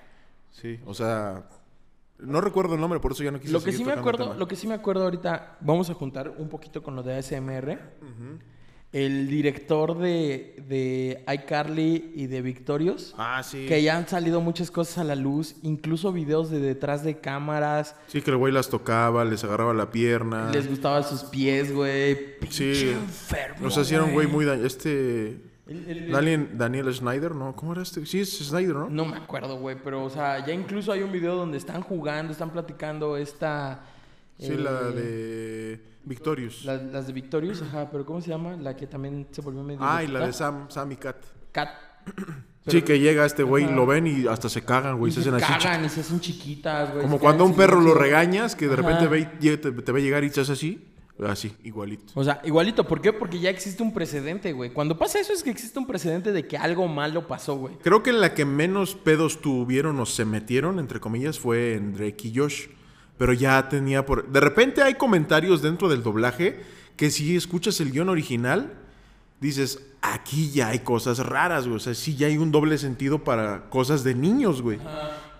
Sí, 0.50 0.80
o 0.86 0.94
sea, 0.94 1.42
no 2.22 2.40
recuerdo 2.40 2.74
el 2.74 2.80
nombre, 2.80 3.00
por 3.00 3.12
eso 3.12 3.22
ya 3.22 3.30
no 3.30 3.40
quise 3.40 3.52
Lo 3.52 3.62
que 3.62 3.72
sí 3.72 3.84
me 3.84 3.92
acuerdo, 3.92 4.34
lo 4.34 4.46
que 4.48 4.56
sí 4.56 4.66
me 4.66 4.74
acuerdo 4.74 5.04
ahorita, 5.04 5.58
vamos 5.60 5.90
a 5.90 5.94
juntar 5.94 6.30
un 6.36 6.48
poquito 6.48 6.82
con 6.82 6.96
lo 6.96 7.02
de 7.02 7.14
ASMR. 7.16 7.78
El 8.92 9.28
director 9.28 9.96
de, 9.98 10.64
de 10.66 11.24
iCarly 11.32 12.10
y 12.16 12.26
de 12.26 12.42
Victorious, 12.42 13.14
Ah, 13.16 13.40
sí. 13.44 13.66
que 13.68 13.80
ya 13.84 13.96
han 13.96 14.08
salido 14.08 14.40
muchas 14.40 14.72
cosas 14.72 14.98
a 14.98 15.04
la 15.04 15.14
luz, 15.14 15.54
incluso 15.62 16.12
videos 16.12 16.50
de 16.50 16.58
detrás 16.58 17.04
de 17.04 17.20
cámaras. 17.20 17.94
Sí, 18.08 18.20
que 18.20 18.32
el 18.32 18.36
güey 18.36 18.52
las 18.52 18.68
tocaba, 18.68 19.24
les 19.24 19.44
agarraba 19.44 19.72
la 19.74 19.92
pierna. 19.92 20.50
Les 20.50 20.68
gustaban 20.68 21.04
sus 21.04 21.22
pies, 21.22 21.72
güey. 21.72 22.36
Pinche 22.40 22.74
Sí. 22.74 22.88
enfermo, 22.88 23.68
era 23.68 24.02
un 24.02 24.12
güey 24.12 24.26
muy... 24.26 24.44
da- 24.44 24.56
Este... 24.56 25.40
El- 25.70 25.88
el- 25.88 26.10
Daniel, 26.12 26.50
Daniel 26.58 26.92
Schneider, 26.92 27.34
¿no? 27.34 27.54
¿Cómo 27.54 27.72
era 27.72 27.82
este? 27.82 28.04
Sí, 28.04 28.20
es 28.20 28.38
Schneider, 28.38 28.74
¿no? 28.74 28.90
No 28.90 29.04
me 29.06 29.16
acuerdo, 29.16 29.56
güey, 29.56 29.76
pero, 29.82 30.02
o 30.04 30.10
sea, 30.10 30.44
ya 30.44 30.52
incluso 30.52 30.90
hay 30.92 31.02
un 31.02 31.12
video 31.12 31.36
donde 31.36 31.56
están 31.58 31.80
jugando, 31.82 32.32
están 32.32 32.50
platicando 32.50 33.16
esta... 33.16 33.80
Sí, 34.38 34.52
eh, 34.52 34.56
la 34.58 34.72
de 34.90 35.80
Victorious. 36.04 36.64
la- 36.64 36.76
las 36.76 37.06
de 37.06 37.12
Victorious, 37.12 37.62
ajá, 37.62 37.88
pero 37.90 38.04
¿cómo 38.04 38.20
se 38.20 38.30
llama? 38.30 38.56
La 38.56 38.74
que 38.76 38.86
también 38.86 39.28
se 39.30 39.40
volvió 39.42 39.62
medio... 39.62 39.78
Ah, 39.82 40.02
y 40.02 40.08
la 40.08 40.26
de. 40.26 40.32
Sam, 40.32 40.66
Sam 40.70 40.90
y 40.92 40.96
Kat. 40.96 41.16
Cat. 41.52 41.68
Sí, 42.66 42.82
que 42.82 42.98
llega 42.98 43.24
este 43.24 43.42
güey, 43.42 43.64
Ajá. 43.64 43.72
lo 43.74 43.86
ven 43.86 44.06
y 44.06 44.26
hasta 44.26 44.48
se 44.48 44.62
cagan, 44.62 44.98
güey. 44.98 45.10
Y 45.10 45.14
Se 45.14 45.22
se 45.22 45.28
hacen 45.30 45.42
así. 45.42 45.64
cagan 45.64 45.84
y 45.84 45.88
se 45.88 46.00
hacen 46.00 46.20
chiquitas, 46.20 46.90
güey. 46.90 47.02
Como 47.02 47.16
se 47.16 47.20
cuando 47.22 47.44
a 47.44 47.46
un 47.46 47.54
perro 47.56 47.80
lo 47.80 47.94
regañas, 47.94 48.54
que 48.54 48.68
de 48.68 48.76
repente 48.76 49.06
ve 49.08 49.28
y 49.40 49.56
te, 49.56 49.72
te 49.72 49.92
ve 49.92 50.02
llegar 50.02 50.24
y 50.24 50.30
te 50.30 50.40
hace 50.42 50.52
así. 50.52 50.89
Así, 51.26 51.52
igualito. 51.64 52.12
O 52.14 52.24
sea, 52.24 52.40
igualito, 52.44 52.84
¿por 52.84 53.00
qué? 53.00 53.12
Porque 53.12 53.38
ya 53.38 53.50
existe 53.50 53.82
un 53.82 53.92
precedente, 53.92 54.52
güey. 54.52 54.72
Cuando 54.72 54.96
pasa 54.98 55.20
eso 55.20 55.32
es 55.32 55.42
que 55.42 55.50
existe 55.50 55.78
un 55.78 55.86
precedente 55.86 56.32
de 56.32 56.46
que 56.46 56.56
algo 56.56 56.88
malo 56.88 57.26
pasó, 57.26 57.56
güey. 57.56 57.76
Creo 57.82 58.02
que 58.02 58.12
la 58.12 58.34
que 58.34 58.44
menos 58.44 58.94
pedos 58.94 59.40
tuvieron 59.40 59.98
o 60.00 60.06
se 60.06 60.24
metieron, 60.24 60.78
entre 60.78 61.00
comillas, 61.00 61.38
fue 61.38 61.74
en 61.74 61.94
Drake 61.94 62.28
y 62.28 62.36
Josh. 62.36 62.68
Pero 63.18 63.32
ya 63.34 63.68
tenía 63.68 64.06
por... 64.06 64.30
De 64.30 64.40
repente 64.40 64.82
hay 64.82 64.94
comentarios 64.94 65.60
dentro 65.60 65.88
del 65.88 66.02
doblaje 66.02 66.60
que 66.96 67.10
si 67.10 67.36
escuchas 67.36 67.80
el 67.80 67.92
guion 67.92 68.08
original, 68.08 68.72
dices, 69.40 69.82
aquí 70.00 70.50
ya 70.50 70.68
hay 70.68 70.80
cosas 70.80 71.18
raras, 71.18 71.64
güey. 71.64 71.76
O 71.76 71.80
sea, 71.80 71.94
sí 71.94 72.16
ya 72.16 72.28
hay 72.28 72.38
un 72.38 72.50
doble 72.50 72.78
sentido 72.78 73.24
para 73.24 73.68
cosas 73.68 74.04
de 74.04 74.14
niños, 74.14 74.62
güey. 74.62 74.78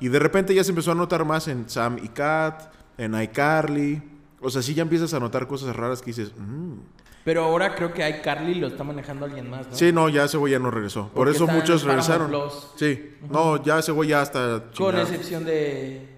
Y 0.00 0.08
de 0.08 0.18
repente 0.18 0.54
ya 0.54 0.64
se 0.64 0.70
empezó 0.70 0.92
a 0.92 0.94
notar 0.94 1.24
más 1.24 1.48
en 1.48 1.68
Sam 1.68 1.98
y 2.02 2.08
Kat, 2.08 2.72
en 2.98 3.20
iCarly. 3.20 4.09
O 4.42 4.48
sea, 4.50 4.62
sí 4.62 4.74
ya 4.74 4.82
empiezas 4.82 5.12
a 5.14 5.20
notar 5.20 5.46
cosas 5.46 5.74
raras 5.76 6.00
que 6.00 6.06
dices, 6.06 6.32
"Mm". 6.36 6.74
Pero 7.24 7.44
ahora 7.44 7.74
creo 7.74 7.92
que 7.92 8.02
hay 8.02 8.22
Carly 8.22 8.54
lo 8.54 8.68
está 8.68 8.82
manejando 8.82 9.26
alguien 9.26 9.50
más, 9.50 9.68
¿no? 9.68 9.74
Sí, 9.76 9.92
no, 9.92 10.08
ya 10.08 10.24
ese 10.24 10.38
güey 10.38 10.52
ya 10.52 10.58
no 10.58 10.70
regresó. 10.70 11.08
Por 11.08 11.12
Porque 11.26 11.32
eso 11.32 11.48
en 11.48 11.54
muchos 11.56 11.82
regresaron. 11.82 12.28
Plus. 12.30 12.68
Sí, 12.76 13.16
no, 13.30 13.62
ya 13.62 13.78
ese 13.78 13.92
güey 13.92 14.08
ya 14.08 14.22
está 14.22 14.64
Con 14.76 14.96
excepción 14.98 15.44
de. 15.44 16.08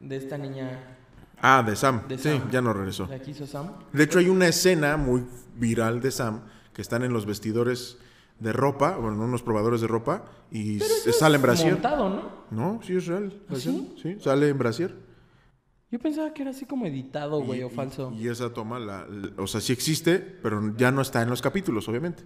de 0.00 0.16
esta 0.16 0.38
niña. 0.38 0.94
Ah, 1.40 1.62
de 1.66 1.74
Sam. 1.76 2.06
De 2.08 2.16
sí, 2.18 2.28
Sam. 2.38 2.50
ya 2.50 2.60
no 2.62 2.72
regresó. 2.72 3.06
La 3.10 3.18
que 3.20 3.32
hizo 3.32 3.46
Sam. 3.46 3.72
De 3.92 4.04
hecho, 4.04 4.20
hay 4.20 4.28
una 4.28 4.46
escena 4.46 4.96
muy 4.96 5.24
viral 5.56 6.00
de 6.00 6.10
Sam 6.12 6.42
que 6.72 6.82
están 6.82 7.02
en 7.02 7.12
los 7.12 7.26
vestidores 7.26 7.98
de 8.38 8.52
ropa, 8.52 8.96
bueno, 8.96 9.20
unos 9.24 9.42
probadores 9.42 9.80
de 9.80 9.88
ropa, 9.88 10.22
y 10.52 10.78
sale 10.78 11.36
en 11.36 11.42
brasier. 11.42 11.72
Montado, 11.72 12.08
¿no? 12.08 12.22
No, 12.50 12.80
sí 12.84 12.96
es 12.96 13.06
real. 13.06 13.32
¿Ah, 13.50 13.54
sí? 13.56 13.94
Sí, 14.00 14.16
sale 14.20 14.48
en 14.48 14.58
brasier. 14.58 14.94
Yo 15.90 15.98
pensaba 15.98 16.34
que 16.34 16.42
era 16.42 16.50
así 16.50 16.66
como 16.66 16.84
editado, 16.86 17.40
güey, 17.40 17.62
o 17.62 17.70
falso. 17.70 18.12
Y 18.18 18.28
esa 18.28 18.52
toma, 18.52 18.78
la, 18.78 19.06
la- 19.06 19.30
o 19.42 19.46
sea, 19.46 19.60
sí 19.60 19.72
existe, 19.72 20.18
pero 20.18 20.74
ya 20.76 20.90
no 20.92 21.00
está 21.00 21.22
en 21.22 21.30
los 21.30 21.40
capítulos, 21.40 21.88
obviamente. 21.88 22.24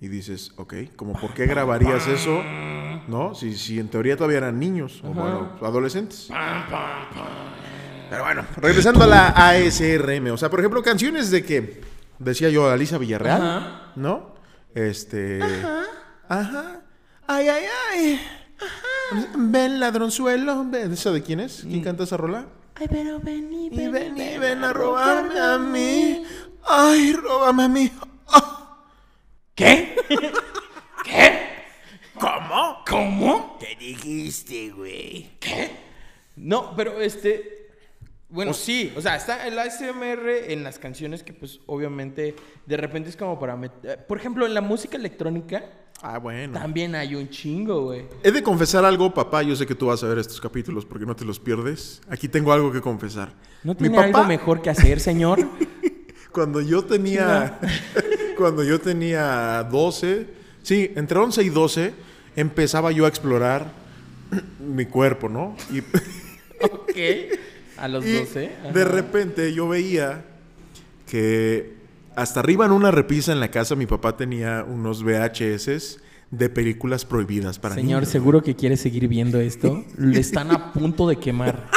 Y 0.00 0.08
dices, 0.08 0.52
ok, 0.56 0.74
como 0.96 1.12
por 1.20 1.32
qué 1.34 1.46
grabarías 1.46 2.06
eso, 2.08 2.40
¿no? 3.08 3.34
Si, 3.34 3.54
si 3.56 3.78
en 3.78 3.88
teoría 3.88 4.16
todavía 4.16 4.38
eran 4.38 4.58
niños, 4.58 5.00
o 5.04 5.08
bueno, 5.08 5.52
adolescentes. 5.60 6.28
Pero 8.10 8.24
bueno, 8.24 8.44
regresando 8.56 9.04
a 9.04 9.06
la 9.06 9.28
ASRM, 9.28 10.32
o 10.32 10.36
sea, 10.36 10.50
por 10.50 10.60
ejemplo, 10.60 10.82
canciones 10.82 11.30
de 11.30 11.44
que, 11.44 11.80
decía 12.18 12.48
yo, 12.50 12.68
Alicia 12.68 12.98
Villarreal, 12.98 13.40
Ajá. 13.42 13.92
¿no? 13.96 14.34
Este... 14.74 15.40
Ajá. 16.28 16.80
Ay, 17.26 17.48
ay, 17.48 17.64
ay. 17.92 18.20
Ven, 19.36 19.80
ladronzuelo. 19.80 20.64
Ven. 20.66 20.92
¿Esa 20.92 21.10
de 21.10 21.22
quién 21.22 21.40
es? 21.40 21.62
¿Quién 21.62 21.82
canta 21.82 22.04
esa 22.04 22.16
rola? 22.16 22.46
Ay, 22.74 22.86
pero 22.90 23.20
ven 23.20 23.52
y 23.52 23.66
Y 23.66 23.88
ven 23.88 24.16
y 24.16 24.38
ven 24.38 24.64
a 24.64 24.72
robarme 24.72 25.38
a 25.38 25.58
mí. 25.58 26.24
Ay, 26.66 27.12
róbame 27.12 27.62
a 27.64 27.68
mí. 27.68 27.92
Ah. 28.28 28.78
¿Qué? 29.54 29.96
¿Cómo? 32.18 32.84
¿Cómo? 32.88 33.58
¿Qué 33.58 33.76
dijiste, 33.78 34.70
güey? 34.70 35.30
No, 36.36 36.74
pero 36.76 37.00
este. 37.00 37.61
Bueno, 38.32 38.54
sí, 38.54 38.92
o 38.96 39.00
sea, 39.02 39.16
está 39.16 39.46
el 39.46 39.58
ASMR 39.58 40.50
en 40.50 40.64
las 40.64 40.78
canciones 40.78 41.22
que, 41.22 41.34
pues, 41.34 41.60
obviamente, 41.66 42.34
de 42.64 42.76
repente 42.78 43.10
es 43.10 43.16
como 43.16 43.38
para 43.38 43.56
meter. 43.56 44.06
Por 44.06 44.18
ejemplo, 44.18 44.46
en 44.46 44.54
la 44.54 44.62
música 44.62 44.96
electrónica 44.96 45.64
Ah, 46.00 46.18
bueno. 46.18 46.58
también 46.58 46.94
hay 46.94 47.14
un 47.14 47.28
chingo, 47.28 47.84
güey. 47.84 48.06
He 48.24 48.32
de 48.32 48.42
confesar 48.42 48.84
algo, 48.84 49.12
papá. 49.12 49.42
Yo 49.42 49.54
sé 49.54 49.66
que 49.66 49.74
tú 49.74 49.86
vas 49.86 50.02
a 50.02 50.08
ver 50.08 50.18
estos 50.18 50.40
capítulos 50.40 50.84
porque 50.84 51.04
no 51.06 51.14
te 51.14 51.24
los 51.24 51.38
pierdes. 51.38 52.00
Aquí 52.08 52.26
tengo 52.26 52.52
algo 52.52 52.72
que 52.72 52.80
confesar. 52.80 53.32
¿No 53.62 53.74
Mi 53.74 53.78
tiene 53.80 53.96
papá, 53.96 54.06
algo 54.06 54.24
mejor 54.24 54.62
que 54.62 54.70
hacer, 54.70 54.98
señor? 54.98 55.38
cuando 56.32 56.60
yo 56.60 56.82
tenía. 56.84 57.60
cuando 58.38 58.64
yo 58.64 58.80
tenía 58.80 59.62
12. 59.70 60.26
Sí, 60.62 60.90
entre 60.96 61.18
11 61.18 61.42
y 61.42 61.48
12, 61.50 61.94
empezaba 62.34 62.92
yo 62.92 63.04
a 63.04 63.08
explorar 63.08 63.70
mi 64.58 64.86
cuerpo, 64.86 65.28
¿no? 65.28 65.54
Y. 65.70 65.80
ok. 66.64 66.96
A 67.82 67.88
los 67.88 68.04
Y 68.06 68.12
12. 68.12 68.50
ajá. 68.60 68.72
de 68.72 68.84
repente 68.84 69.52
yo 69.52 69.68
veía 69.68 70.24
que 71.06 71.74
hasta 72.14 72.40
arriba 72.40 72.64
en 72.66 72.72
una 72.72 72.90
repisa 72.90 73.32
en 73.32 73.40
la 73.40 73.50
casa 73.50 73.74
mi 73.74 73.86
papá 73.86 74.16
tenía 74.16 74.64
unos 74.66 75.02
VHS 75.02 75.98
de 76.30 76.48
películas 76.48 77.04
prohibidas 77.04 77.58
para 77.58 77.74
Señor, 77.74 78.00
niños. 78.02 78.08
seguro 78.08 78.42
que 78.42 78.56
quiere 78.56 78.76
seguir 78.76 79.08
viendo 79.08 79.38
esto. 79.40 79.84
Le 79.98 80.18
están 80.20 80.50
a 80.50 80.72
punto 80.72 81.06
de 81.06 81.16
quemar. 81.16 81.68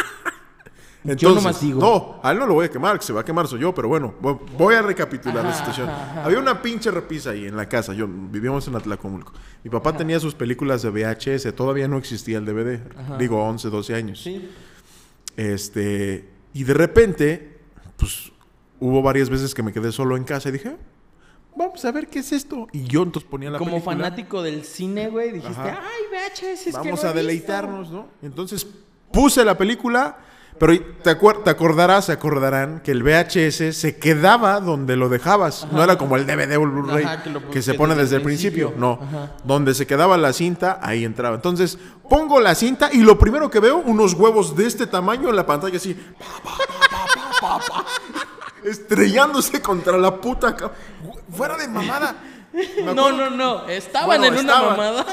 yo 1.03 1.11
Entonces, 1.11 1.43
nomás 1.43 1.59
digo. 1.61 1.81
No, 1.81 2.19
a 2.23 2.31
él 2.31 2.39
no 2.39 2.47
lo 2.47 2.53
voy 2.53 2.65
a 2.67 2.69
quemar, 2.69 2.97
que 2.97 3.05
se 3.05 3.11
va 3.11 3.21
a 3.21 3.25
quemar 3.25 3.47
soy 3.47 3.59
yo, 3.59 3.73
pero 3.75 3.87
bueno, 3.89 4.13
vo- 4.21 4.39
voy 4.57 4.75
a 4.75 4.81
recapitular 4.81 5.43
la 5.43 5.53
situación. 5.53 5.89
ajá. 5.89 6.23
Había 6.23 6.39
una 6.39 6.61
pinche 6.61 6.89
repisa 6.91 7.31
ahí 7.31 7.45
en 7.45 7.57
la 7.57 7.67
casa, 7.67 7.93
yo 7.93 8.07
vivíamos 8.07 8.65
en 8.69 8.75
Atlacomulco. 8.75 9.33
Mi 9.63 9.69
papá 9.69 9.95
tenía 9.97 10.19
sus 10.21 10.33
películas 10.35 10.81
de 10.83 10.89
VHS, 10.89 11.53
todavía 11.53 11.87
no 11.89 11.97
existía 11.97 12.37
el 12.37 12.45
DVD, 12.45 12.79
digo 13.19 13.43
11, 13.43 13.69
12 13.69 13.93
años. 13.95 14.21
Sí. 14.21 14.49
Este, 15.37 16.29
y 16.53 16.63
de 16.63 16.73
repente, 16.73 17.59
pues 17.97 18.31
hubo 18.79 19.01
varias 19.01 19.29
veces 19.29 19.53
que 19.53 19.63
me 19.63 19.73
quedé 19.73 19.91
solo 19.91 20.17
en 20.17 20.23
casa 20.23 20.49
y 20.49 20.53
dije, 20.53 20.69
"Ah, 20.69 20.77
vamos 21.55 21.83
a 21.85 21.91
ver 21.91 22.07
qué 22.07 22.19
es 22.19 22.31
esto. 22.31 22.67
Y 22.71 22.83
yo 22.83 23.03
entonces 23.03 23.29
ponía 23.29 23.49
la 23.49 23.57
Como 23.57 23.71
película. 23.71 23.95
fanático 23.95 24.41
del 24.41 24.63
cine, 24.63 25.09
güey, 25.09 25.31
dijiste, 25.31 25.61
Ajá. 25.61 25.79
ay, 25.83 26.03
VHS, 26.11 26.51
es 26.51 26.63
que 26.65 26.71
Vamos 26.71 26.85
no 26.85 26.89
a 26.89 26.91
he 26.91 27.13
visto". 27.13 27.13
deleitarnos, 27.13 27.91
¿no? 27.91 28.07
Entonces 28.21 28.65
puse 29.11 29.43
la 29.45 29.57
película, 29.57 30.17
pero 30.59 30.73
te, 31.03 31.17
acuer- 31.17 31.43
te 31.43 31.49
acordarás, 31.49 32.05
se 32.05 32.11
acordarán 32.13 32.79
que 32.81 32.91
el 32.91 33.03
VHS 33.03 33.75
se 33.75 33.97
quedaba 33.97 34.59
donde 34.61 34.95
lo 34.95 35.09
dejabas. 35.09 35.67
No 35.71 35.83
era 35.83 35.97
como 35.97 36.15
el 36.15 36.25
DVD 36.25 36.57
o 36.57 36.63
el 36.63 36.69
Blu-ray 36.71 37.05
que 37.51 37.61
se 37.61 37.73
que 37.73 37.77
pone 37.77 37.93
desde 37.95 38.17
el 38.17 38.21
principio. 38.21 38.69
principio. 38.69 38.79
No. 38.79 38.99
Ajá. 39.01 39.31
Donde 39.43 39.73
se 39.73 39.85
quedaba 39.85 40.17
la 40.17 40.31
cinta, 40.33 40.79
ahí 40.81 41.03
entraba. 41.03 41.35
Entonces 41.35 41.77
pongo 42.09 42.39
la 42.39 42.55
cinta 42.55 42.89
y 42.93 42.99
lo 43.01 43.17
primero 43.19 43.49
que 43.49 43.59
veo, 43.59 43.77
unos 43.77 44.13
huevos 44.13 44.55
de 44.55 44.65
este 44.67 44.87
tamaño 44.87 45.29
en 45.29 45.35
la 45.35 45.45
pantalla 45.45 45.75
así. 45.77 45.93
pa, 45.93 46.51
pa, 47.41 47.59
pa, 47.59 47.85
estrellándose 48.63 49.61
contra 49.61 49.97
la 49.97 50.15
puta. 50.15 50.55
Fuera 51.31 51.57
de 51.57 51.67
mamada. 51.67 52.15
No, 52.85 53.11
no, 53.11 53.29
no. 53.29 53.67
Estaban 53.67 54.07
Bueno, 54.07 54.25
en 54.27 54.37
una 54.45 54.61
mamada. 54.61 55.05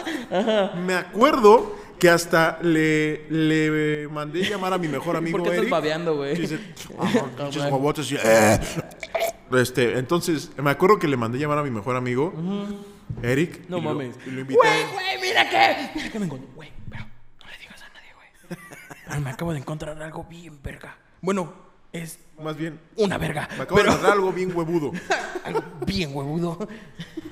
me 0.86 0.94
acuerdo 0.94 1.74
que 2.02 2.10
hasta 2.10 2.58
le, 2.62 3.26
le 3.30 4.08
mandé 4.08 4.42
llamar 4.42 4.72
a 4.72 4.78
mi 4.78 4.88
mejor 4.88 5.14
amigo 5.18 5.38
¿Por 5.38 5.44
qué 5.46 5.50
estás 5.50 5.62
Eric. 5.62 5.70
babeando, 5.70 6.16
güey? 6.16 6.34
que 6.34 6.40
dice, 6.40 6.58
"Ah, 6.98 7.26
pinches 7.38 7.62
huevotes", 7.62 8.10
y, 8.10 8.16
"Eh". 8.16 8.58
Este, 9.52 9.96
entonces, 9.98 10.50
me 10.56 10.70
acuerdo 10.70 10.98
que 10.98 11.06
le 11.06 11.16
mandé 11.16 11.38
llamar 11.38 11.58
a 11.58 11.62
mi 11.62 11.70
mejor 11.70 11.94
amigo, 11.94 12.32
Eric. 13.22 13.68
No 13.68 13.78
y 13.78 13.82
lo- 13.82 13.88
mames. 13.90 14.16
y 14.26 14.30
lo 14.30 14.40
invité. 14.40 14.58
Güey, 14.60 14.82
güey, 14.92 15.20
mira 15.20 15.48
que. 15.48 15.90
Mira 15.94 16.10
que 16.10 16.18
me 16.18 16.24
encontré. 16.26 16.48
Güey, 16.56 16.72
pero 16.90 17.04
no 17.04 17.46
le 17.50 17.58
digas 17.58 17.82
a 17.82 17.88
nadie, 17.94 18.12
güey. 18.16 18.58
Pero 19.06 19.20
me 19.20 19.30
acabo 19.30 19.52
de 19.52 19.58
encontrar 19.60 20.02
algo 20.02 20.24
bien 20.24 20.58
verga. 20.60 20.96
Bueno, 21.20 21.52
es 21.92 22.18
Más 22.42 22.56
bien, 22.56 22.80
una 22.96 23.18
verga. 23.18 23.48
me 23.56 23.62
acabo 23.62 23.76
pero 23.80 23.96
de 23.96 24.08
algo 24.08 24.32
bien 24.32 24.50
huevudo. 24.56 24.92
algo 25.44 25.62
bien 25.86 26.10
huevudo. 26.14 26.66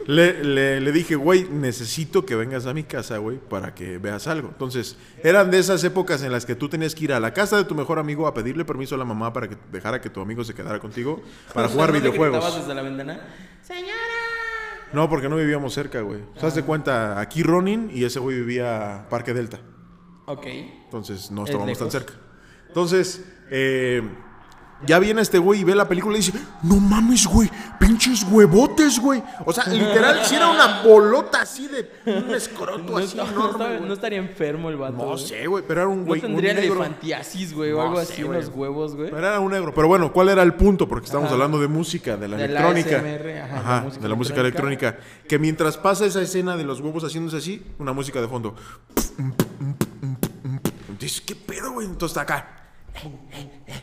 Le, 0.06 0.42
le- 0.44 0.80
le 0.80 0.92
dije, 0.92 1.14
güey, 1.14 1.44
necesito 1.50 2.26
que 2.26 2.34
vengas 2.34 2.66
a 2.66 2.74
mi 2.74 2.82
casa, 2.84 3.18
güey, 3.18 3.38
para 3.38 3.74
que 3.74 3.98
veas 3.98 4.26
algo. 4.26 4.48
Entonces, 4.48 4.96
eran 5.22 5.50
de 5.50 5.58
esas 5.58 5.82
épocas 5.84 6.22
en 6.22 6.32
las 6.32 6.44
que 6.46 6.54
tú 6.54 6.68
tenías 6.68 6.94
que 6.94 7.04
ir 7.04 7.12
a 7.12 7.20
la 7.20 7.32
casa 7.32 7.56
de 7.56 7.64
tu 7.64 7.74
mejor 7.74 7.98
amigo 7.98 8.26
a 8.26 8.34
pedirle 8.34 8.64
permiso 8.64 8.94
a 8.94 8.98
la 8.98 9.04
mamá 9.04 9.32
para 9.32 9.48
que 9.48 9.56
dejara 9.70 10.00
que 10.00 10.10
tu 10.10 10.20
amigo 10.20 10.42
se 10.44 10.54
quedara 10.54 10.78
contigo 10.80 11.22
para 11.54 11.68
jugar 11.68 11.88
¿no 11.90 11.94
le 11.94 12.00
videojuegos. 12.00 12.56
desde 12.56 12.74
la 12.74 12.82
ventana? 12.82 13.20
Señora. 13.62 13.94
No, 14.92 15.08
porque 15.08 15.28
no 15.28 15.36
vivíamos 15.36 15.72
cerca, 15.72 16.00
güey. 16.00 16.20
¿Te 16.34 16.40
das 16.40 16.54
de 16.56 16.64
cuenta? 16.64 17.20
Aquí 17.20 17.42
Ronin 17.44 17.90
y 17.94 18.04
ese 18.04 18.18
güey 18.18 18.36
vivía 18.36 19.06
Parque 19.08 19.32
Delta. 19.32 19.60
Ok. 20.26 20.46
Entonces 20.46 21.30
no 21.30 21.44
¿Es 21.44 21.50
estábamos 21.50 21.78
tan 21.78 21.86
lejos? 21.88 21.92
cerca. 21.92 22.14
Entonces, 22.66 23.24
eh, 23.50 24.02
ya 24.86 24.98
viene 24.98 25.20
este 25.22 25.38
güey 25.38 25.60
y 25.60 25.64
ve 25.64 25.74
la 25.74 25.86
película 25.88 26.16
y 26.16 26.20
dice, 26.20 26.32
no 26.62 26.76
mames, 26.76 27.26
güey, 27.26 27.50
pinches 27.78 28.24
huevotes, 28.30 28.98
güey. 28.98 29.22
O 29.44 29.52
sea, 29.52 29.64
literal, 29.66 30.24
si 30.24 30.34
era 30.36 30.48
una 30.48 30.82
bolota 30.82 31.42
así 31.42 31.68
de 31.68 31.90
un 32.06 32.30
escroto 32.34 32.78
No, 32.92 32.96
así 32.98 33.18
está- 33.18 33.24
no 33.24 33.50
enorme, 33.56 33.80
no 33.86 33.92
estaría 33.94 34.18
enfermo 34.18 34.68
el 34.70 34.76
vato. 34.76 34.96
No 34.96 35.04
güey. 35.12 35.18
sé, 35.26 35.46
güey, 35.46 35.64
pero 35.66 35.82
era 35.82 35.88
un 35.88 36.00
No 36.00 36.06
güey, 36.06 36.20
un 36.20 36.26
tendría 36.28 36.54
negro. 36.54 36.74
elefantiasis, 36.74 37.52
güey, 37.54 37.72
o 37.72 37.76
No 37.76 37.82
algo 37.82 37.96
sé, 38.04 38.12
así 38.12 38.22
güey. 38.22 38.40
los 38.40 38.48
huevos, 38.54 38.96
güey. 38.96 39.10
Pero 39.10 39.18
era 39.26 39.40
un 39.40 39.50
negro. 39.52 39.72
Pero 39.74 39.88
bueno, 39.88 40.12
¿cuál 40.12 40.28
era 40.30 40.42
el 40.42 40.54
punto? 40.54 40.88
Porque 40.88 41.06
estamos 41.06 41.26
Ajá. 41.26 41.34
hablando 41.34 41.58
de 41.60 41.68
música, 41.68 42.16
de 42.16 42.28
la 42.28 42.36
De 42.36 42.48
la 42.48 42.60
electrónica. 42.70 42.96
ASMR, 42.98 43.38
ajá, 43.42 43.56
Ajá, 43.58 43.74
la 43.76 43.82
música 43.82 44.02
de 44.02 44.08
la 44.08 44.14
música 44.14 44.40
electrónica. 44.40 44.86
electrónica. 44.88 45.26
Que 45.28 45.38
mientras 45.38 45.76
pasa 45.76 46.06
esa 46.06 46.22
escena 46.22 46.56
de 46.56 46.64
los 46.64 46.80
huevos 46.80 47.04
haciéndose 47.04 47.36
así, 47.36 47.62
una 47.78 47.92
música 47.92 48.20
de 48.20 48.28
fondo. 48.28 48.54
Dices, 50.98 51.20
¿qué 51.22 51.34
pedo, 51.34 51.72
güey? 51.72 51.86
Entonces 51.86 52.16
está 52.16 52.22
acá. 52.22 52.56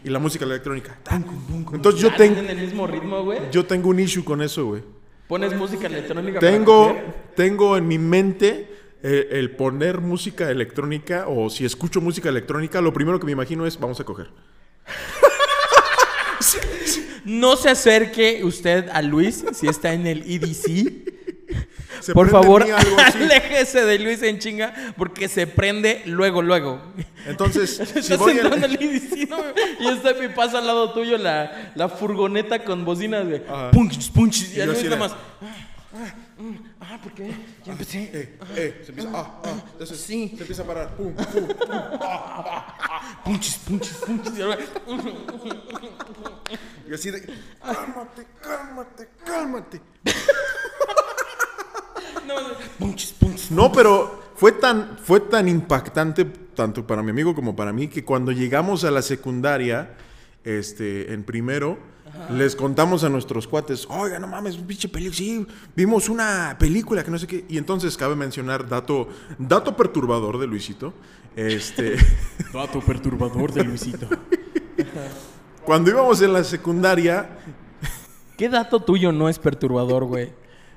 Y 0.03 0.09
la 0.09 0.19
música 0.19 0.45
electrónica. 0.45 0.99
Entonces 1.73 2.01
yo, 2.01 2.09
Ah, 2.11 2.15
tengo 2.17 2.35
¿tienen 2.35 2.57
el 2.57 2.63
mismo 2.65 2.87
ritmo, 2.87 3.23
güey? 3.23 3.39
yo 3.51 3.65
tengo 3.65 3.89
un 3.89 3.99
issue 3.99 4.23
con 4.23 4.41
eso, 4.41 4.65
güey. 4.65 4.83
Pones 5.27 5.53
música 5.55 5.87
electrónica 5.87 6.39
para 6.39 6.51
Tengo, 6.51 6.95
tengo 7.35 7.75
en 7.77 7.87
mi 7.87 7.97
mente 7.97 8.69
eh, 9.03 9.27
el 9.31 9.51
poner 9.51 9.99
música 10.01 10.49
electrónica 10.49 11.25
o 11.27 11.49
si 11.49 11.65
escucho 11.65 11.99
música 12.01 12.29
electrónica, 12.29 12.79
lo 12.81 12.93
primero 12.93 13.19
que 13.19 13.25
me 13.25 13.33
imagino 13.33 13.65
es 13.65 13.79
vamos 13.79 13.99
a 13.99 14.03
coger. 14.03 14.29
No 17.25 17.57
se 17.57 17.69
acerque 17.69 18.41
usted 18.43 18.87
a 18.89 19.01
Luis 19.01 19.43
si 19.53 19.67
está 19.67 19.91
en 19.93 20.07
el 20.07 20.23
EDC. 20.23 21.16
Se 22.01 22.13
Por 22.13 22.27
en 22.27 22.31
favor, 22.31 22.63
aléjese 23.15 23.85
de 23.85 23.99
Luis 23.99 24.21
en 24.23 24.39
chinga 24.39 24.73
porque 24.97 25.27
se 25.27 25.47
prende 25.47 26.03
luego, 26.05 26.41
luego. 26.41 26.81
Entonces, 27.25 27.75
si 27.93 27.99
Estás 27.99 28.17
voy 28.17 28.33
entrando 28.33 28.67
EDC, 28.67 29.29
¿no? 29.29 29.37
Y 29.79 29.87
está 29.89 30.11
y 30.23 30.29
pasa 30.29 30.59
al 30.59 30.67
lado 30.67 30.93
tuyo 30.93 31.17
la, 31.17 31.71
la 31.75 31.89
furgoneta 31.89 32.63
con 32.63 32.85
bocinas, 32.85 33.25
güey. 33.27 33.41
Ajá. 33.47 33.71
Punches, 33.71 34.09
punches. 34.09 34.55
Y 34.55 34.61
a 34.61 34.65
Luis 34.65 34.83
nada 34.83 34.95
de- 34.95 34.99
más. 35.01 35.15
Ah, 36.79 36.99
¿por 37.01 37.11
qué? 37.13 37.31
Ya 37.65 37.71
empecé. 37.71 38.11
Eh, 38.13 38.37
eh, 38.55 38.81
se 38.83 38.89
empieza. 38.91 39.09
Ah, 39.13 39.41
ah, 39.43 39.53
entonces, 39.71 39.99
Sí. 39.99 40.33
Se 40.35 40.41
empieza 40.41 40.61
a 40.61 40.65
parar. 40.65 40.95
Pum, 40.95 41.13
pum, 41.15 41.25
pum. 41.25 41.47
Punches, 43.25 43.55
punches, 43.67 43.93
punches. 44.05 44.33
Y 46.89 46.93
así 46.93 47.09
de. 47.11 47.21
Cálmate, 47.61 48.27
cálmate, 48.41 49.09
cálmate. 49.25 49.81
Punches, 52.79 53.13
punches. 53.13 53.51
No, 53.51 53.71
pero 53.71 54.31
fue 54.35 54.51
tan, 54.51 54.97
fue 55.03 55.19
tan 55.19 55.47
impactante, 55.47 56.25
tanto 56.25 56.85
para 56.85 57.01
mi 57.03 57.11
amigo 57.11 57.33
como 57.33 57.55
para 57.55 57.73
mí, 57.73 57.87
que 57.87 58.03
cuando 58.03 58.31
llegamos 58.31 58.83
a 58.83 58.91
la 58.91 59.01
secundaria, 59.01 59.95
este, 60.43 61.13
en 61.13 61.23
primero, 61.23 61.77
les 62.31 62.55
contamos 62.55 63.03
a 63.03 63.09
nuestros 63.09 63.47
cuates, 63.47 63.85
oiga, 63.89 64.17
no 64.19 64.27
mames, 64.27 64.57
un 64.57 64.65
pinche 64.65 64.89
película, 64.89 65.15
sí, 65.15 65.45
vimos 65.75 66.09
una 66.09 66.55
película 66.59 67.03
que 67.03 67.11
no 67.11 67.17
sé 67.17 67.27
qué. 67.27 67.45
Y 67.47 67.57
entonces 67.57 67.95
cabe 67.95 68.15
mencionar 68.15 68.67
dato, 68.67 69.09
dato 69.37 69.75
perturbador 69.75 70.39
de 70.39 70.47
Luisito. 70.47 70.93
Este, 71.35 71.95
Dato 72.51 72.79
perturbador 72.81 73.53
de 73.53 73.63
Luisito. 73.63 74.07
cuando 75.63 75.91
íbamos 75.91 76.19
en 76.23 76.33
la 76.33 76.43
secundaria, 76.43 77.29
¿Qué 78.37 78.49
dato 78.49 78.79
tuyo 78.79 79.11
no 79.11 79.29
es 79.29 79.39
perturbador, 79.39 80.05
güey? 80.05 80.31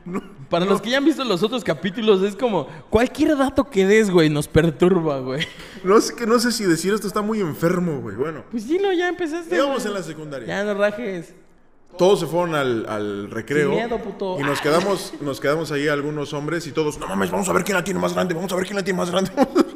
Para 0.51 0.65
los 0.65 0.81
que 0.81 0.91
ya 0.91 0.99
han 0.99 1.05
visto 1.05 1.23
los 1.25 1.43
otros 1.43 1.63
capítulos, 1.63 2.23
es 2.23 2.35
como 2.35 2.67
cualquier 2.91 3.37
dato 3.37 3.71
que 3.71 3.87
des, 3.87 4.11
güey, 4.11 4.29
nos 4.31 4.49
perturba, 4.49 5.21
güey. 5.21 5.47
no 5.85 6.01
sé, 6.01 6.15
que 6.17 6.27
no 6.27 6.39
sé 6.41 6.51
si 6.53 6.65
decir 6.65 6.93
esto 6.93 7.07
está 7.07 7.23
muy 7.23 7.41
enfermo, 7.41 8.01
güey. 8.01 8.17
Bueno, 8.17 8.45
Pues 8.51 8.65
sí, 8.65 8.79
no, 8.83 8.93
ya 8.93 9.09
empezaste. 9.09 9.55
íbamos 9.55 9.85
en 9.87 9.95
la 9.95 10.03
secundaria. 10.03 10.49
Ya 10.49 10.65
no 10.65 10.75
rajes. 10.75 11.35
Todos 11.99 12.21
se 12.21 12.27
fueron 12.27 12.55
al, 12.55 12.87
al 12.89 13.31
recreo. 13.31 13.71
Sin 13.71 13.79
miedo, 13.79 13.99
puto. 13.99 14.39
Y 14.41 14.43
nos 14.43 14.61
quedamos, 14.61 15.13
nos 15.21 15.41
quedamos 15.41 15.71
ahí 15.73 15.89
algunos 15.89 16.33
hombres 16.33 16.67
y 16.67 16.73
todos, 16.73 16.99
no 16.99 17.07
mames, 17.09 17.31
vamos 17.31 17.49
a 17.49 17.53
ver 17.53 17.65
quién 17.65 17.77
la 17.77 17.85
tiene 17.85 17.99
más 18.01 18.15
grande, 18.15 18.33
vamos 18.35 18.53
a 18.53 18.57
ver 18.57 18.65
quién 18.65 18.77
la 18.77 18.85
tiene 18.85 18.97
más 18.99 19.11
grande. 19.11 19.31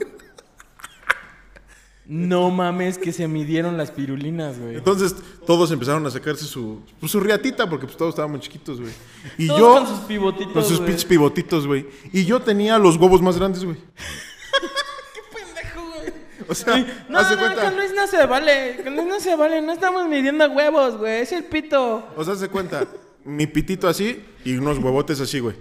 No 2.07 2.51
mames 2.51 2.99
que 2.99 3.13
se 3.13 3.27
midieron 3.27 3.79
las 3.79 3.91
pirulinas, 3.91 4.59
güey. 4.59 4.77
Entonces 4.77 5.17
todos 5.47 5.71
empezaron 5.73 6.05
a 6.07 6.11
sacarse 6.11 6.45
su, 6.45 6.81
pues, 7.01 7.11
su 7.11 7.19
riatita 7.19 7.69
porque 7.69 7.87
pues, 7.87 7.97
todos 7.97 8.11
estábamos 8.11 8.41
chiquitos, 8.41 8.79
güey. 8.79 8.93
Y 9.39 9.47
Todos 9.47 9.61
yo... 9.61 9.75
con 9.75 9.87
sus 9.87 10.01
pivotitos, 10.01 10.53
Con 10.53 10.65
sus 10.65 10.81
pinches 10.81 11.05
pivotitos, 11.07 11.67
güey. 11.67 11.87
Y 12.13 12.27
yo 12.27 12.41
tenía 12.41 12.79
los 12.79 12.97
huevos 12.97 13.23
más 13.23 13.39
grandes, 13.39 13.65
güey. 13.65 13.77
pendejo, 15.35 15.87
güey. 15.97 16.13
O 16.47 16.55
sea, 16.55 16.77
No, 17.09 17.19
haz 17.19 17.31
de 17.31 17.37
no, 17.37 17.43
cuenta... 17.43 17.65
con 17.65 17.77
Luis 17.77 17.93
no 17.95 18.07
se 18.07 18.27
vale. 18.27 18.81
Con 18.85 18.97
Luis 18.97 19.09
no 19.09 19.21
se 19.21 19.37
vale. 19.37 19.63
No 19.63 19.73
estamos 19.73 20.07
midiendo 20.07 20.47
huevos, 20.51 20.99
güey. 20.99 21.23
Es 21.23 21.33
el 21.33 21.45
pito. 21.45 22.07
O 22.17 22.23
sea, 22.25 22.35
de 22.35 22.49
cuenta, 22.49 22.87
mi 23.25 23.47
pitito 23.47 23.89
así 23.89 24.23
y 24.45 24.57
unos 24.57 24.79
huevotes 24.79 25.21
así, 25.21 25.41
güey. 25.41 25.57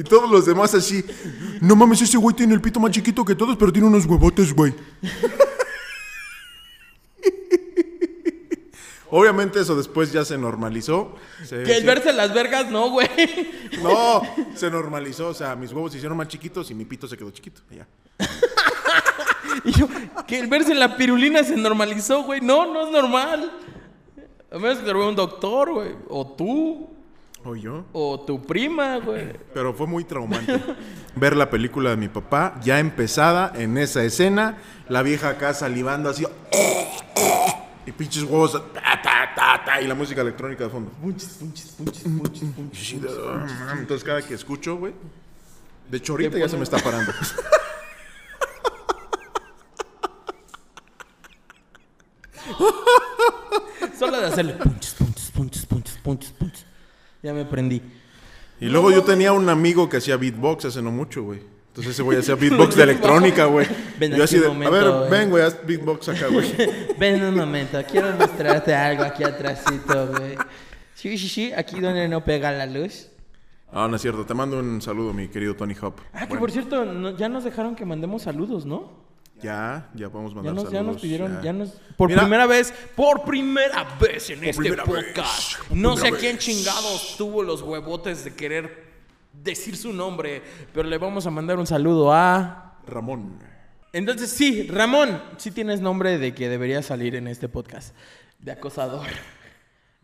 Y 0.00 0.02
todos 0.02 0.30
los 0.30 0.46
demás 0.46 0.74
así. 0.74 1.04
No 1.60 1.76
mames, 1.76 2.00
ese 2.02 2.16
güey 2.16 2.34
tiene 2.34 2.54
el 2.54 2.60
pito 2.60 2.80
más 2.80 2.90
chiquito 2.90 3.24
que 3.24 3.34
todos, 3.34 3.56
pero 3.56 3.72
tiene 3.72 3.86
unos 3.88 4.06
huevotes, 4.06 4.52
güey. 4.54 4.74
Obviamente 9.12 9.60
eso 9.60 9.74
después 9.76 10.12
ya 10.12 10.24
se 10.24 10.38
normalizó. 10.38 11.16
Se- 11.44 11.64
Que 11.64 11.72
el 11.74 11.80
sí- 11.80 11.86
verse 11.86 12.12
las 12.12 12.32
vergas, 12.32 12.70
no, 12.70 12.90
güey. 12.90 13.08
No, 13.82 14.22
se 14.54 14.70
normalizó. 14.70 15.28
O 15.28 15.34
sea, 15.34 15.56
mis 15.56 15.72
huevos 15.72 15.90
se 15.92 15.98
hicieron 15.98 16.16
más 16.16 16.28
chiquitos 16.28 16.70
y 16.70 16.74
mi 16.74 16.84
pito 16.84 17.08
se 17.08 17.16
quedó 17.16 17.30
chiquito. 17.30 17.60
y 17.70 17.76
Ya. 17.76 17.88
Y 19.64 19.72
yo, 19.72 19.88
que 20.28 20.38
el 20.38 20.46
verse 20.46 20.74
la 20.76 20.96
pirulina 20.96 21.42
se 21.42 21.56
normalizó, 21.56 22.22
güey. 22.22 22.40
No, 22.40 22.72
no 22.72 22.86
es 22.86 22.92
normal. 22.92 23.50
A 24.52 24.58
menos 24.58 24.78
que 24.78 24.84
te 24.84 24.92
lo 24.92 25.00
vea 25.00 25.08
un 25.08 25.16
doctor, 25.16 25.72
güey. 25.72 25.96
O 26.08 26.24
tú. 26.36 26.88
O 27.44 27.56
yo. 27.56 27.84
O 27.92 28.20
tu 28.20 28.42
prima, 28.42 28.98
güey. 28.98 29.32
Pero 29.54 29.72
fue 29.72 29.86
muy 29.86 30.04
traumante 30.04 30.60
ver 31.16 31.36
la 31.36 31.48
película 31.48 31.90
de 31.90 31.96
mi 31.96 32.08
papá, 32.08 32.60
ya 32.62 32.78
empezada 32.78 33.52
en 33.54 33.78
esa 33.78 34.04
escena, 34.04 34.58
la 34.88 35.02
vieja 35.02 35.30
acá 35.30 35.54
salivando 35.54 36.10
así. 36.10 36.26
Y 37.86 37.92
pinches 37.92 38.24
huevos. 38.24 38.52
ta, 38.74 38.82
ta, 39.02 39.30
ta, 39.34 39.62
ta, 39.64 39.80
y 39.80 39.86
la 39.88 39.94
música 39.94 40.20
electrónica 40.20 40.64
de 40.64 40.70
fondo. 40.70 40.90
Punches, 41.00 41.28
punches, 41.40 41.68
punches, 41.70 42.02
punches, 42.02 42.48
punches. 42.54 43.00
De- 43.02 43.08
Entonces 43.78 44.04
cada 44.04 44.20
que 44.20 44.34
escucho, 44.34 44.76
güey. 44.76 44.92
De 45.90 45.96
hecho, 45.96 46.12
ahorita 46.12 46.36
ya 46.38 46.48
se 46.48 46.56
me 46.58 46.62
está 46.64 46.78
parando. 46.78 47.10
Solo 53.98 54.20
de 54.20 54.26
hacerle 54.26 54.52
punches, 54.54 54.94
punches, 54.94 55.30
punches, 55.30 55.66
punches, 55.66 55.96
punches, 56.02 56.30
punches. 56.32 56.64
Ya 57.22 57.32
me 57.34 57.44
prendí. 57.44 57.82
Y 58.60 58.66
luego 58.66 58.90
yo 58.90 59.02
tenía 59.04 59.32
un 59.32 59.48
amigo 59.48 59.88
que 59.88 59.98
hacía 59.98 60.16
beatbox 60.16 60.66
hace 60.66 60.82
no 60.82 60.90
mucho, 60.90 61.22
güey. 61.22 61.40
Entonces 61.68 61.92
ese 61.94 62.02
güey 62.02 62.18
hacía 62.18 62.34
beatbox 62.34 62.74
de 62.76 62.82
electrónica, 62.82 63.44
güey. 63.46 63.66
Ven 63.98 64.12
Yo 64.14 64.24
así 64.24 64.36
un 64.36 64.42
de, 64.42 64.48
momento, 64.48 64.76
a 64.76 65.00
ver, 65.02 65.10
ven, 65.10 65.30
güey, 65.30 65.44
haz 65.44 65.56
beatbox 65.64 66.08
acá, 66.08 66.26
güey. 66.26 66.52
Ven 66.98 67.22
un 67.22 67.34
momento, 67.36 67.80
quiero 67.90 68.12
mostrarte 68.16 68.74
algo 68.74 69.04
aquí 69.04 69.22
atrásito, 69.24 70.08
güey. 70.08 70.36
Sí, 70.94 71.16
sí, 71.16 71.28
sí, 71.28 71.52
aquí 71.56 71.80
donde 71.80 72.08
no 72.08 72.24
pega 72.24 72.50
la 72.52 72.66
luz. 72.66 73.06
Ah, 73.72 73.86
no 73.88 73.96
es 73.96 74.02
cierto. 74.02 74.26
Te 74.26 74.34
mando 74.34 74.58
un 74.58 74.82
saludo, 74.82 75.12
mi 75.14 75.28
querido 75.28 75.54
Tony 75.54 75.74
Hop. 75.80 75.94
Ah, 76.12 76.26
que 76.26 76.36
por 76.36 76.50
cierto, 76.50 76.84
no- 76.84 77.16
ya 77.16 77.28
nos 77.28 77.44
dejaron 77.44 77.76
que 77.76 77.84
mandemos 77.84 78.22
saludos, 78.22 78.66
¿no? 78.66 79.09
Ya, 79.42 79.88
ya 79.94 80.10
podemos 80.10 80.32
Ya 80.32 80.36
mandar 80.36 80.54
nos, 80.54 80.64
saludos. 80.64 80.72
ya 80.86 80.92
nos 80.92 81.00
pidieron, 81.02 81.34
ya, 81.36 81.42
ya. 81.42 81.52
nos... 81.52 81.70
Por 81.96 82.08
Mira. 82.08 82.22
primera 82.22 82.46
vez, 82.46 82.72
por 82.94 83.24
primera 83.24 83.84
vez 84.00 84.30
en 84.30 84.44
este 84.44 84.72
podcast. 84.76 85.58
vez, 85.58 85.70
no 85.70 85.96
sé 85.96 86.02
primera 86.02 86.18
quién 86.20 86.36
vez. 86.36 86.44
chingados 86.44 87.14
tuvo 87.16 87.42
los 87.42 87.62
huevotes 87.62 88.24
de 88.24 88.34
querer 88.34 88.90
decir 89.32 89.76
su 89.76 89.92
nombre, 89.92 90.42
pero 90.72 90.88
le 90.88 90.98
vamos 90.98 91.26
a 91.26 91.30
mandar 91.30 91.58
un 91.58 91.66
saludo 91.66 92.12
a... 92.12 92.78
Ramón. 92.86 93.38
Entonces 93.92 94.30
sí, 94.30 94.66
Ramón, 94.68 95.20
sí 95.36 95.50
tienes 95.50 95.80
nombre 95.80 96.18
de 96.18 96.34
que 96.34 96.48
debería 96.48 96.82
salir 96.82 97.14
en 97.16 97.26
este 97.28 97.48
podcast. 97.48 97.94
De 98.38 98.52
acosador. 98.52 99.06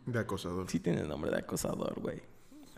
De 0.05 0.19
acosador. 0.19 0.69
Sí 0.69 0.79
tienes 0.79 1.05
nombre 1.07 1.31
de 1.31 1.37
acosador, 1.37 1.99
güey. 1.99 2.21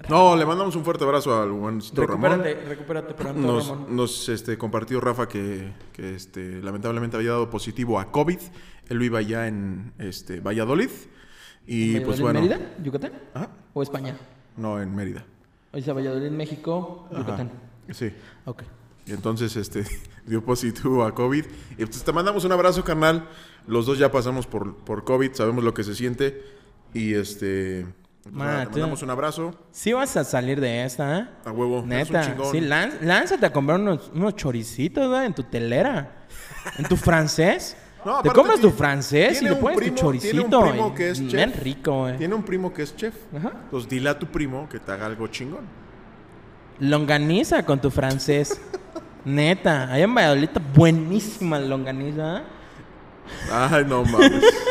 No, 0.08 0.36
le 0.36 0.46
mandamos 0.46 0.76
un 0.76 0.86
fuerte 0.86 1.04
abrazo 1.04 1.40
al 1.40 1.52
buencito 1.52 2.06
Ramón. 2.08 2.42
Recupérate, 2.68 3.14
pronto, 3.14 3.42
Nos, 3.42 3.68
Ramón. 3.68 3.96
nos, 3.96 4.30
este, 4.30 4.58
compartió 4.58 5.02
Rafa 5.02 5.28
que, 5.28 5.74
que, 5.92 6.16
este, 6.16 6.62
lamentablemente 6.62 7.18
había 7.18 7.32
dado 7.32 7.50
positivo 7.50 8.00
a 8.00 8.12
COVID. 8.12 8.40
Él 8.88 9.16
allá 9.16 9.48
en 9.48 9.94
este, 9.98 10.40
Valladolid. 10.40 10.90
Y 11.68 12.00
pues 12.00 12.20
bueno. 12.22 12.40
¿Valladolid, 12.40 12.66
Mérida? 12.66 12.84
¿Yucatán? 12.84 13.12
Ajá. 13.34 13.50
¿O 13.74 13.84
España? 13.84 14.18
No, 14.58 14.82
en 14.82 14.96
Mérida. 14.96 15.26
O 15.72 15.80
sea, 15.80 15.94
Valladolid, 15.94 16.32
México, 16.32 17.08
Yucatán. 17.12 17.52
Sí. 17.92 18.12
Ok. 18.46 18.64
Y 19.06 19.12
entonces 19.12 19.56
este, 19.56 19.86
dio 20.26 20.44
positivo 20.44 21.04
a 21.04 21.14
COVID. 21.14 21.46
Y 21.78 21.86
pues 21.86 22.04
te 22.04 22.12
mandamos 22.12 22.46
un 22.46 22.52
abrazo, 22.52 22.84
carnal. 22.84 23.28
Los 23.68 23.86
dos 23.86 24.00
ya 24.00 24.12
pasamos 24.12 24.48
por, 24.48 24.76
por 24.78 25.04
COVID, 25.04 25.34
sabemos 25.34 25.64
lo 25.64 25.74
que 25.74 25.84
se 25.84 25.96
siente. 25.96 26.44
Y 26.94 27.14
este. 27.14 27.86
Pues, 28.24 28.36
nada, 28.36 28.60
te 28.62 28.66
tú- 28.66 28.72
mandamos 28.80 29.02
un 29.04 29.10
abrazo. 29.10 29.56
Sí 29.72 29.94
vas 29.94 30.16
a 30.18 30.24
salir 30.24 30.60
de 30.60 30.84
esta, 30.86 31.20
¿eh? 31.20 31.28
A 31.46 31.52
huevo. 31.52 31.80
un 31.82 31.90
Neta. 31.90 32.22
chingón. 32.26 32.52
Sí, 32.52 32.60
lán- 32.62 32.98
lánzate 33.02 33.46
a 33.46 33.52
comprar 33.54 33.80
unos, 33.80 34.12
unos 34.14 34.36
choricitos, 34.36 35.08
güey, 35.08 35.26
en 35.26 35.34
tu 35.34 35.44
telera. 35.44 36.26
En 36.78 36.86
tu 36.86 36.96
francés. 36.98 37.76
No, 38.06 38.22
Te 38.22 38.30
compras 38.30 38.62
tu 38.62 38.72
francés 38.72 39.42
y 39.42 39.44
le 39.44 39.52
un 39.52 39.60
pones 39.60 39.78
primo- 39.78 39.94
tu 39.94 40.02
choricito. 40.04 40.32
tiene 40.32 40.56
un 40.56 40.70
primo 40.72 40.96
que 40.96 41.10
es 41.10 41.20
bien 41.20 41.52
chef. 41.52 41.62
rico, 41.64 42.00
güey. 42.00 42.18
Tiene 42.18 42.34
un 42.34 42.44
primo 42.44 42.72
que 42.74 42.84
es 42.84 42.96
chef. 42.96 43.14
Ajá. 43.38 43.52
Entonces 43.66 43.90
dile 43.90 44.10
a 44.10 44.18
tu 44.18 44.26
primo 44.28 44.70
que 44.70 44.80
te 44.80 44.90
haga 44.94 45.06
algo 45.08 45.28
chingón. 45.28 45.66
Longaniza 46.80 47.66
con 47.66 47.82
tu 47.82 47.92
francés. 47.92 48.60
Neta. 49.26 49.92
Allá 49.92 50.06
en 50.06 50.16
Valladolid 50.16 50.50
buenísima 50.74 51.60
longaniza. 51.60 52.38
¿eh? 52.38 52.44
Ay, 53.52 53.84
no 53.86 54.06
mames. 54.06 54.46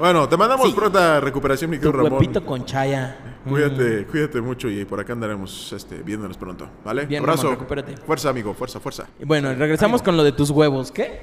bueno, 0.00 0.28
te 0.28 0.36
mandamos 0.36 0.68
Sí. 0.68 0.74
pronta 0.74 1.20
recuperación, 1.20 1.70
mi 1.70 1.76
querido 1.76 1.92
Ramón. 1.92 2.14
huepito 2.14 2.44
con 2.44 2.64
chaya. 2.64 3.16
Cuídate, 3.48 4.06
cuídate 4.06 4.40
mucho 4.40 4.68
y 4.68 4.84
por 4.84 5.00
acá 5.00 5.12
andaremos 5.12 5.72
este, 5.72 6.02
viéndonos 6.02 6.36
pronto, 6.36 6.68
¿vale? 6.84 7.06
Bien, 7.06 7.22
Abrazo. 7.22 7.44
Ramón, 7.44 7.58
recupérate. 7.58 7.96
Fuerza, 7.98 8.28
amigo, 8.30 8.52
fuerza, 8.54 8.80
fuerza. 8.80 9.06
Y 9.18 9.24
Bueno, 9.24 9.54
regresamos 9.54 10.02
con 10.02 10.16
lo 10.16 10.24
de 10.24 10.32
tus 10.32 10.50
huevos. 10.50 10.90
¿Qué? 10.92 11.20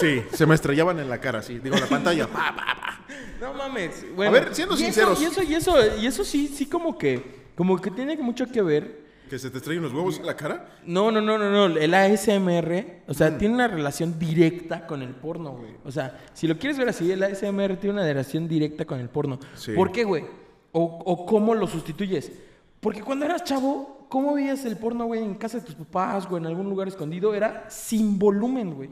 Sí, 0.00 0.22
se 0.32 0.46
me 0.46 0.54
estrellaban 0.56 0.98
en 0.98 1.08
la 1.08 1.18
cara, 1.20 1.42
sí. 1.42 1.58
Digo, 1.60 1.76
la 1.76 1.86
pantalla. 1.86 2.26
Pa, 2.26 2.54
pa, 2.56 2.64
pa. 2.76 3.04
No 3.40 3.54
mames. 3.54 4.04
Bueno, 4.16 4.32
ver, 4.32 4.54
siendo 4.54 4.74
y 4.74 4.78
eso- 4.78 4.84
sinceros. 4.84 5.20
Y 5.20 5.24
eso, 5.26 5.42
y 5.42 5.54
eso, 5.54 5.96
y 6.00 6.06
eso 6.06 6.24
sí, 6.24 6.48
sí 6.48 6.66
como 6.66 6.98
que, 6.98 7.42
como 7.56 7.80
que 7.80 7.90
tiene 7.92 8.16
mucho 8.16 8.46
que 8.46 8.62
ver. 8.62 9.01
¿Que 9.32 9.38
se 9.38 9.48
te 9.48 9.56
estrellen 9.56 9.82
los 9.82 9.94
huevos 9.94 10.18
en 10.18 10.26
la 10.26 10.36
cara? 10.36 10.68
No, 10.84 11.10
no, 11.10 11.22
no, 11.22 11.38
no, 11.38 11.50
no. 11.50 11.74
El 11.78 11.94
ASMR, 11.94 13.02
o 13.08 13.12
Mm. 13.12 13.14
sea, 13.14 13.38
tiene 13.38 13.54
una 13.54 13.66
relación 13.66 14.18
directa 14.18 14.86
con 14.86 15.00
el 15.00 15.14
porno, 15.14 15.52
güey. 15.52 15.74
O 15.86 15.90
sea, 15.90 16.20
si 16.34 16.46
lo 16.46 16.58
quieres 16.58 16.76
ver 16.76 16.90
así, 16.90 17.10
el 17.10 17.22
ASMR 17.22 17.78
tiene 17.78 17.94
una 17.94 18.02
relación 18.02 18.46
directa 18.46 18.84
con 18.84 19.00
el 19.00 19.08
porno. 19.08 19.38
Sí. 19.54 19.72
¿Por 19.72 19.90
qué, 19.90 20.04
güey? 20.04 20.26
O, 20.72 20.82
o 20.82 21.24
cómo 21.24 21.54
lo 21.54 21.66
sustituyes. 21.66 22.30
Porque 22.78 23.00
cuando 23.00 23.24
eras 23.24 23.42
chavo, 23.42 24.04
¿cómo 24.10 24.34
veías 24.34 24.66
el 24.66 24.76
porno, 24.76 25.06
güey, 25.06 25.22
en 25.24 25.34
casa 25.36 25.60
de 25.60 25.64
tus 25.64 25.76
papás 25.76 26.28
o 26.30 26.36
en 26.36 26.44
algún 26.44 26.68
lugar 26.68 26.88
escondido? 26.88 27.34
Era 27.34 27.64
sin 27.70 28.18
volumen, 28.18 28.74
güey. 28.74 28.90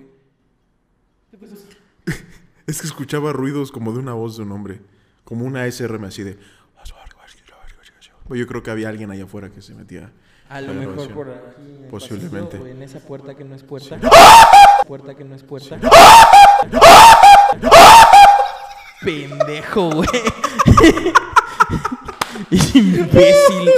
Es 2.66 2.80
que 2.80 2.86
escuchaba 2.86 3.34
ruidos 3.34 3.70
como 3.70 3.92
de 3.92 3.98
una 3.98 4.14
voz 4.14 4.38
de 4.38 4.44
un 4.44 4.52
hombre. 4.52 4.80
Como 5.22 5.44
una 5.44 5.70
SRM 5.70 6.04
así 6.06 6.22
de... 6.22 6.38
Yo 8.30 8.46
creo 8.46 8.62
que 8.62 8.70
había 8.70 8.88
alguien 8.88 9.10
allá 9.10 9.24
afuera 9.24 9.50
que 9.50 9.60
se 9.60 9.74
metía. 9.74 10.12
A 10.50 10.60
lo 10.60 10.74
mejor 10.74 11.08
por 11.14 11.30
aquí. 11.30 11.62
en 11.84 11.88
Posiblemente. 11.88 12.58
pasillo, 12.58 12.66
en 12.66 12.82
esa 12.82 12.98
puerta 12.98 13.36
que 13.36 13.44
no 13.44 13.54
es 13.54 13.62
puerta. 13.62 13.98
Puerta 14.84 15.14
que 15.14 15.22
no 15.22 15.36
es 15.36 15.44
puerta. 15.44 15.78
Pendejo, 19.04 19.90
güey. 19.90 20.08
Imbécil. 22.74 23.70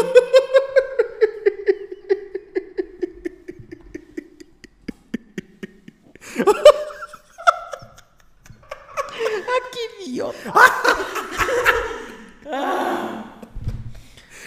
Ah. 12.51 13.25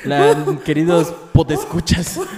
La, 0.03 0.35
queridos 0.63 1.13
potescuchas. 1.35 2.19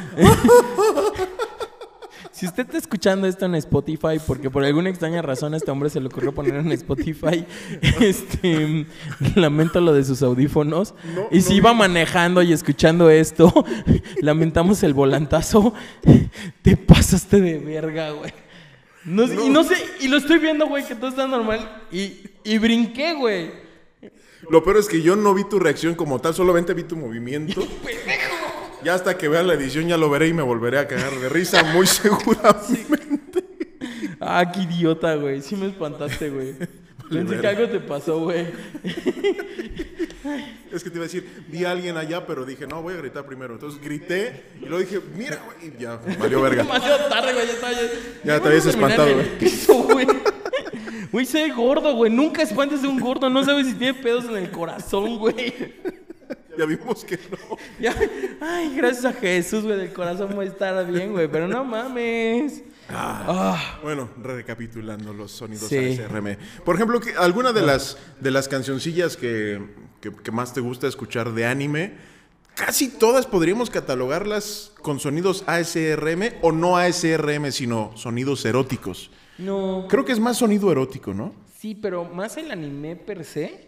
Si 2.32 2.46
usted 2.46 2.68
está 2.68 2.78
escuchando 2.78 3.26
esto 3.26 3.48
en 3.48 3.56
Spotify, 3.56 4.22
porque 4.28 4.52
por 4.52 4.64
alguna 4.64 4.92
extraña 4.92 5.24
razón 5.24 5.56
a 5.56 5.58
este 5.58 5.72
hombre 5.72 5.90
se 5.90 6.00
le 6.00 6.06
ocurrió 6.06 6.36
poner 6.36 6.54
en 6.54 6.72
Spotify, 6.72 7.44
este, 8.00 8.86
lamento 9.34 9.82
lo 9.82 9.92
de 9.92 10.04
sus 10.04 10.22
audífonos. 10.22 10.94
y 11.32 11.42
si 11.42 11.56
iba 11.56 11.74
manejando 11.74 12.44
y 12.44 12.54
escuchando 12.54 13.10
esto, 13.10 13.52
lamentamos 14.22 14.84
el 14.84 14.94
volantazo. 14.94 15.74
Te 16.62 16.78
pasaste 16.78 17.42
de 17.42 17.58
verga, 17.58 18.12
güey. 18.12 18.32
Y 19.44 19.50
no 19.50 19.64
sé, 19.64 19.74
y 20.02 20.08
lo 20.08 20.18
estoy 20.18 20.38
viendo, 20.38 20.68
güey, 20.68 20.86
que 20.86 20.94
todo 20.94 21.10
está 21.10 21.26
normal. 21.26 21.86
Y, 21.92 22.20
y 22.44 22.60
brinqué, 22.60 23.16
güey. 23.16 23.50
Lo 24.50 24.64
peor 24.64 24.78
es 24.78 24.88
que 24.88 25.02
yo 25.02 25.16
no 25.16 25.34
vi 25.34 25.44
tu 25.44 25.60
reacción 25.60 25.96
como 25.96 26.20
tal, 26.20 26.34
solamente 26.34 26.74
vi 26.74 26.84
tu 26.84 26.96
movimiento. 26.96 27.68
Ya 28.84 28.94
hasta 28.94 29.18
que 29.18 29.28
vea 29.28 29.44
la 29.44 29.54
edición 29.56 29.88
ya 29.88 29.98
lo 29.98 30.10
veré 30.10 30.28
y 30.28 30.34
me 30.34 30.44
volveré 30.44 30.80
a 30.80 30.88
cagar 30.88 31.14
de 31.20 31.30
risa, 31.30 31.64
muy 31.64 31.88
seguramente. 31.88 33.44
Ah, 34.20 34.52
qué 34.52 34.62
idiota, 34.62 35.16
güey. 35.16 35.42
Sí 35.42 35.56
me 35.56 35.68
espantaste, 35.68 36.30
güey. 36.30 36.56
Pensé 37.10 37.40
que 37.40 37.48
algo 37.48 37.70
te 37.70 37.80
pasó, 37.80 38.20
güey. 38.20 38.48
Es 40.72 40.84
que 40.84 40.90
te 40.90 40.98
iba 40.98 41.06
a 41.06 41.08
decir, 41.08 41.26
vi 41.48 41.64
a 41.64 41.72
alguien 41.72 41.96
allá, 41.96 42.26
pero 42.26 42.44
dije, 42.44 42.68
no, 42.68 42.82
voy 42.82 42.94
a 42.94 42.98
gritar 42.98 43.26
primero. 43.26 43.54
Entonces 43.54 43.82
grité 43.82 44.44
y 44.62 44.66
luego 44.66 44.80
dije, 44.80 45.00
mira, 45.16 45.42
güey, 45.46 45.74
y 45.74 45.82
ya, 45.82 46.00
valió 46.20 46.42
verga. 46.42 46.64
Demasiado 46.64 47.08
tarde, 47.08 47.34
güey. 47.34 47.48
Ya, 47.48 47.54
estaba 47.54 47.72
ya, 47.72 47.80
Ya 48.26 48.40
te 48.42 48.48
habías 48.50 48.66
espantado, 48.66 49.14
güey. 49.14 49.38
piso, 49.38 49.74
güey. 49.84 50.06
Güey, 51.12 51.26
soy 51.26 51.50
gordo, 51.52 51.96
güey. 51.96 52.12
Nunca 52.12 52.42
espantes 52.42 52.84
a 52.84 52.90
un 52.90 53.00
gordo. 53.00 53.30
No 53.30 53.44
sabes 53.46 53.68
si 53.68 53.76
tiene 53.76 53.94
pedos 53.94 54.26
en 54.26 54.36
el 54.36 54.52
corazón, 54.52 55.18
güey. 55.18 55.74
Ya 56.58 56.66
vimos 56.66 57.04
que 57.06 57.18
no. 57.32 57.58
Ya- 57.80 57.96
Ay, 58.42 58.76
gracias 58.76 59.06
a 59.06 59.14
Jesús, 59.14 59.64
güey. 59.64 59.78
Del 59.78 59.94
corazón 59.94 60.32
voy 60.36 60.46
a 60.46 60.50
estar 60.50 60.92
bien, 60.92 61.12
güey. 61.12 61.28
Pero 61.28 61.48
no 61.48 61.64
mames. 61.64 62.64
Ah. 62.90 63.80
Bueno, 63.84 64.10
recapitulando 64.22 65.14
los 65.14 65.32
sonidos 65.32 65.68
Sí. 65.70 65.78
ASRM. 65.78 66.38
Por 66.64 66.76
ejemplo, 66.76 67.00
¿qué- 67.00 67.14
¿alguna 67.18 67.52
de 67.54 67.62
las, 67.62 67.98
de 68.20 68.32
las 68.32 68.48
cancioncillas 68.48 69.18
que, 69.18 69.62
que- 70.02 70.12
que 70.12 70.32
más 70.32 70.54
te 70.54 70.62
gusta 70.62 70.88
escuchar 70.88 71.34
de 71.34 71.46
anime? 71.46 71.96
Casi 72.56 72.88
todas 72.90 73.28
podríamos 73.28 73.70
catalogarlas 73.70 74.72
con 74.82 75.00
sonidos 75.00 75.44
ASRM 75.48 76.34
o 76.42 76.52
no 76.52 76.76
ASRM, 76.78 77.52
sino 77.52 77.92
sonidos 77.96 78.44
eróticos. 78.46 79.12
No. 79.38 79.86
Creo 79.90 80.06
que 80.06 80.14
es 80.14 80.20
más 80.20 80.38
sonido 80.38 80.72
erótico, 80.72 81.14
¿no? 81.14 81.36
Sí, 81.60 81.76
pero 81.76 82.06
más 82.06 82.38
el 82.38 82.50
anime 82.52 82.96
per 82.96 83.24
se 83.26 83.68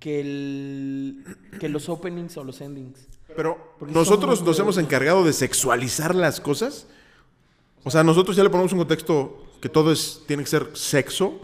que, 0.00 0.20
el, 0.20 1.36
que 1.58 1.68
los 1.68 1.88
openings 1.88 2.36
o 2.36 2.44
los 2.44 2.60
endings. 2.60 3.06
Pero 3.34 3.74
Porque 3.78 3.94
nosotros 3.94 4.42
nos 4.42 4.58
hemos 4.58 4.78
encargado 4.78 5.24
de 5.24 5.32
sexualizar 5.32 6.14
las 6.14 6.40
cosas. 6.40 6.86
O 7.84 7.90
sea, 7.90 8.02
nosotros 8.02 8.36
ya 8.36 8.42
le 8.42 8.50
ponemos 8.50 8.72
un 8.72 8.78
contexto 8.78 9.44
que 9.60 9.68
todo 9.68 9.92
es 9.92 10.22
tiene 10.26 10.42
que 10.42 10.50
ser 10.50 10.70
sexo 10.74 11.40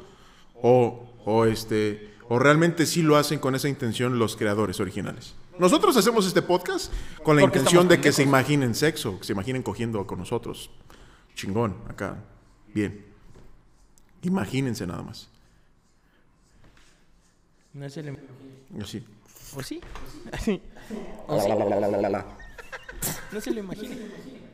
o, 0.61 1.09
o 1.25 1.45
este 1.45 2.13
o 2.29 2.39
realmente 2.39 2.87
sí 2.87 3.03
lo 3.03 3.17
hacen 3.17 3.39
con 3.39 3.55
esa 3.55 3.69
intención 3.69 4.19
los 4.19 4.37
creadores 4.37 4.81
originales. 4.81 5.35
Nosotros 5.59 5.97
hacemos 5.97 6.27
este 6.27 6.41
podcast 6.41 6.93
con 7.23 7.37
la 7.37 7.43
Porque 7.43 7.59
intención 7.59 7.89
de 7.89 8.01
que 8.01 8.13
se 8.13 8.23
imaginen 8.23 8.75
sexo, 8.75 9.19
que 9.19 9.25
se 9.25 9.33
imaginen 9.33 9.63
cogiendo 9.63 10.07
con 10.07 10.19
nosotros. 10.19 10.71
Chingón, 11.35 11.77
acá. 11.89 12.25
Bien. 12.75 13.05
Imagínense 14.23 14.87
nada 14.87 15.03
más. 15.03 15.29
No 17.75 17.89
se 17.89 18.03
le... 18.03 18.19
Así. 18.81 19.05
¿O 19.57 19.63
sí? 19.63 19.81
Así. 20.33 20.61
¿O 21.27 21.41
sí? 21.41 21.49
No 23.33 23.41
se 23.41 23.51
lo 23.51 23.61
imagine. 23.61 23.97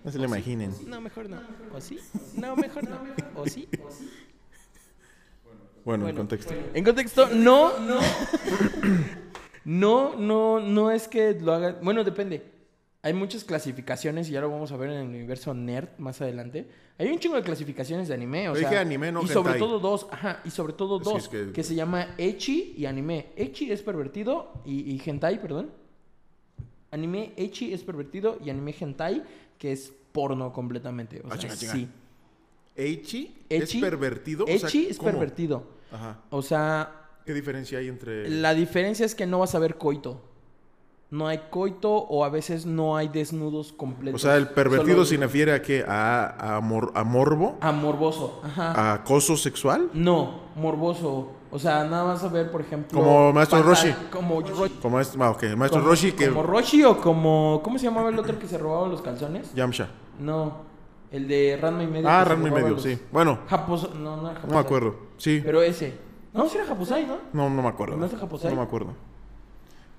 No 0.04 0.12
se 0.12 0.18
lo 0.18 0.24
imaginen. 0.24 0.74
No, 0.86 1.00
mejor 1.00 1.28
no. 1.28 1.40
¿O 1.74 1.80
sí? 1.80 1.98
No, 2.34 2.54
mejor 2.56 2.88
no. 2.88 2.98
¿O 3.34 3.46
sí? 3.46 3.68
Bueno, 5.84 6.08
en 6.08 6.14
Bueno. 6.14 6.16
contexto. 6.18 6.54
En 6.74 6.84
contexto, 6.84 7.28
no, 7.34 7.78
no. 7.80 7.98
No, 9.64 10.14
no, 10.16 10.60
no 10.60 10.90
es 10.90 11.08
que 11.08 11.34
lo 11.34 11.52
haga. 11.52 11.78
Bueno, 11.82 12.04
depende. 12.04 12.52
Hay 13.02 13.12
muchas 13.12 13.44
clasificaciones 13.44 14.28
y 14.28 14.32
ya 14.32 14.40
lo 14.40 14.50
vamos 14.50 14.72
a 14.72 14.76
ver 14.76 14.90
en 14.90 14.98
el 14.98 15.06
universo 15.08 15.54
nerd 15.54 15.88
más 15.98 16.20
adelante. 16.20 16.68
Hay 16.98 17.08
un 17.10 17.18
chingo 17.20 17.36
de 17.36 17.42
clasificaciones 17.42 18.08
de 18.08 18.14
anime, 18.14 18.48
o 18.48 18.54
Dije 18.54 18.68
sea, 18.70 18.80
anime, 18.80 19.12
no 19.12 19.22
y 19.22 19.28
sobre 19.28 19.52
hentai. 19.54 19.60
todo 19.60 19.78
dos, 19.78 20.06
ajá, 20.10 20.40
y 20.44 20.50
sobre 20.50 20.72
todo 20.72 20.98
dos, 20.98 21.22
es 21.24 21.28
que- 21.28 21.52
que... 21.52 21.62
se 21.62 21.74
llama 21.76 22.14
echi 22.18 22.74
y 22.76 22.86
anime. 22.86 23.26
Echi 23.36 23.70
es 23.70 23.82
pervertido 23.82 24.52
y, 24.64 24.80
y 24.92 25.00
hentai, 25.04 25.40
perdón. 25.40 25.70
Anime 26.90 27.32
echi 27.36 27.72
es 27.72 27.82
pervertido 27.84 28.38
y 28.44 28.50
anime 28.50 28.74
hentai 28.78 29.22
que 29.58 29.72
es 29.72 29.92
porno 30.12 30.52
completamente, 30.52 31.20
o 31.20 31.26
Ah, 31.30 31.36
sea, 31.38 31.50
chinga, 31.50 31.56
chinga. 31.56 31.72
sí. 31.74 31.88
Echi- 32.76 33.30
es 33.48 33.74
pervertido. 33.76 34.44
O 34.44 34.48
sea, 34.58 34.68
Echi 34.68 34.86
es 34.86 34.98
¿cómo? 34.98 35.10
pervertido. 35.12 35.66
Ajá. 35.92 36.20
O 36.30 36.42
sea, 36.42 36.94
¿Qué 37.24 37.34
diferencia 37.34 37.78
hay 37.78 37.88
entre.? 37.88 38.28
La 38.30 38.54
diferencia 38.54 39.04
es 39.04 39.14
que 39.14 39.26
no 39.26 39.38
vas 39.40 39.54
a 39.54 39.58
ver 39.58 39.76
coito. 39.76 40.22
No 41.10 41.26
hay 41.26 41.38
coito 41.50 41.90
o 41.90 42.22
a 42.22 42.28
veces 42.28 42.66
no 42.66 42.94
hay 42.96 43.08
desnudos 43.08 43.72
completos. 43.72 44.22
O 44.22 44.26
sea, 44.26 44.36
el 44.36 44.48
pervertido 44.48 44.96
Solo 44.96 45.04
se 45.06 45.16
refiere 45.16 45.52
a 45.54 45.62
qué? 45.62 45.82
¿A, 45.88 46.56
a, 46.56 46.60
mor- 46.60 46.92
a 46.94 47.02
morbo? 47.02 47.56
A 47.62 47.72
morboso. 47.72 48.42
Ajá. 48.44 48.72
¿A 48.72 48.92
acoso 48.92 49.36
sexual? 49.38 49.88
No, 49.94 50.40
morboso. 50.54 51.32
O 51.50 51.58
sea, 51.58 51.84
nada 51.84 52.04
más 52.04 52.22
a 52.22 52.28
ver, 52.28 52.50
por 52.50 52.60
ejemplo... 52.60 52.98
Como 52.98 53.32
Maestro 53.32 53.62
Roshi. 53.62 53.90
Como, 54.10 54.42
Ro- 54.42 54.68
Como 54.82 55.00
es, 55.00 55.14
ah, 55.18 55.34
maestro 55.56 55.80
como- 55.80 55.88
Roshi 55.88 56.12
que. 56.12 56.28
Como 56.28 56.42
Roshi 56.42 56.84
o 56.84 57.00
como... 57.00 57.62
¿Cómo 57.64 57.78
se 57.78 57.86
llamaba 57.86 58.10
el 58.10 58.18
otro 58.18 58.38
que 58.38 58.46
se 58.46 58.58
robaba 58.58 58.86
los 58.86 59.00
calzones? 59.00 59.54
Yamcha. 59.54 59.88
No, 60.20 60.58
el 61.10 61.26
de 61.26 61.58
Ranma 61.58 61.84
y 61.84 61.86
medio. 61.86 62.06
Ah, 62.06 62.22
Ranma 62.22 62.48
y 62.48 62.50
medio, 62.50 62.68
los- 62.70 62.82
sí. 62.82 62.98
Bueno, 63.10 63.38
Japos... 63.48 63.94
No, 63.94 64.16
no 64.18 64.30
era 64.30 64.40
Japosai. 64.40 64.48
no 64.50 64.54
me 64.54 64.60
acuerdo. 64.60 64.96
Sí. 65.16 65.40
Pero 65.42 65.62
ese. 65.62 65.94
No, 66.34 66.46
sí 66.50 66.58
era 66.58 66.66
Japosai, 66.66 67.06
¿no? 67.06 67.16
No, 67.32 67.48
no 67.48 67.62
me 67.62 67.68
acuerdo. 67.68 67.94
¿El 67.94 68.00
maestro 68.00 68.20
Japosai? 68.20 68.50
No 68.50 68.56
me 68.58 68.62
acuerdo. 68.64 68.92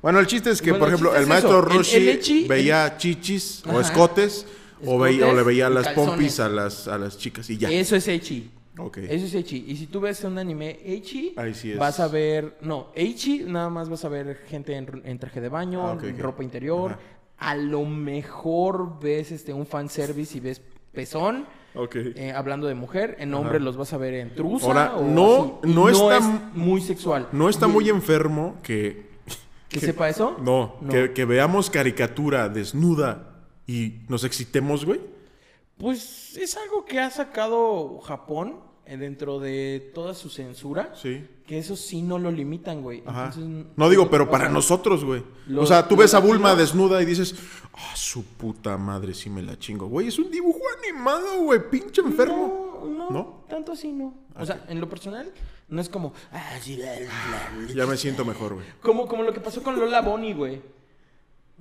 Bueno, 0.02 0.20
el 0.20 0.28
chiste 0.28 0.50
es 0.50 0.62
que, 0.62 0.72
Bueno, 0.72 0.86
por 0.86 0.94
ejemplo, 0.94 1.16
el 1.16 1.24
es 1.24 1.28
maestro. 1.28 1.60
El- 1.60 1.66
Roshi 1.66 1.96
el 2.42 2.48
veía 2.48 2.96
chichis 2.98 3.64
o 3.68 3.82
escotes, 3.82 4.46
o, 4.86 4.98
veía, 4.98 5.28
o 5.28 5.36
le 5.36 5.44
veía 5.44 5.70
las 5.70 5.86
calzones. 5.88 6.10
pompis 6.12 6.40
a 6.40 6.48
las, 6.50 6.88
a 6.88 6.98
las 6.98 7.18
chicas 7.18 7.50
y 7.50 7.58
ya. 7.58 7.70
Eso 7.70 7.96
es 7.96 8.08
Echi. 8.08 8.50
Ok. 8.78 8.98
Eso 9.00 9.26
es 9.26 9.34
Echi. 9.36 9.66
Y 9.68 9.76
si 9.76 9.88
tú 9.88 10.00
ves 10.00 10.24
un 10.24 10.38
anime 10.38 10.80
Echi, 10.86 11.36
sí 11.54 11.74
vas 11.74 12.00
a 12.00 12.08
ver. 12.08 12.58
No, 12.62 12.92
Echi 12.96 13.40
nada 13.46 13.70
más 13.70 13.90
vas 13.90 14.06
a 14.06 14.10
ver 14.10 14.38
gente 14.48 14.74
en, 14.76 15.02
en 15.04 15.20
traje 15.20 15.42
de 15.42 15.50
baño, 15.50 15.86
Ah, 15.86 15.98
en 16.02 16.18
ropa 16.18 16.44
interior. 16.44 16.92
Ajá. 16.92 17.00
A 17.40 17.56
lo 17.56 17.84
mejor 17.86 19.00
ves 19.02 19.32
este 19.32 19.54
un 19.54 19.66
fanservice 19.66 20.38
y 20.38 20.42
ves 20.42 20.62
pezón. 20.94 21.46
Ok. 21.76 21.96
eh, 21.98 22.32
hablando 22.36 22.68
de 22.68 22.74
mujer, 22.74 23.16
en 23.20 23.34
hombre 23.34 23.60
los 23.60 23.78
vas 23.78 23.94
a 23.94 23.98
ver 23.98 24.14
en 24.16 24.34
trusa. 24.34 24.66
Ahora, 24.66 24.96
o 24.96 25.04
no- 25.04 25.60
no 25.64 25.88
está 25.90 26.18
es 26.18 26.24
muy 26.56 26.82
sexual. 26.82 27.28
No 27.34 27.50
está 27.50 27.68
muy 27.68 27.90
enfermo 27.90 28.58
que. 28.64 29.09
¿Que 29.70 29.80
sepa 29.80 30.10
eso? 30.10 30.38
No, 30.42 30.76
No. 30.82 30.90
Que, 30.90 31.14
que 31.14 31.26
veamos 31.26 31.70
caricatura 31.70 32.50
desnuda 32.50 33.36
y 33.68 34.00
nos 34.10 34.24
excitemos, 34.24 34.84
güey. 34.86 35.00
Pues 35.78 36.36
es 36.38 36.58
algo 36.58 36.84
que 36.86 37.00
ha 37.00 37.10
sacado 37.10 38.00
Japón 38.00 38.60
eh, 38.86 38.98
dentro 38.98 39.40
de 39.40 39.92
toda 39.94 40.14
su 40.14 40.30
censura. 40.30 40.94
Sí. 40.96 41.26
Que 41.46 41.58
eso 41.60 41.76
sí 41.76 42.02
no 42.02 42.20
lo 42.20 42.32
limitan, 42.32 42.82
güey. 42.82 43.02
Ajá. 43.06 43.26
Entonces, 43.34 43.66
no 43.76 43.90
digo, 43.90 44.10
pero 44.10 44.26
o 44.26 44.30
para 44.30 44.46
sea, 44.46 44.54
nosotros, 44.54 45.06
güey. 45.06 45.24
lo- 45.48 45.62
O 45.62 45.66
sea, 45.66 45.88
tú 45.88 45.96
ves 45.96 46.14
a 46.14 46.20
Bulma 46.20 46.54
desnuda 46.56 47.02
y 47.02 47.06
dices, 47.06 47.34
ah, 47.74 47.94
su 47.96 48.24
puta 48.26 48.78
madre, 48.78 49.14
sí 49.14 49.30
me 49.30 49.42
la 49.42 49.58
chingo. 49.58 49.88
Güey, 49.88 50.08
es 50.08 50.20
un 50.20 50.30
dibujo 50.30 50.60
animado, 50.84 51.44
güey, 51.44 51.70
pinche 51.70 52.02
enfermo. 52.02 52.82
No, 52.84 52.90
no, 52.90 53.10
¿No? 53.10 53.44
tanto 53.50 53.72
así 53.72 53.92
no. 53.92 54.14
O 54.36 54.46
sea, 54.46 54.66
en 54.68 54.80
lo 54.82 54.90
personal, 54.90 55.32
no 55.70 55.82
es 55.82 55.90
como. 55.90 56.14
ah, 56.32 56.58
sí, 56.62 56.76
bla, 56.76 56.92
bla, 56.96 57.50
bla. 57.65 57.74
Ya 57.74 57.86
me 57.86 57.98
siento 57.98 58.26
mejor, 58.26 58.56
güey. 58.56 58.65
Como, 58.82 59.08
como 59.08 59.24
lo 59.24 59.34
que 59.34 59.40
pasó 59.40 59.62
con 59.63 59.80
Lola 59.80 60.02
Bonnie, 60.02 60.34
güey. 60.34 60.62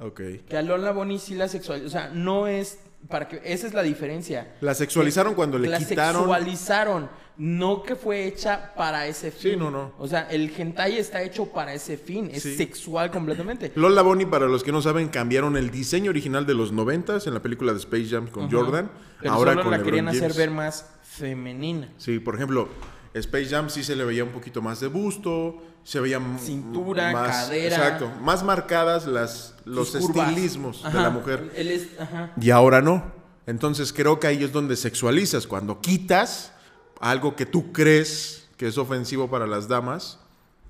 Ok. 0.00 0.20
Que 0.48 0.56
a 0.56 0.62
Lola 0.62 0.92
Bonnie 0.92 1.18
sí 1.18 1.34
la 1.34 1.48
sexual. 1.48 1.84
O 1.84 1.90
sea, 1.90 2.08
no 2.08 2.46
es 2.46 2.78
para 3.08 3.28
que 3.28 3.40
esa 3.44 3.66
es 3.66 3.74
la 3.74 3.82
diferencia. 3.82 4.54
La 4.60 4.74
sexualizaron 4.74 5.34
cuando 5.34 5.58
le 5.58 5.68
la 5.68 5.78
quitaron. 5.78 6.22
sexualizaron, 6.22 7.08
no 7.36 7.82
que 7.82 7.94
fue 7.96 8.26
hecha 8.26 8.72
para 8.76 9.06
ese 9.06 9.30
fin. 9.30 9.52
Sí, 9.52 9.56
no, 9.56 9.70
no. 9.70 9.92
O 9.98 10.06
sea, 10.08 10.22
el 10.30 10.52
hentai 10.56 10.98
está 10.98 11.22
hecho 11.22 11.46
para 11.46 11.74
ese 11.74 11.96
fin, 11.96 12.30
es 12.32 12.42
Sí. 12.44 12.56
sexual 12.56 13.10
completamente. 13.10 13.72
Lola 13.76 14.02
Bonnie, 14.02 14.26
para 14.26 14.46
los 14.46 14.62
que 14.64 14.72
no 14.72 14.82
saben, 14.82 15.08
cambiaron 15.08 15.56
el 15.56 15.70
diseño 15.70 16.10
original 16.10 16.46
de 16.46 16.54
los 16.54 16.72
noventas 16.72 17.26
en 17.26 17.34
la 17.34 17.42
película 17.42 17.72
de 17.72 17.78
Space 17.78 18.06
Jam 18.08 18.26
con 18.28 18.50
Jordan. 18.50 18.90
Pero 19.20 19.32
ahora 19.32 19.52
solo 19.52 19.62
con 19.64 19.70
la 19.72 19.78
LeBron 19.78 19.84
querían 19.94 20.08
hacer 20.08 20.32
ver 20.34 20.50
más 20.50 20.86
femenina. 21.02 21.92
Sí, 21.98 22.18
por 22.20 22.34
ejemplo, 22.36 22.68
Space 23.14 23.46
Jam 23.46 23.70
sí 23.70 23.82
se 23.82 23.96
le 23.96 24.04
veía 24.04 24.24
un 24.24 24.30
poquito 24.30 24.62
más 24.62 24.80
de 24.80 24.88
busto, 24.88 25.62
se 25.84 26.00
veía 26.00 26.20
Cintura, 26.38 27.12
más, 27.12 27.46
cadera. 27.46 27.76
Exacto, 27.76 28.10
más 28.20 28.42
marcadas 28.42 29.06
las 29.06 29.54
los 29.64 29.94
estilismos 29.94 30.82
de 30.82 31.00
la 31.00 31.10
mujer. 31.10 31.52
Él 31.56 31.70
es, 31.70 31.88
ajá. 31.98 32.32
Y 32.40 32.50
ahora 32.50 32.80
no. 32.82 33.12
Entonces 33.46 33.92
creo 33.92 34.20
que 34.20 34.26
ahí 34.26 34.44
es 34.44 34.52
donde 34.52 34.76
sexualizas, 34.76 35.46
cuando 35.46 35.80
quitas 35.80 36.52
algo 37.00 37.34
que 37.34 37.46
tú 37.46 37.72
crees 37.72 38.46
que 38.56 38.66
es 38.66 38.76
ofensivo 38.76 39.30
para 39.30 39.46
las 39.46 39.68
damas, 39.68 40.18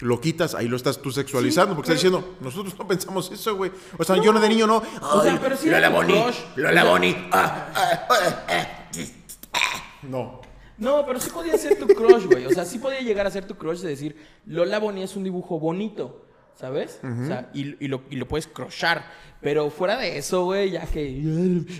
lo 0.00 0.20
quitas, 0.20 0.54
ahí 0.54 0.68
lo 0.68 0.76
estás 0.76 1.02
tú 1.02 1.10
sexualizando, 1.10 1.72
Sí, 1.72 1.76
porque 1.76 1.92
estás 1.92 2.02
diciendo, 2.04 2.36
nosotros 2.40 2.78
no 2.78 2.86
pensamos 2.86 3.32
eso, 3.32 3.56
güey. 3.56 3.72
O 3.98 4.04
sea, 4.04 4.22
yo 4.22 4.32
no 4.32 4.38
de 4.38 4.48
niño 4.48 4.66
no. 4.66 4.82
O 5.02 5.22
sea, 5.22 5.40
pero 5.40 5.56
sí 5.56 5.68
Lola 5.68 5.90
crush. 5.90 6.36
Lola 6.56 6.84
Bonnie. 6.84 7.28
ah, 7.32 7.68
ah, 7.74 8.06
ah, 8.08 8.90
ah. 9.52 9.98
No. 10.02 10.47
No, 10.78 11.04
pero 11.06 11.18
sí 11.20 11.30
podía 11.30 11.56
ser 11.58 11.78
tu 11.78 11.86
crush, 11.88 12.24
güey. 12.26 12.46
O 12.46 12.50
sea, 12.50 12.64
sí 12.64 12.78
podía 12.78 13.00
llegar 13.00 13.26
a 13.26 13.30
ser 13.30 13.44
tu 13.46 13.56
crush 13.56 13.80
de 13.80 13.88
decir, 13.88 14.16
Lola 14.46 14.78
Bonnie 14.78 15.02
es 15.04 15.16
un 15.16 15.24
dibujo 15.24 15.58
bonito, 15.58 16.24
¿sabes? 16.54 17.00
O 17.02 17.26
sea, 17.26 17.50
y, 17.52 17.84
y 17.84 17.88
lo, 17.88 18.02
y 18.10 18.16
lo 18.16 18.26
puedes 18.28 18.46
crushar. 18.46 19.04
Pero 19.40 19.70
fuera 19.70 19.96
de 19.96 20.18
eso, 20.18 20.44
güey, 20.44 20.70
ya 20.72 20.84
que... 20.86 21.08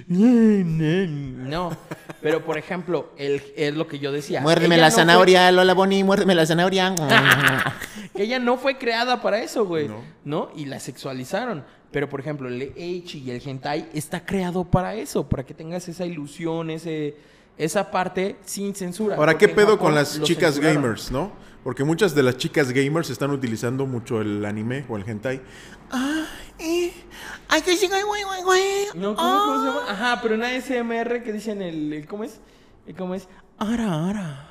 No. 0.08 1.76
Pero, 2.20 2.44
por 2.44 2.58
ejemplo, 2.58 3.12
el, 3.16 3.42
es 3.56 3.74
lo 3.74 3.86
que 3.88 3.98
yo 3.98 4.12
decía. 4.12 4.40
Muérdeme 4.40 4.76
la 4.76 4.86
no 4.88 4.92
fue- 4.92 5.00
zanahoria, 5.02 5.50
Lola 5.52 5.74
Bonnie, 5.74 6.04
muérdeme 6.04 6.34
la 6.34 6.46
zanahoria. 6.46 6.94
que 8.14 8.22
ella 8.24 8.38
no 8.38 8.56
fue 8.58 8.78
creada 8.78 9.20
para 9.22 9.40
eso, 9.42 9.64
güey. 9.66 9.88
No. 9.88 10.02
No. 10.24 10.50
Y 10.56 10.66
la 10.66 10.78
sexualizaron. 10.80 11.64
Pero, 11.90 12.08
por 12.08 12.20
ejemplo, 12.20 12.48
el 12.48 12.62
H 12.76 13.18
y 13.18 13.30
el 13.30 13.40
hentai 13.46 13.88
está 13.94 14.24
creado 14.24 14.64
para 14.64 14.94
eso, 14.94 15.28
para 15.28 15.44
que 15.44 15.54
tengas 15.54 15.88
esa 15.88 16.04
ilusión, 16.04 16.70
ese, 16.70 17.16
esa 17.58 17.90
parte 17.90 18.38
sin 18.44 18.74
censura. 18.74 19.16
Ahora, 19.16 19.36
¿qué 19.36 19.48
pedo 19.48 19.72
Japón 19.72 19.78
con 19.86 19.94
las 19.94 20.20
chicas 20.22 20.54
censuraron. 20.54 20.82
gamers, 20.82 21.10
no? 21.10 21.32
Porque 21.64 21.84
muchas 21.84 22.14
de 22.14 22.22
las 22.22 22.36
chicas 22.36 22.70
gamers 22.72 23.10
están 23.10 23.30
utilizando 23.30 23.84
mucho 23.84 24.20
el 24.22 24.44
anime 24.46 24.86
o 24.88 24.96
el 24.96 25.06
hentai. 25.08 25.42
Ay, 25.90 27.62
que 27.64 27.76
siga, 27.76 28.02
güey, 28.04 28.22
güey, 28.24 28.42
güey. 28.42 28.62
No, 28.94 29.14
¿cómo, 29.14 29.38
cómo 29.44 29.60
se 29.60 29.66
llama? 29.68 29.90
Ajá, 29.90 30.20
pero 30.22 30.34
en 30.36 30.44
ASMR 30.44 31.22
que 31.22 31.32
dicen 31.32 31.60
el, 31.62 31.92
el- 31.92 32.06
¿cómo 32.06 32.24
es? 32.24 32.40
El 32.86 32.94
¿Cómo 32.96 33.14
es? 33.14 33.28
Ara, 33.58 34.08
ara. 34.08 34.48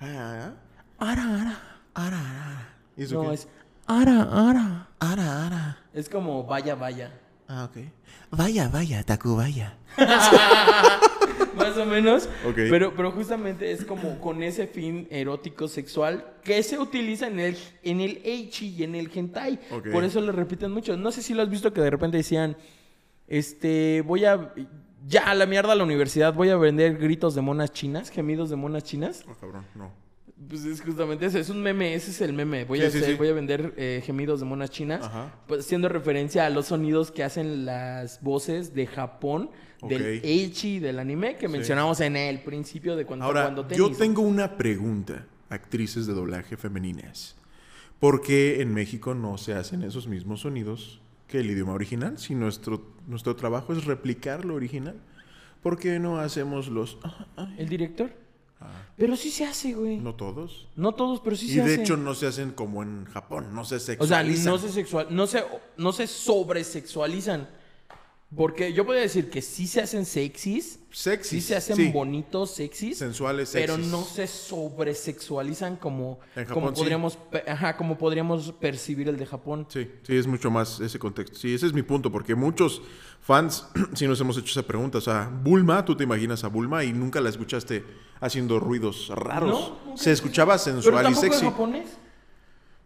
Ah, 0.00 0.52
Ara, 0.98 1.22
ara. 1.40 1.60
Ara, 1.94 2.18
ara. 2.18 2.74
¿y 2.96 3.02
eso 3.04 3.22
No, 3.22 3.28
qué? 3.28 3.34
es 3.34 3.48
ara, 3.86 4.22
ara. 4.32 4.88
Ara, 4.98 5.46
ara. 5.46 5.78
Es 5.92 6.08
como 6.08 6.44
vaya, 6.44 6.74
vaya. 6.74 7.12
Ah, 7.48 7.64
ok. 7.70 7.76
Vaya, 8.30 8.68
vaya, 8.68 9.02
Tacubaya. 9.04 9.76
Más 11.56 11.76
o 11.76 11.86
menos. 11.86 12.28
Pero, 12.54 12.94
pero 12.94 13.10
justamente 13.12 13.70
es 13.72 13.84
como 13.84 14.18
con 14.20 14.42
ese 14.42 14.66
fin 14.66 15.06
erótico 15.10 15.68
sexual 15.68 16.24
que 16.42 16.62
se 16.62 16.78
utiliza 16.78 17.26
en 17.28 17.38
el, 17.40 17.56
en 17.82 18.00
el 18.00 18.20
Eichi 18.24 18.68
y 18.76 18.82
en 18.84 18.94
el 18.94 19.10
hentai. 19.14 19.58
Por 19.92 20.04
eso 20.04 20.20
lo 20.20 20.32
repiten 20.32 20.72
mucho. 20.72 20.96
No 20.96 21.12
sé 21.12 21.22
si 21.22 21.34
lo 21.34 21.42
has 21.42 21.50
visto 21.50 21.72
que 21.72 21.80
de 21.80 21.90
repente 21.90 22.16
decían, 22.16 22.56
este, 23.28 24.02
voy 24.06 24.24
a... 24.24 24.52
Ya, 25.06 25.22
a 25.24 25.34
la 25.34 25.46
mierda 25.46 25.72
a 25.72 25.74
la 25.74 25.82
universidad, 25.82 26.32
voy 26.32 26.50
a 26.50 26.56
vender 26.56 26.96
gritos 26.96 27.34
de 27.34 27.40
monas 27.40 27.72
chinas, 27.72 28.08
gemidos 28.10 28.50
de 28.50 28.56
monas 28.56 28.84
chinas. 28.84 29.24
Ah, 29.28 29.32
cabrón, 29.40 29.66
no. 29.74 29.90
Pues 30.48 30.64
es 30.64 30.80
justamente 30.80 31.26
eso, 31.26 31.38
es 31.40 31.50
un 31.50 31.60
meme, 31.60 31.94
ese 31.94 32.12
es 32.12 32.20
el 32.20 32.32
meme. 32.32 32.64
Voy, 32.64 32.78
Sí, 32.78 32.84
a, 32.84 32.90
sí, 32.90 32.98
hacer- 32.98 33.10
sí. 33.10 33.14
voy 33.16 33.28
a 33.28 33.32
vender 33.32 33.74
eh, 33.76 34.00
gemidos 34.04 34.38
de 34.38 34.46
monas 34.46 34.70
chinas, 34.70 35.04
Ajá. 35.04 35.34
pues 35.48 35.60
haciendo 35.66 35.88
referencia 35.88 36.46
a 36.46 36.50
los 36.50 36.66
sonidos 36.66 37.10
que 37.10 37.24
hacen 37.24 37.64
las 37.64 38.22
voces 38.22 38.74
de 38.74 38.86
Japón, 38.86 39.50
del. 39.88 40.20
Eichi, 40.24 40.78
del 40.78 40.98
anime, 40.98 41.36
que 41.36 41.48
mencionamos 41.48 42.00
en 42.00 42.16
el 42.16 42.40
principio 42.40 42.96
de 42.96 43.04
cuando 43.04 43.24
Ahora, 43.24 43.42
cuando 43.42 43.68
yo 43.68 43.90
tengo 43.90 44.22
una 44.22 44.56
pregunta, 44.56 45.26
actrices 45.48 46.06
de 46.06 46.14
doblaje 46.14 46.56
femeninas. 46.56 47.36
¿Por 47.98 48.20
qué 48.20 48.60
en 48.62 48.74
México 48.74 49.14
no 49.14 49.38
se 49.38 49.54
hacen 49.54 49.82
esos 49.82 50.08
mismos 50.08 50.40
sonidos 50.40 51.00
que 51.28 51.40
el 51.40 51.50
idioma 51.50 51.72
original? 51.72 52.18
Si 52.18 52.34
nuestro, 52.34 52.82
nuestro 53.06 53.36
trabajo 53.36 53.72
es 53.72 53.84
replicar 53.84 54.44
lo 54.44 54.54
original. 54.54 54.96
¿Por 55.62 55.78
qué 55.78 56.00
no 56.00 56.18
hacemos 56.18 56.66
los... 56.66 56.98
ah, 57.04 57.26
ah? 57.36 57.54
¿El 57.56 57.68
director? 57.68 58.10
Pero 58.96 59.16
sí 59.16 59.30
se 59.30 59.44
hace, 59.44 59.72
güey. 59.72 59.96
No, 59.96 60.02
No 60.02 60.14
todos. 60.14 60.68
todos, 60.96 61.20
pero 61.20 61.36
sí 61.36 61.46
y 61.46 61.48
se 61.50 61.62
de 61.62 61.62
hace. 61.62 61.82
hecho 61.82 61.96
no 61.96 62.14
se 62.14 62.26
hacen 62.26 62.50
como 62.50 62.82
en 62.82 63.04
Japón, 63.06 63.54
no 63.54 63.64
se 63.64 63.76
o 63.76 63.78
sea, 63.78 63.96
sexualizan. 63.96 64.52
no 64.52 64.58
se 64.58 64.68
sexual, 64.68 65.06
no 65.10 65.26
se, 65.26 65.44
no 65.76 65.92
se 65.92 66.06
sobresexualizan. 66.06 67.48
Porque 68.34 68.72
yo 68.72 68.86
podría 68.86 69.02
decir 69.02 69.28
que 69.28 69.42
sí 69.42 69.66
se 69.66 69.82
hacen 69.82 70.06
sexys, 70.06 70.78
Sexys, 70.90 71.28
sí 71.30 71.40
se 71.40 71.56
hacen 71.56 71.76
sí. 71.76 71.90
bonitos, 71.90 72.50
sexys, 72.52 72.98
Sensuales, 72.98 73.50
pero 73.52 73.74
sexys. 73.74 73.90
no 73.90 74.04
se 74.04 74.26
sobresexualizan 74.26 75.76
como, 75.76 76.18
En 76.34 76.46
como 76.46 76.60
Japón, 76.68 76.74
podríamos, 76.74 77.18
ajá, 77.46 77.76
como 77.76 77.98
podríamos 77.98 78.52
percibir 78.52 79.08
el 79.08 79.16
de 79.18 79.26
Japón. 79.26 79.66
Sí, 79.68 79.90
sí, 80.02 80.16
es 80.16 80.26
mucho 80.26 80.50
más 80.50 80.80
ese 80.80 80.98
contexto. 80.98 81.38
Sí, 81.38 81.54
ese 81.54 81.66
es 81.66 81.72
mi 81.72 81.82
punto, 81.82 82.10
porque 82.10 82.34
muchos 82.34 82.82
fans 83.20 83.66
sí 83.94 84.06
nos 84.06 84.20
hemos 84.20 84.36
hecho 84.38 84.50
esa 84.50 84.66
pregunta. 84.66 84.98
O 84.98 85.02
sea, 85.02 85.30
Bulma, 85.42 85.84
tú 85.84 85.96
te 85.96 86.04
imaginas 86.04 86.42
a 86.44 86.48
Bulma 86.48 86.84
y 86.84 86.92
nunca 86.92 87.20
la 87.20 87.28
escuchaste 87.28 87.84
haciendo 88.20 88.60
ruidos 88.60 89.08
raros. 89.14 89.72
No. 89.86 89.96
Se 89.96 90.12
escuchaba 90.12 90.54
Pero 90.54 90.80
sensual 90.80 91.10
y 91.10 91.14
sexy. 91.14 91.44
en 91.44 91.50
japonés. 91.50 91.88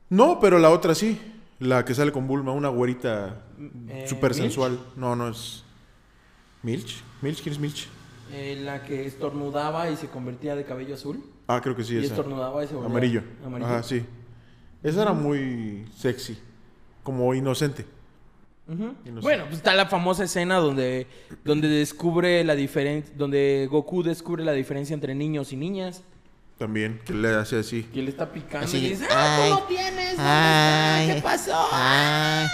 No, 0.08 0.38
pero 0.40 0.58
la 0.58 0.70
otra 0.70 0.94
sí. 0.94 1.20
La 1.58 1.84
que 1.84 1.94
sale 1.94 2.12
con 2.12 2.26
Bulma, 2.26 2.52
una 2.52 2.68
güerita 2.68 3.42
Eh, 3.88 4.04
súper 4.08 4.34
sensual. 4.34 4.78
No, 4.96 5.16
no 5.16 5.28
es. 5.28 5.64
¿Milch? 6.62 7.02
¿Milch? 7.22 7.42
¿Quién 7.42 7.54
es 7.54 7.58
Milch? 7.60 7.88
Eh, 8.32 8.60
la 8.62 8.82
que 8.82 9.06
estornudaba 9.06 9.88
y 9.90 9.96
se 9.96 10.08
convertía 10.08 10.54
de 10.56 10.64
cabello 10.64 10.94
azul. 10.94 11.24
Ah, 11.46 11.60
creo 11.62 11.76
que 11.76 11.84
sí, 11.84 11.94
y 11.94 11.98
esa. 11.98 12.08
estornudaba 12.14 12.64
y 12.64 12.66
se 12.68 12.74
volvía 12.74 12.90
Amarillo. 12.90 13.22
amarillo. 13.44 13.70
Ajá, 13.70 13.82
sí. 13.82 14.04
Esa 14.82 15.02
era 15.02 15.12
muy 15.12 15.86
sexy. 15.96 16.36
Como. 17.02 17.32
Inocente. 17.34 17.86
Bueno, 19.22 19.44
pues 19.44 19.58
está 19.58 19.74
la 19.74 19.86
famosa 19.86 20.24
escena 20.24 20.56
donde, 20.56 21.06
donde 21.44 21.68
descubre 21.68 22.42
la 22.42 22.56
diferencia, 22.56 23.14
donde 23.16 23.68
Goku 23.70 24.02
descubre 24.02 24.44
la 24.44 24.52
diferencia 24.52 24.92
entre 24.92 25.14
niños 25.14 25.52
y 25.52 25.56
niñas. 25.56 26.02
También, 26.58 27.00
que 27.04 27.12
le 27.12 27.34
hace 27.34 27.58
así. 27.58 27.82
Que 27.82 28.02
le 28.02 28.10
está 28.10 28.32
picando 28.32 28.66
Así, 28.66 28.78
y 28.78 28.88
dice, 28.90 29.04
¡ah, 29.10 29.38
ay, 29.42 29.50
tú 29.50 29.56
lo 29.58 29.64
tienes! 29.66 30.16
¿Dónde 30.16 30.22
ay, 30.22 31.02
está? 31.10 31.14
¿Qué 31.16 31.22
pasó? 31.22 31.68
Ay, 31.72 32.46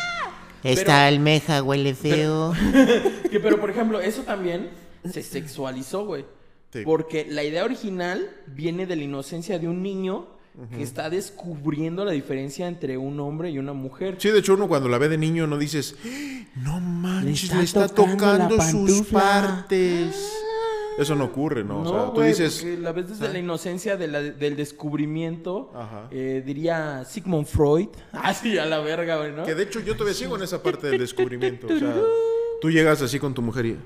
esta 0.65 1.07
almeja 1.07 1.63
huele 1.63 1.95
feo. 1.95 2.53
Que, 3.31 3.41
pero, 3.41 3.59
por 3.61 3.71
ejemplo, 3.71 4.01
eso 4.01 4.23
también 4.23 4.71
se 5.11 5.23
sexualizó, 5.23 6.05
güey. 6.05 6.27
Sí. 6.73 6.83
Porque 6.85 7.27
la 7.29 7.45
idea 7.45 7.65
original 7.65 8.29
viene 8.47 8.87
de 8.87 8.97
la 8.97 9.05
inocencia 9.05 9.59
de 9.59 9.69
un 9.69 9.83
niño 9.83 10.27
que 10.77 10.83
está 10.83 11.09
descubriendo 11.09 12.05
la 12.05 12.13
diferencia 12.13 12.67
entre 12.69 12.99
un 12.99 13.19
hombre 13.21 13.51
y 13.51 13.59
una 13.59 13.73
mujer. 13.73 14.17
Sí, 14.19 14.29
de 14.29 14.41
hecho, 14.41 14.53
uno 14.53 14.69
cuando 14.69 14.89
la 14.91 14.99
ve 14.99 15.09
de 15.09 15.17
niño 15.17 15.47
no 15.47 15.57
dices, 15.57 15.97
"¡Ah! 16.05 16.45
no 16.57 16.79
manches, 16.81 17.51
Le 17.51 17.57
le 17.59 17.65
está 17.65 17.85
está, 17.87 17.95
tocando 17.95 18.49
tocando, 18.49 18.61
sus 18.61 19.07
pantufla". 19.07 19.21
partes. 19.21 20.42
Eso 20.99 21.15
no 21.15 21.25
ocurre, 21.25 21.65
¿no? 21.65 21.83
No, 21.83 21.91
o 21.91 21.95
sea, 21.95 22.05
tú 22.07 22.13
güey, 22.13 22.29
dices, 22.29 22.65
la 22.79 22.93
ves 22.93 23.09
desde 23.09 23.33
la 23.33 23.39
inocencia 23.39 23.97
de 23.97 24.09
la- 24.09 24.21
del 24.23 24.57
descubrimiento, 24.57 25.71
Ajá. 25.75 26.09
eh, 26.11 26.43
diría 26.45 27.05
Sigmund 27.05 27.47
Freud. 27.47 27.89
Ah, 28.13 28.35
sí, 28.35 28.59
a 28.59 28.67
la 28.67 28.79
verga, 28.81 29.17
güey, 29.19 29.33
¿no? 29.33 29.45
que 29.45 29.55
de 29.55 29.63
hecho 29.65 29.81
yo 29.81 29.95
todavía 29.95 30.15
sigo 30.15 30.37
en 30.37 30.43
esa 30.43 30.63
parte 30.63 30.89
del 30.89 30.99
descubrimiento. 31.01 31.67
O 31.67 31.79
sea, 31.79 31.95
tú 32.61 32.71
llegas 32.71 33.01
así 33.03 33.19
con 33.19 33.33
tu 33.35 33.41
mujer 33.43 33.67
y, 33.67 33.79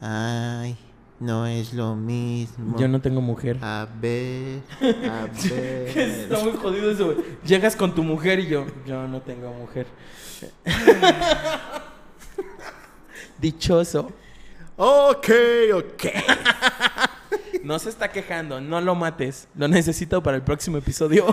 Ay, 0.00 0.76
no 1.20 1.46
es 1.46 1.72
lo 1.74 1.94
mismo. 1.94 2.78
Yo 2.78 2.88
no 2.88 3.00
tengo 3.00 3.20
mujer. 3.20 3.58
A 3.62 3.86
ver, 4.00 4.60
a 4.80 5.26
ver. 5.50 5.98
Está 5.98 6.38
muy 6.42 6.52
jodido 6.52 6.90
eso, 6.90 7.04
güey. 7.14 7.18
Llegas 7.46 7.76
con 7.76 7.94
tu 7.94 8.02
mujer 8.02 8.40
y 8.40 8.46
yo, 8.48 8.64
yo 8.86 9.06
no 9.06 9.20
tengo 9.22 9.52
mujer. 9.52 9.86
Dichoso. 13.38 14.10
Ok, 14.80 15.28
ok. 15.74 16.04
No 17.62 17.78
se 17.78 17.90
está 17.90 18.10
quejando, 18.10 18.60
no 18.60 18.80
lo 18.80 18.94
mates. 18.94 19.46
Lo 19.54 19.68
necesito 19.68 20.22
para 20.22 20.36
el 20.36 20.42
próximo 20.42 20.78
episodio. 20.78 21.26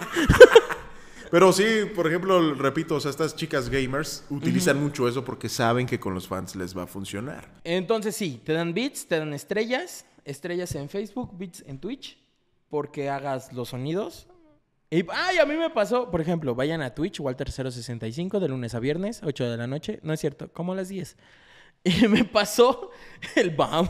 Pero 1.32 1.54
sí, 1.54 1.64
por 1.96 2.06
ejemplo, 2.06 2.54
repito, 2.54 2.96
o 2.96 3.00
sea, 3.00 3.12
estas 3.12 3.36
chicas 3.36 3.70
gamers 3.70 4.26
utilizan 4.30 4.82
mucho 4.82 5.08
eso 5.08 5.24
porque 5.24 5.48
saben 5.48 5.88
que 5.88 6.00
con 6.00 6.14
los 6.14 6.28
fans 6.28 6.56
les 6.56 6.78
va 6.78 6.84
a 6.84 6.88
funcionar. 6.88 7.50
Entonces 7.64 8.16
sí, 8.16 8.42
te 8.44 8.54
dan 8.54 8.74
bits, 8.74 9.08
te 9.08 9.20
dan 9.20 9.34
estrellas, 9.34 10.06
estrellas 10.26 10.76
en 10.76 10.90
Facebook, 10.90 11.38
bits 11.38 11.64
en 11.66 11.80
Twitch, 11.80 12.18
porque 12.70 13.10
hagas 13.10 13.54
los 13.54 13.70
sonidos. 13.70 14.28
Y, 14.90 15.06
ay, 15.10 15.38
a 15.38 15.46
mí 15.46 15.56
me 15.56 15.70
pasó, 15.70 16.12
por 16.12 16.22
ejemplo, 16.22 16.56
vayan 16.56 16.82
a 16.82 16.94
Twitch, 16.94 17.20
Walter065, 17.20 18.40
de 18.40 18.48
lunes 18.50 18.76
a 18.76 18.80
viernes, 18.80 19.22
8 19.24 19.50
de 19.50 19.58
la 19.58 19.68
noche, 19.68 20.00
no 20.04 20.14
es 20.14 20.20
cierto, 20.20 20.52
como 20.54 20.74
a 20.74 20.76
las 20.76 20.90
10. 20.90 21.18
Y 22.04 22.08
me 22.08 22.24
pasó 22.26 22.92
el 23.36 23.52
BAM, 23.52 23.90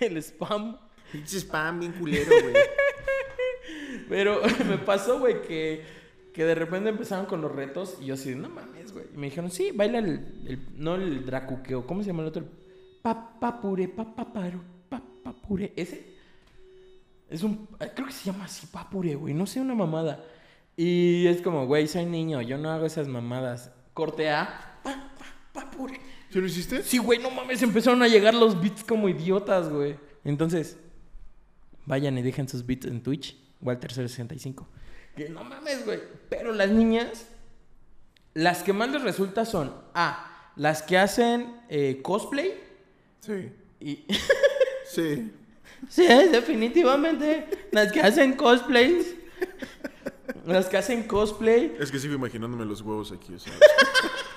el 0.00 0.16
spam. 0.22 0.76
Pinche 1.10 1.38
spam 1.40 1.80
bien 1.80 1.92
culero, 1.92 2.30
güey. 2.42 2.54
Pero 4.08 4.40
me 4.68 4.78
pasó, 4.78 5.18
güey, 5.20 5.42
que, 5.42 5.84
que 6.34 6.44
de 6.44 6.54
repente 6.54 6.88
empezaron 6.90 7.26
con 7.26 7.40
los 7.40 7.52
retos 7.52 7.96
y 8.00 8.06
yo 8.06 8.14
así, 8.14 8.34
no 8.34 8.48
mames, 8.48 8.92
güey. 8.92 9.06
Y 9.14 9.16
me 9.16 9.26
dijeron, 9.26 9.50
sí, 9.50 9.70
baila 9.74 9.98
el, 9.98 10.42
el- 10.46 10.66
no 10.76 10.94
el 10.96 11.24
dracuqueo, 11.24 11.86
¿cómo 11.86 12.02
se 12.02 12.08
llama 12.08 12.22
el 12.22 12.28
otro? 12.28 12.44
Papapure, 13.02 13.88
papaparo, 13.88 14.62
papapure. 14.88 15.72
Ese 15.76 16.12
es 17.28 17.42
un, 17.42 17.66
creo 17.94 18.06
que 18.06 18.12
se 18.12 18.30
llama 18.30 18.44
así, 18.44 18.66
papure, 18.66 19.14
güey, 19.14 19.34
no 19.34 19.46
sé, 19.46 19.60
una 19.60 19.74
mamada. 19.74 20.24
Y 20.76 21.26
es 21.26 21.42
como, 21.42 21.66
güey, 21.66 21.86
soy 21.86 22.06
niño, 22.06 22.40
yo 22.42 22.56
no 22.58 22.70
hago 22.70 22.86
esas 22.86 23.08
mamadas. 23.08 23.70
Corte 23.94 24.30
A, 24.30 24.78
pa, 24.82 25.10
pa, 25.18 25.26
papure. 25.60 26.00
¿Sí 26.32 26.40
lo 26.40 26.46
hiciste? 26.46 26.82
Sí, 26.82 26.96
güey, 26.98 27.18
no 27.18 27.30
mames, 27.30 27.62
empezaron 27.62 28.02
a 28.02 28.08
llegar 28.08 28.32
los 28.32 28.58
beats 28.60 28.82
como 28.84 29.08
idiotas, 29.08 29.68
güey. 29.68 29.96
Entonces, 30.24 30.78
vayan 31.84 32.16
y 32.16 32.22
dejen 32.22 32.48
sus 32.48 32.64
beats 32.64 32.86
en 32.86 33.02
Twitch, 33.02 33.36
Walter065. 33.62 34.64
Que 35.14 35.28
no 35.28 35.44
mames, 35.44 35.84
güey. 35.84 36.00
Pero 36.30 36.54
las 36.54 36.70
niñas, 36.70 37.26
las 38.32 38.62
que 38.62 38.72
más 38.72 38.90
les 38.90 39.02
resulta 39.02 39.44
son, 39.44 39.74
A, 39.92 40.52
las 40.56 40.82
que 40.82 40.96
hacen 40.96 41.54
eh, 41.68 42.00
cosplay 42.02 42.54
Sí. 43.20 43.52
y... 43.80 44.04
Sí. 44.88 45.32
sí, 45.88 46.06
definitivamente, 46.06 47.46
las 47.70 47.90
que 47.92 48.00
hacen 48.02 48.34
cosplays. 48.34 49.14
Las 50.44 50.66
que 50.66 50.76
hacen 50.76 51.04
cosplay. 51.04 51.74
Es 51.80 51.90
que 51.90 51.98
sigo 51.98 52.14
imaginándome 52.14 52.66
los 52.66 52.82
huevos 52.82 53.10
aquí, 53.10 53.32
o 53.34 53.38
sea. 53.38 53.52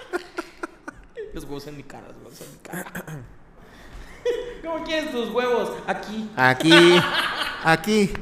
Los 1.35 1.43
huevos 1.43 1.67
en 1.67 1.75
mi 1.75 1.83
cara, 1.83 2.07
los 2.07 2.15
huevos 2.15 2.41
en 2.41 2.51
mi 2.53 2.57
cara. 2.59 3.05
¿Cómo 4.63 4.85
quieres 4.85 5.11
tus 5.11 5.29
huevos? 5.31 5.69
Aquí. 5.85 6.29
Aquí. 6.33 6.71
Aquí. 7.65 8.13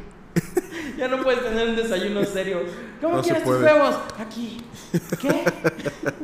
Ya 0.97 1.07
no 1.07 1.21
puedes 1.21 1.43
tener 1.43 1.69
un 1.69 1.75
desayuno 1.75 2.25
serio. 2.25 2.61
¿Cómo 2.99 3.17
No 3.17 3.21
quieres 3.21 3.43
tus 3.43 3.61
huevos? 3.61 3.97
Aquí. 4.17 4.63
¿Qué? 5.21 5.45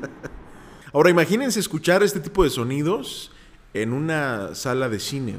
Ahora 0.91 1.11
imagínense 1.11 1.59
escuchar 1.59 2.01
este 2.01 2.19
tipo 2.19 2.43
de 2.43 2.49
sonidos 2.49 3.31
en 3.75 3.93
una 3.93 4.55
sala 4.55 4.89
de 4.89 4.99
cine. 4.99 5.35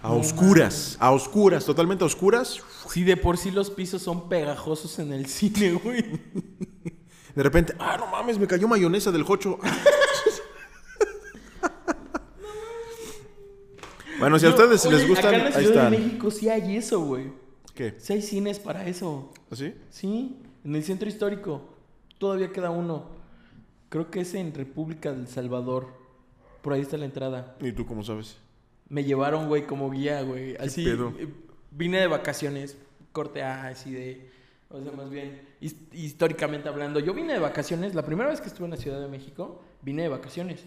A 0.00 0.10
oscuras, 0.10 0.96
a 0.98 1.10
oscuras, 1.12 1.66
totalmente 1.66 2.02
a 2.02 2.06
oscuras. 2.06 2.62
Si 2.88 3.04
de 3.04 3.18
por 3.18 3.36
sí 3.36 3.50
los 3.50 3.70
pisos 3.70 4.00
son 4.00 4.26
pegajosos 4.30 4.98
en 5.00 5.12
el 5.12 5.26
cine, 5.26 5.72
güey. 5.72 6.18
De 7.34 7.42
repente, 7.42 7.74
ah, 7.78 7.98
no 7.98 8.06
mames, 8.06 8.38
me 8.38 8.46
cayó 8.46 8.66
mayonesa 8.66 9.12
del 9.12 9.22
jocho. 9.22 9.58
Bueno, 14.22 14.38
si 14.38 14.46
a 14.46 14.50
ustedes 14.50 14.86
Oye, 14.86 14.96
les 14.96 15.08
gustan, 15.08 15.34
Acá 15.34 15.36
en 15.46 15.52
la 15.52 15.58
ahí 15.58 15.66
Ciudad 15.66 15.90
de. 15.90 15.98
México 15.98 16.30
sí 16.30 16.48
hay 16.48 16.76
eso, 16.76 17.00
güey. 17.04 17.32
¿Qué? 17.74 17.94
Sí 17.98 18.12
hay 18.14 18.22
cines 18.22 18.58
para 18.58 18.86
eso. 18.86 19.32
¿Así? 19.50 19.74
Sí, 19.90 20.38
en 20.64 20.74
el 20.76 20.82
centro 20.84 21.08
histórico. 21.08 21.68
Todavía 22.18 22.52
queda 22.52 22.70
uno. 22.70 23.06
Creo 23.88 24.10
que 24.10 24.20
es 24.20 24.34
en 24.34 24.54
República 24.54 25.12
del 25.12 25.28
Salvador. 25.28 25.88
Por 26.62 26.72
ahí 26.72 26.80
está 26.80 26.96
la 26.96 27.04
entrada. 27.04 27.56
¿Y 27.60 27.72
tú 27.72 27.84
cómo 27.86 28.02
sabes? 28.02 28.36
Me 28.88 29.04
llevaron, 29.04 29.48
güey, 29.48 29.66
como 29.66 29.90
guía, 29.90 30.22
güey. 30.22 30.56
Así. 30.56 30.84
pedo? 30.84 31.12
eh, 31.18 31.28
Vine 31.70 32.00
de 32.00 32.06
vacaciones. 32.06 32.76
Corte 33.12 33.42
A, 33.42 33.66
así 33.68 33.92
de. 33.92 34.30
O 34.70 34.80
sea, 34.82 34.92
más 34.92 35.10
bien, 35.10 35.42
his- 35.60 35.76
históricamente 35.92 36.68
hablando. 36.68 37.00
Yo 37.00 37.12
vine 37.12 37.34
de 37.34 37.38
vacaciones. 37.38 37.94
La 37.94 38.04
primera 38.06 38.30
vez 38.30 38.40
que 38.40 38.48
estuve 38.48 38.64
en 38.66 38.70
la 38.70 38.76
Ciudad 38.78 39.00
de 39.00 39.08
México, 39.08 39.62
vine 39.82 40.02
de 40.02 40.08
vacaciones. 40.08 40.64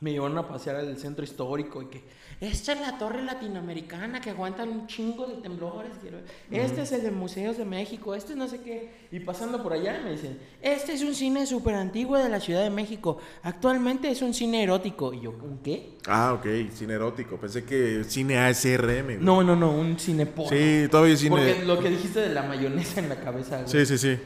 Me 0.00 0.12
llevaron 0.12 0.38
a 0.38 0.48
pasear 0.48 0.76
al 0.76 0.96
centro 0.96 1.22
histórico 1.24 1.82
y 1.82 1.86
que. 1.86 2.02
Esta 2.40 2.72
es 2.72 2.80
la 2.80 2.96
torre 2.96 3.22
latinoamericana 3.22 4.18
que 4.22 4.30
aguanta 4.30 4.62
un 4.64 4.86
chingo 4.86 5.26
de 5.26 5.34
temblores. 5.42 5.90
quiero- 6.00 6.20
Este 6.50 6.80
es 6.82 6.92
el 6.92 7.02
de 7.02 7.10
Museos 7.10 7.58
de 7.58 7.66
México. 7.66 8.14
Este 8.14 8.32
es 8.32 8.38
no 8.38 8.48
sé 8.48 8.62
qué. 8.62 8.90
Y 9.12 9.20
pasando 9.20 9.62
por 9.62 9.74
allá 9.74 10.00
me 10.02 10.12
dicen: 10.12 10.38
Este 10.62 10.94
es 10.94 11.02
un 11.02 11.14
cine 11.14 11.44
súper 11.44 11.74
antiguo 11.74 12.16
de 12.16 12.30
la 12.30 12.40
Ciudad 12.40 12.62
de 12.62 12.70
México. 12.70 13.18
Actualmente 13.42 14.10
es 14.10 14.22
un 14.22 14.32
cine 14.32 14.62
erótico. 14.62 15.12
Y 15.12 15.20
yo, 15.20 15.32
¿un 15.32 15.58
qué? 15.58 15.98
Ah, 16.06 16.32
ok, 16.32 16.46
cine 16.72 16.94
erótico. 16.94 17.36
Pensé 17.36 17.64
que 17.64 18.02
cine 18.04 18.38
ASRM. 18.38 19.04
güey. 19.04 19.18
No, 19.20 19.42
no, 19.42 19.54
no, 19.54 19.70
un 19.72 19.98
cine 19.98 20.24
porno. 20.24 20.50
Sí, 20.56 20.86
todavía 20.90 21.12
es 21.12 21.24
Porque 21.28 21.52
cine. 21.52 21.66
lo 21.66 21.78
que 21.78 21.90
dijiste 21.90 22.20
de 22.20 22.30
la 22.30 22.42
mayonesa 22.44 23.00
en 23.00 23.10
la 23.10 23.20
cabeza, 23.20 23.58
güey. 23.62 23.68
Sí, 23.68 23.84
sí, 23.84 23.98
sí. 23.98 24.18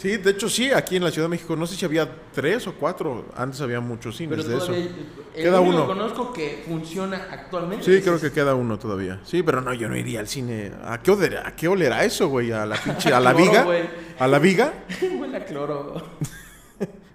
Sí, 0.00 0.16
de 0.16 0.30
hecho 0.30 0.48
sí, 0.48 0.70
aquí 0.70 0.96
en 0.96 1.04
la 1.04 1.10
Ciudad 1.10 1.26
de 1.26 1.32
México, 1.32 1.54
no 1.56 1.66
sé 1.66 1.76
si 1.76 1.84
había 1.84 2.08
tres 2.32 2.66
o 2.66 2.72
cuatro, 2.74 3.26
antes 3.36 3.60
había 3.60 3.80
muchos 3.80 4.16
cines 4.16 4.38
Pero 4.38 4.48
de 4.48 4.56
eso. 4.56 4.66
todavía 4.68 4.86
el 5.34 5.42
Queda 5.42 5.60
único 5.60 5.76
uno. 5.76 5.86
que 5.86 5.92
conozco 5.98 6.32
que 6.32 6.62
funciona 6.66 7.28
actualmente. 7.30 7.84
Sí, 7.84 8.00
creo 8.00 8.14
ese. 8.16 8.28
que 8.28 8.32
queda 8.32 8.54
uno 8.54 8.78
todavía. 8.78 9.20
Sí, 9.24 9.42
pero 9.42 9.60
no, 9.60 9.74
yo 9.74 9.88
no 9.90 9.96
iría 9.98 10.20
al 10.20 10.26
cine. 10.28 10.72
¿A 10.84 11.02
qué 11.02 11.10
olerá, 11.10 11.46
a 11.48 11.54
qué 11.54 11.68
olerá 11.68 12.02
eso, 12.04 12.28
güey? 12.28 12.50
¿A 12.50 12.64
la 12.64 12.76
pinche, 12.76 13.12
a 13.12 13.20
la 13.20 13.34
Cloro, 13.34 13.50
viga? 13.50 13.88
¿A 14.18 14.26
la 14.26 14.38
viga? 14.38 14.72
Huele 15.20 15.36
a 15.36 15.44
cloro. 15.44 15.94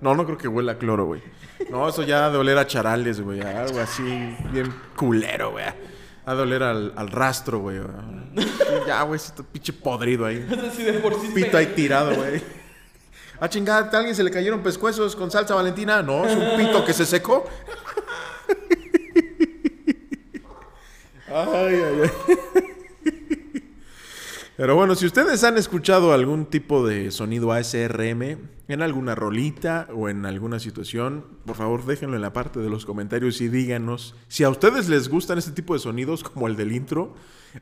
No, 0.01 0.13
no 0.13 0.23
creo 0.25 0.37
que 0.37 0.47
huela 0.47 0.73
a 0.73 0.77
cloro, 0.77 1.05
güey. 1.05 1.21
No, 1.71 1.89
eso 1.89 2.03
ya 2.03 2.27
ha 2.27 2.29
de 2.29 2.37
oler 2.37 2.57
a 2.59 2.67
charales, 2.67 3.21
güey. 3.21 3.41
Algo 3.41 3.79
así, 3.79 4.03
bien 4.51 4.71
culero, 4.95 5.51
güey. 5.51 5.65
Ha 6.25 6.35
de 6.35 6.41
oler 6.43 6.61
al, 6.61 6.93
al 6.95 7.09
rastro, 7.09 7.59
güey. 7.59 7.79
Ya, 8.85 9.01
güey, 9.03 9.15
está 9.15 9.41
pinche 9.41 9.73
podrido 9.73 10.25
ahí. 10.27 10.45
Pito 11.33 11.57
ahí 11.57 11.67
tirado, 11.75 12.13
güey. 12.13 12.39
Ah, 13.39 13.49
chingada, 13.49 13.89
¿a 13.91 13.97
alguien 13.97 14.15
se 14.15 14.23
le 14.23 14.31
cayeron 14.31 14.61
pescuezos 14.61 15.15
con 15.15 15.29
salsa 15.29 15.55
valentina? 15.55 16.01
No, 16.01 16.25
es 16.25 16.35
un 16.35 16.57
pito 16.57 16.85
que 16.85 16.93
se 16.93 17.05
secó. 17.05 17.45
Ay, 21.27 21.75
ay, 21.83 22.01
ay. 22.03 22.61
Pero 24.57 24.75
bueno, 24.75 24.95
si 24.95 25.05
ustedes 25.05 25.43
han 25.43 25.57
escuchado 25.57 26.13
algún 26.13 26.45
tipo 26.45 26.87
de 26.87 27.11
sonido 27.11 27.51
ASRM 27.51 28.37
en 28.69 28.81
alguna 28.81 29.13
rolita 29.13 29.87
o 29.93 30.07
en 30.07 30.25
alguna 30.25 30.59
situación, 30.59 31.25
por 31.45 31.57
favor 31.57 31.85
déjenlo 31.85 32.15
en 32.15 32.21
la 32.21 32.31
parte 32.31 32.61
de 32.61 32.69
los 32.69 32.85
comentarios 32.85 33.41
y 33.41 33.49
díganos 33.49 34.15
si 34.29 34.45
a 34.45 34.49
ustedes 34.49 34.87
les 34.87 35.09
gustan 35.09 35.37
este 35.37 35.51
tipo 35.51 35.73
de 35.73 35.79
sonidos 35.79 36.23
como 36.23 36.47
el 36.47 36.55
del 36.55 36.71
intro 36.71 37.15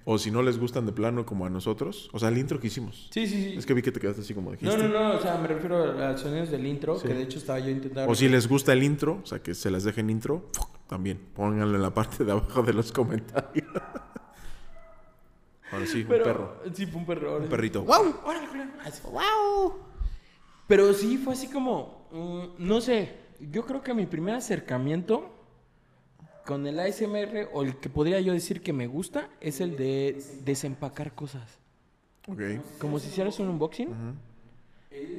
o 0.05 0.19
si 0.19 0.29
no 0.29 0.43
les 0.43 0.59
gustan 0.59 0.85
de 0.85 0.91
plano 0.91 1.25
como 1.25 1.47
a 1.47 1.49
nosotros. 1.49 2.11
O 2.13 2.19
sea, 2.19 2.29
el 2.29 2.37
intro 2.37 2.59
que 2.59 2.67
hicimos. 2.67 3.09
Sí, 3.11 3.25
sí, 3.25 3.43
sí. 3.43 3.55
Es 3.57 3.65
que 3.65 3.73
vi 3.73 3.81
que 3.81 3.91
te 3.91 3.99
quedaste 3.99 4.21
así 4.21 4.35
como 4.35 4.51
dijiste. 4.51 4.77
No, 4.77 4.87
no, 4.87 4.89
no, 4.89 5.17
o 5.17 5.21
sea, 5.21 5.37
me 5.37 5.47
refiero 5.47 5.83
a 5.83 6.11
los 6.11 6.21
sonidos 6.21 6.51
del 6.51 6.65
intro, 6.65 6.99
que 6.99 7.07
de 7.13 7.23
hecho 7.23 7.39
estaba 7.39 7.59
yo 7.59 7.69
intentando... 7.69 8.11
O 8.11 8.15
si 8.15 8.29
les 8.29 8.47
gusta 8.47 8.73
el 8.73 8.83
intro, 8.83 9.19
o 9.23 9.25
sea, 9.25 9.39
que 9.39 9.55
se 9.55 9.71
las 9.71 9.83
dejen 9.83 10.11
intro, 10.11 10.47
también 10.87 11.19
pónganlo 11.33 11.75
en 11.75 11.81
la 11.81 11.93
parte 11.93 12.23
de 12.23 12.31
abajo 12.31 12.61
de 12.61 12.73
los 12.73 12.91
comentarios. 12.91 13.67
Sí, 15.85 16.05
Pero- 16.07 16.23
un 16.23 16.23
perro. 16.31 16.55
Sí, 16.73 16.85
fue 16.85 16.99
un 16.99 17.05
perro. 17.05 17.37
Un 17.37 17.47
perrito. 17.49 17.83
¡Wow! 17.83 18.15
¡Órale, 18.25 18.47
¡Wow! 19.11 19.73
Pero 20.67 20.93
sí, 20.93 21.17
fue 21.17 21.33
así 21.33 21.47
como... 21.47 22.07
mm, 22.11 22.65
no 22.65 22.81
sé, 22.81 23.13
yo 23.51 23.65
creo 23.65 23.81
que 23.81 23.93
mi 23.93 24.05
primer 24.05 24.35
acercamiento 24.35 25.29
con 26.45 26.67
el 26.67 26.79
ASMR, 26.79 27.49
o 27.53 27.63
el 27.63 27.77
que 27.77 27.89
podría 27.89 28.19
yo 28.19 28.33
decir 28.33 28.61
que 28.61 28.73
me 28.73 28.87
gusta, 28.87 29.29
es 29.39 29.61
el 29.61 29.77
de 29.77 30.21
desempacar 30.43 31.13
cosas. 31.15 31.57
Ok. 32.27 32.41
Como 32.79 32.99
si 32.99 33.07
hicieras 33.09 33.39
un 33.39 33.49
unboxing. 33.49 33.87
E- 33.89 34.32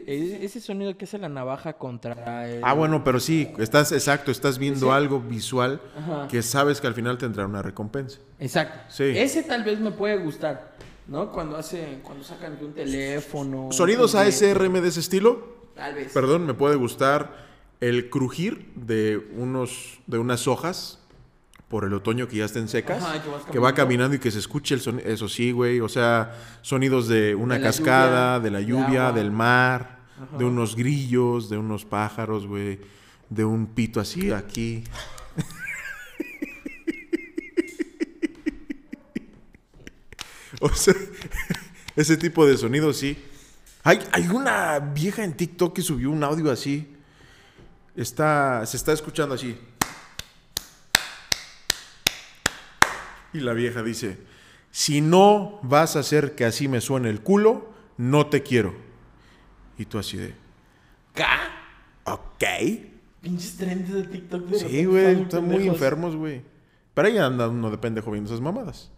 Ese 0.07 0.61
sonido 0.61 0.97
que 0.97 1.07
hace 1.07 1.18
la 1.18 1.29
navaja 1.29 1.75
contra 1.75 2.49
el... 2.49 2.61
Ah, 2.62 2.75
bueno, 2.75 3.03
pero 3.05 3.18
sí, 3.20 3.51
estás 3.59 3.91
exacto, 3.93 4.31
estás 4.31 4.59
viendo 4.59 4.93
algo 4.93 5.20
visual 5.20 5.81
Ajá. 5.97 6.29
que 6.29 6.43
sabes 6.43 6.81
que 6.81 6.87
al 6.87 6.95
final 6.95 7.16
tendrá 7.18 7.47
una 7.47 7.62
recompensa. 7.62 8.18
Exacto. 8.39 8.79
Sí. 8.89 9.05
Ese 9.05 9.43
tal 9.43 9.64
vez 9.64 9.81
me 9.81 9.91
puede 9.93 10.18
gustar, 10.18 10.75
¿no? 11.09 11.33
Cuando 11.33 11.57
hace, 11.57 12.01
cuando 12.03 12.22
sacan 12.22 12.59
de 12.59 12.66
un 12.66 12.75
teléfono. 12.75 13.68
Sonidos 13.72 14.14
ASRM 14.14 14.75
de 14.83 14.89
ese 14.89 15.01
estilo, 15.01 15.55
Tal 15.75 15.95
vez. 15.95 16.12
perdón, 16.12 16.47
me 16.47 16.55
puede 16.55 16.77
gustar 16.77 17.45
el 17.81 18.11
crujir 18.11 18.70
de 18.77 19.16
unos 19.37 20.01
de 20.07 20.18
unas 20.18 20.47
hojas 20.47 21.01
por 21.75 21.85
el 21.85 21.93
otoño 21.93 22.29
que 22.29 22.37
ya 22.37 22.45
estén 22.45 22.68
secas, 22.68 23.03
Ajá, 23.03 23.20
que 23.51 23.59
va 23.59 23.75
caminando. 23.75 24.14
y 24.14 24.20
que 24.20 24.31
se 24.31 24.39
escuche 24.39 24.77
el 24.77 24.81
sonido, 24.81 25.09
eso 25.09 25.29
sí, 25.29 25.51
güey, 25.51 25.81
o 25.81 25.89
sea, 25.89 26.33
sonidos 26.62 27.09
de 27.09 27.35
una 27.35 27.57
De 27.57 27.62
cascada, 27.62 28.37
lluvia, 28.37 28.45
de 28.45 28.51
la 28.53 28.61
lluvia, 28.61 29.11
del 29.11 29.33
mar, 29.33 29.99
Ajá. 30.16 30.39
de 30.39 30.45
unos 30.45 30.77
grillos, 30.77 31.51
de 31.51 31.59
unos 31.59 31.85
pájaros, 31.85 32.47
güey, 32.47 32.79
de 33.29 33.45
un 33.45 33.66
pito 33.66 33.99
así 33.99 34.31
aquí. 34.31 34.85
o 40.61 40.68
sea, 40.68 40.95
ese 41.97 42.16
tipo 42.16 42.47
de 42.47 42.57
sonidos 42.57 42.99
sí. 42.99 43.18
Hay, 43.83 43.99
hay 44.12 44.29
una 44.29 44.79
vieja 44.79 45.25
en 45.25 45.37
TikTok 45.37 45.75
que 45.75 45.83
subió 45.83 46.12
un 46.12 46.22
audio 46.22 46.53
así. 46.53 46.87
Está, 47.97 48.64
se 48.64 48.77
está 48.77 48.93
escuchando 48.93 49.35
así. 49.35 49.59
Y 53.35 53.41
la 53.41 53.53
vieja 53.53 53.82
dice, 53.82 54.18
si 54.70 55.01
no 55.01 55.59
vas 55.62 55.97
a 55.97 56.01
hacer 56.01 56.35
que 56.35 56.45
así 56.45 56.68
me 56.68 56.80
suene 56.80 57.11
el 57.11 57.20
culo, 57.20 57.72
no 57.97 58.28
te 58.28 58.43
quiero. 58.43 58.74
Y 59.76 59.87
tú 59.87 59.99
así 59.99 60.16
de, 60.16 60.35
¿Ca? 61.12 61.39
ok. 62.05 62.45
pinches 63.20 63.57
trends 63.57 63.93
de 63.93 64.05
TikTok. 64.05 64.45
de 64.47 64.59
Sí, 64.61 64.85
güey, 64.85 65.05
están 65.07 65.22
están 65.22 65.45
muy 65.49 65.66
enfermos, 65.66 66.16
güey. 66.16 66.43
Pero 66.95 67.09
ahí 67.09 67.18
anda 67.18 67.49
uno 67.49 67.70
de 67.70 67.78
pendejo 67.78 68.12
viendo 68.12 68.30
esas 68.30 68.41
mamadas. 68.41 68.91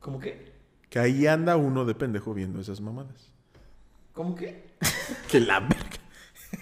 ¿Cómo 0.00 0.18
qué? 0.18 0.52
Que 0.90 0.98
ahí 0.98 1.26
anda 1.28 1.56
uno 1.56 1.84
de 1.84 1.94
pendejo 1.94 2.34
viendo 2.34 2.60
esas 2.60 2.80
mamadas. 2.80 3.30
¿Cómo 4.12 4.34
qué? 4.34 4.74
Que 5.30 5.40
la 5.40 5.60
verga. 5.60 6.00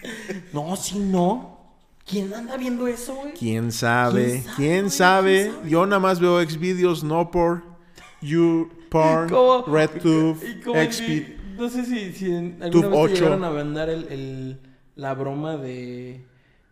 No, 0.53 0.75
sí, 0.75 0.99
no. 0.99 1.64
¿Quién 2.05 2.33
anda 2.33 2.55
viendo 2.57 2.87
eso, 2.87 3.15
güey? 3.15 3.33
¿Quién 3.33 3.71
sabe? 3.71 4.43
¿Quién 4.43 4.55
¿Quién 4.55 4.89
sabe. 4.91 5.51
Yo 5.67 5.85
nada 5.85 5.99
más 5.99 6.19
veo 6.19 6.39
Xvideos, 6.43 7.03
no 7.03 7.31
por 7.31 7.63
You 8.21 8.69
Porn, 8.89 9.29
¿Cómo? 9.29 9.65
RedTube, 9.67 10.37
mi- 10.65 11.35
No 11.57 11.69
sé 11.69 11.85
si, 11.85 12.11
si 12.13 12.31
en 12.33 12.57
Tube 12.59 12.65
alguna 12.65 12.87
vez 12.87 12.91
te 12.91 12.97
8. 12.99 13.13
llegaron 13.15 13.43
a 13.43 13.49
mandar 13.49 13.89
el, 13.89 14.03
el- 14.09 14.59
la 14.95 15.13
broma 15.13 15.57
de, 15.57 16.23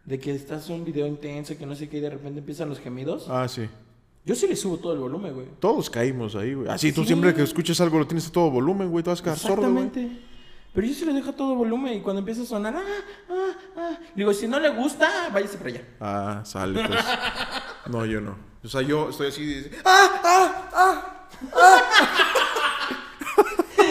de 0.05 0.19
que 0.19 0.33
estás 0.35 0.69
un 0.69 0.85
video 0.85 1.07
intenso, 1.07 1.57
que 1.57 1.65
no 1.65 1.75
sé 1.75 1.89
qué, 1.89 1.97
y 1.97 2.01
de 2.01 2.09
repente 2.11 2.39
empiezan 2.39 2.69
los 2.69 2.79
gemidos. 2.79 3.27
Ah, 3.29 3.47
sí. 3.47 3.67
Yo 4.25 4.35
sí 4.35 4.47
le 4.47 4.55
subo 4.55 4.77
todo 4.77 4.93
el 4.93 4.99
volumen, 4.99 5.33
güey. 5.33 5.47
Todos 5.59 5.89
caímos 5.89 6.35
ahí, 6.35 6.53
güey. 6.53 6.69
Así 6.69 6.93
tú 6.93 7.01
Sí. 7.01 7.07
siempre 7.07 7.33
que 7.33 7.41
escuches 7.43 7.81
algo 7.81 7.99
lo 7.99 8.07
tienes 8.07 8.27
a 8.27 8.31
todo 8.31 8.49
volumen, 8.51 8.89
güey. 8.89 9.03
Te 9.03 9.09
vas 9.09 9.19
a 9.19 9.23
quedar 9.23 9.37
sordo, 9.37 9.69
güey. 9.69 9.85
Exactamente. 9.87 10.21
Pero 10.73 10.87
yo 10.87 10.93
sí 10.93 11.05
le 11.05 11.13
dejo 11.13 11.29
a 11.31 11.35
todo 11.35 11.55
volumen 11.55 11.97
y 11.97 12.01
cuando 12.01 12.19
empieza 12.19 12.41
a 12.43 12.45
sonar, 12.45 12.73
ah, 12.75 12.81
ah, 13.29 13.42
ah. 13.77 13.97
Digo, 14.15 14.33
si 14.33 14.47
no 14.47 14.59
le 14.59 14.69
gusta, 14.69 15.29
váyase 15.31 15.57
para 15.57 15.69
allá. 15.69 15.81
Ah, 15.99 16.41
sale, 16.45 16.83
pues. 16.87 17.03
No, 17.87 18.05
yo 18.05 18.21
no. 18.21 18.37
O 18.63 18.67
sea, 18.67 18.81
yo 18.81 19.09
estoy 19.09 19.27
así 19.27 19.41
y 19.41 19.45
dice, 19.45 19.71
¡Ah! 19.83 21.27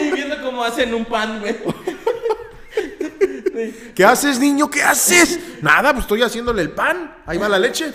Y 0.01 0.11
viendo 0.11 0.41
cómo 0.41 0.63
hacen 0.63 0.93
un 0.93 1.05
pan, 1.05 1.39
güey. 1.39 1.55
¿Qué 3.95 4.03
haces, 4.03 4.39
niño? 4.39 4.69
¿Qué 4.69 4.81
haces? 4.81 5.39
Nada, 5.61 5.93
pues 5.93 6.05
estoy 6.05 6.23
haciéndole 6.23 6.63
el 6.63 6.71
pan. 6.71 7.15
Ahí 7.25 7.37
va 7.37 7.47
la 7.47 7.59
leche. 7.59 7.93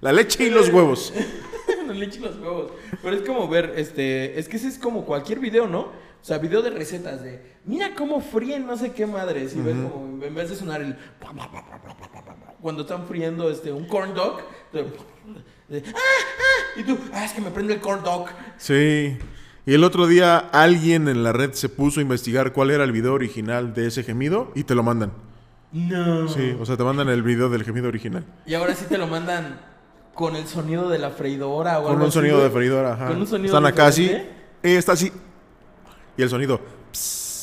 La 0.00 0.12
leche 0.12 0.44
y 0.44 0.50
los 0.50 0.68
huevos. 0.68 1.12
la 1.86 1.94
leche 1.94 2.20
y 2.20 2.22
los 2.22 2.36
huevos. 2.36 2.70
Pero 3.02 3.16
es 3.16 3.22
como 3.22 3.48
ver, 3.48 3.74
este, 3.76 4.38
es 4.38 4.48
que 4.48 4.56
ese 4.56 4.68
es 4.68 4.78
como 4.78 5.04
cualquier 5.04 5.40
video, 5.40 5.66
¿no? 5.66 5.90
O 6.24 6.26
sea, 6.26 6.38
video 6.38 6.62
de 6.62 6.70
recetas 6.70 7.22
de, 7.22 7.38
mira 7.66 7.94
cómo 7.94 8.22
fríen 8.22 8.66
no 8.66 8.78
sé 8.78 8.92
qué 8.92 9.06
madres. 9.06 9.54
Y 9.54 9.60
ves 9.60 9.76
como, 9.76 10.24
en 10.24 10.34
vez 10.34 10.48
de 10.48 10.56
sonar 10.56 10.80
el... 10.80 10.96
Cuando 12.62 12.80
están 12.80 13.06
friendo 13.06 13.50
este, 13.50 13.70
un 13.70 13.86
corn 13.86 14.14
dog, 14.14 14.38
de- 14.72 14.80
¡ah, 14.80 15.92
ah! 15.94 16.80
Y 16.80 16.82
tú, 16.84 16.96
ah, 17.12 17.26
es 17.26 17.32
que 17.34 17.42
me 17.42 17.50
prende 17.50 17.74
el 17.74 17.80
corn 17.82 18.02
dog. 18.02 18.28
Sí. 18.56 19.18
Y 19.66 19.74
el 19.74 19.84
otro 19.84 20.06
día 20.06 20.38
alguien 20.38 21.08
en 21.08 21.24
la 21.24 21.32
red 21.34 21.52
se 21.52 21.68
puso 21.68 22.00
a 22.00 22.02
investigar 22.02 22.54
cuál 22.54 22.70
era 22.70 22.84
el 22.84 22.92
video 22.92 23.12
original 23.12 23.74
de 23.74 23.88
ese 23.88 24.02
gemido 24.02 24.50
y 24.54 24.64
te 24.64 24.74
lo 24.74 24.82
mandan. 24.82 25.12
No. 25.72 26.26
Sí, 26.28 26.56
o 26.58 26.64
sea, 26.64 26.78
te 26.78 26.84
mandan 26.84 27.10
el 27.10 27.22
video 27.22 27.50
del 27.50 27.64
gemido 27.64 27.88
original. 27.88 28.24
Y 28.46 28.54
ahora 28.54 28.74
sí 28.74 28.86
te 28.88 28.96
lo 28.96 29.06
mandan 29.08 29.60
con 30.14 30.36
el 30.36 30.46
sonido 30.46 30.88
de 30.88 30.98
la 30.98 31.10
freidora 31.10 31.80
o 31.80 31.82
Con 31.82 31.92
algo 31.92 32.04
un 32.04 32.08
así, 32.08 32.14
sonido 32.18 32.42
de 32.42 32.48
freidora, 32.48 32.94
ajá. 32.94 33.08
Con 33.08 33.18
un 33.20 33.26
sonido 33.26 33.54
Están 33.54 33.66
acá 33.66 33.88
así. 33.88 34.06
eh, 34.06 34.26
está 34.62 34.92
así. 34.92 35.12
Y 36.16 36.22
el 36.22 36.30
sonido. 36.30 36.60
pss. 36.92 37.34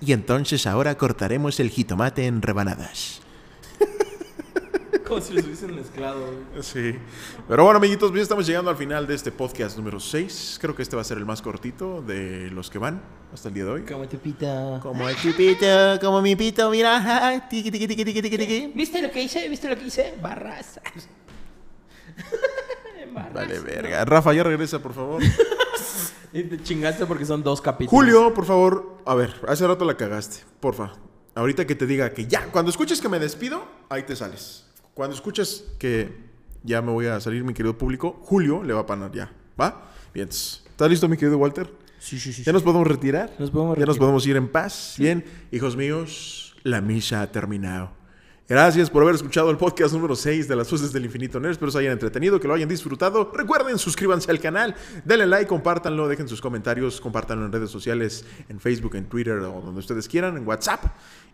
Y 0.00 0.12
entonces 0.12 0.66
ahora 0.66 0.96
cortaremos 0.96 1.60
el 1.60 1.70
jitomate 1.70 2.26
en 2.26 2.42
rebanadas. 2.42 3.20
Como 5.06 5.20
si 5.20 5.34
los 5.34 5.44
hubiesen 5.44 5.74
mezclado, 5.76 6.20
güey. 6.20 6.62
Sí. 6.62 6.96
Pero 7.48 7.62
bueno, 7.62 7.76
amiguitos, 7.78 8.10
pues 8.10 8.18
ya 8.18 8.22
estamos 8.24 8.44
llegando 8.46 8.70
al 8.70 8.76
final 8.76 9.06
de 9.06 9.14
este 9.14 9.30
podcast 9.30 9.76
número 9.76 10.00
6. 10.00 10.58
Creo 10.60 10.74
que 10.74 10.82
este 10.82 10.96
va 10.96 11.02
a 11.02 11.04
ser 11.04 11.18
el 11.18 11.24
más 11.24 11.42
cortito 11.42 12.02
de 12.02 12.50
los 12.50 12.70
que 12.70 12.78
van 12.78 13.00
hasta 13.32 13.48
el 13.48 13.54
día 13.54 13.64
de 13.66 13.70
hoy. 13.70 13.82
Como 13.82 14.08
tu 14.08 14.18
pita. 14.18 14.80
Como 14.82 15.08
el 15.08 15.16
chupito, 15.16 15.66
como 16.00 16.20
mi 16.20 16.34
pito, 16.34 16.68
mira. 16.70 17.46
Tiki, 17.48 17.70
tiki, 17.70 17.86
tiki, 17.86 18.04
tiki, 18.04 18.22
tiki, 18.22 18.38
tiki. 18.38 18.72
¿Viste 18.74 19.00
lo 19.00 19.10
que 19.12 19.22
hice? 19.22 19.48
¿Viste 19.48 19.68
lo 19.68 19.76
que 19.78 19.86
hice? 19.86 20.14
Barras. 20.20 20.80
Barras. 23.14 23.32
Vale, 23.32 23.60
verga. 23.60 24.04
Rafa, 24.04 24.32
ya 24.32 24.42
regresa, 24.42 24.80
por 24.80 24.92
favor. 24.92 25.22
Y 26.32 26.42
te 26.44 26.62
chingaste 26.62 27.06
porque 27.06 27.24
son 27.24 27.42
dos 27.42 27.60
capítulos. 27.60 27.90
Julio, 27.90 28.34
por 28.34 28.44
favor. 28.44 28.98
A 29.04 29.14
ver, 29.14 29.34
hace 29.48 29.66
rato 29.66 29.84
la 29.84 29.96
cagaste. 29.96 30.44
Porfa. 30.60 30.92
Ahorita 31.34 31.66
que 31.66 31.74
te 31.74 31.86
diga 31.86 32.12
que 32.12 32.26
ya, 32.26 32.46
cuando 32.46 32.70
escuches 32.70 33.00
que 33.00 33.08
me 33.08 33.18
despido, 33.18 33.64
ahí 33.88 34.04
te 34.04 34.16
sales. 34.16 34.64
Cuando 34.94 35.14
escuches 35.14 35.64
que 35.78 36.16
ya 36.62 36.80
me 36.82 36.92
voy 36.92 37.06
a 37.06 37.20
salir, 37.20 37.44
mi 37.44 37.52
querido 37.52 37.76
público, 37.76 38.18
Julio 38.22 38.62
le 38.62 38.72
va 38.72 38.80
a 38.80 38.86
panar 38.86 39.12
ya. 39.12 39.32
¿Va? 39.60 39.90
Bien. 40.14 40.28
¿Estás 40.28 40.90
listo, 40.90 41.08
mi 41.08 41.16
querido 41.16 41.38
Walter? 41.38 41.70
Sí, 41.98 42.18
sí, 42.18 42.32
sí. 42.32 42.42
¿Ya 42.42 42.52
nos 42.52 42.62
podemos 42.62 42.86
retirar? 42.86 43.32
Nos 43.38 43.50
podemos 43.50 43.78
¿Ya 43.78 43.86
nos 43.86 43.98
podemos 43.98 44.26
ir 44.26 44.36
en 44.36 44.48
paz? 44.48 44.94
Bien, 44.98 45.24
hijos 45.50 45.76
míos, 45.76 46.54
la 46.62 46.80
misa 46.80 47.22
ha 47.22 47.32
terminado. 47.32 47.95
Gracias 48.48 48.90
por 48.90 49.02
haber 49.02 49.16
escuchado 49.16 49.50
el 49.50 49.56
podcast 49.56 49.92
número 49.92 50.14
6 50.14 50.46
de 50.46 50.54
Las 50.54 50.70
Voces 50.70 50.92
del 50.92 51.04
Infinito. 51.04 51.40
Nerd. 51.40 51.50
Espero 51.50 51.72
se 51.72 51.80
hayan 51.80 51.94
entretenido, 51.94 52.38
que 52.38 52.46
lo 52.46 52.54
hayan 52.54 52.68
disfrutado. 52.68 53.32
Recuerden, 53.34 53.76
suscríbanse 53.76 54.30
al 54.30 54.38
canal, 54.38 54.76
denle 55.04 55.26
like, 55.26 55.48
compártanlo, 55.48 56.06
dejen 56.06 56.28
sus 56.28 56.40
comentarios, 56.40 57.00
compártanlo 57.00 57.44
en 57.44 57.50
redes 57.50 57.70
sociales, 57.70 58.24
en 58.48 58.60
Facebook, 58.60 58.94
en 58.94 59.06
Twitter 59.06 59.38
o 59.38 59.60
donde 59.60 59.80
ustedes 59.80 60.06
quieran, 60.06 60.36
en 60.36 60.46
WhatsApp. 60.46 60.80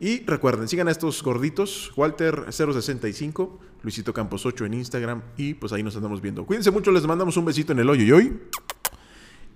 Y 0.01 0.25
recuerden, 0.25 0.69
sigan 0.69 0.89
a 0.89 0.91
estos 0.91 1.23
gorditos, 1.23 1.93
Walter065, 1.97 3.59
Luisito 3.83 4.15
Campos 4.15 4.47
8 4.47 4.65
en 4.65 4.73
Instagram 4.73 5.21
y 5.37 5.53
pues 5.53 5.75
ahí 5.75 5.83
nos 5.83 5.95
andamos 5.97 6.23
viendo. 6.23 6.47
Cuídense 6.47 6.71
mucho, 6.71 6.91
les 6.93 7.07
mandamos 7.07 7.37
un 7.37 7.45
besito 7.45 7.73
en 7.73 7.81
el 7.81 7.91
hoyo 7.91 8.05
y 8.05 8.13
hoy 8.13 8.41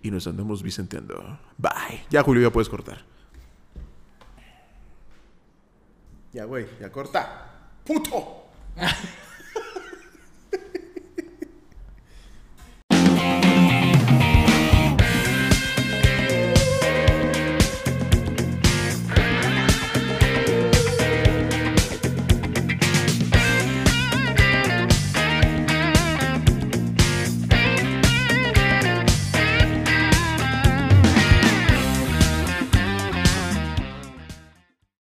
y 0.02 0.10
nos 0.10 0.26
andamos 0.26 0.62
vicenteando. 0.62 1.38
Bye. 1.56 2.04
Ya, 2.10 2.22
Julio, 2.22 2.42
ya 2.42 2.52
puedes 2.52 2.68
cortar. 2.68 3.15
Ya, 6.36 6.44
güey, 6.44 6.66
ya 6.78 6.92
corta. 6.92 7.46
¡Puto! 7.82 8.50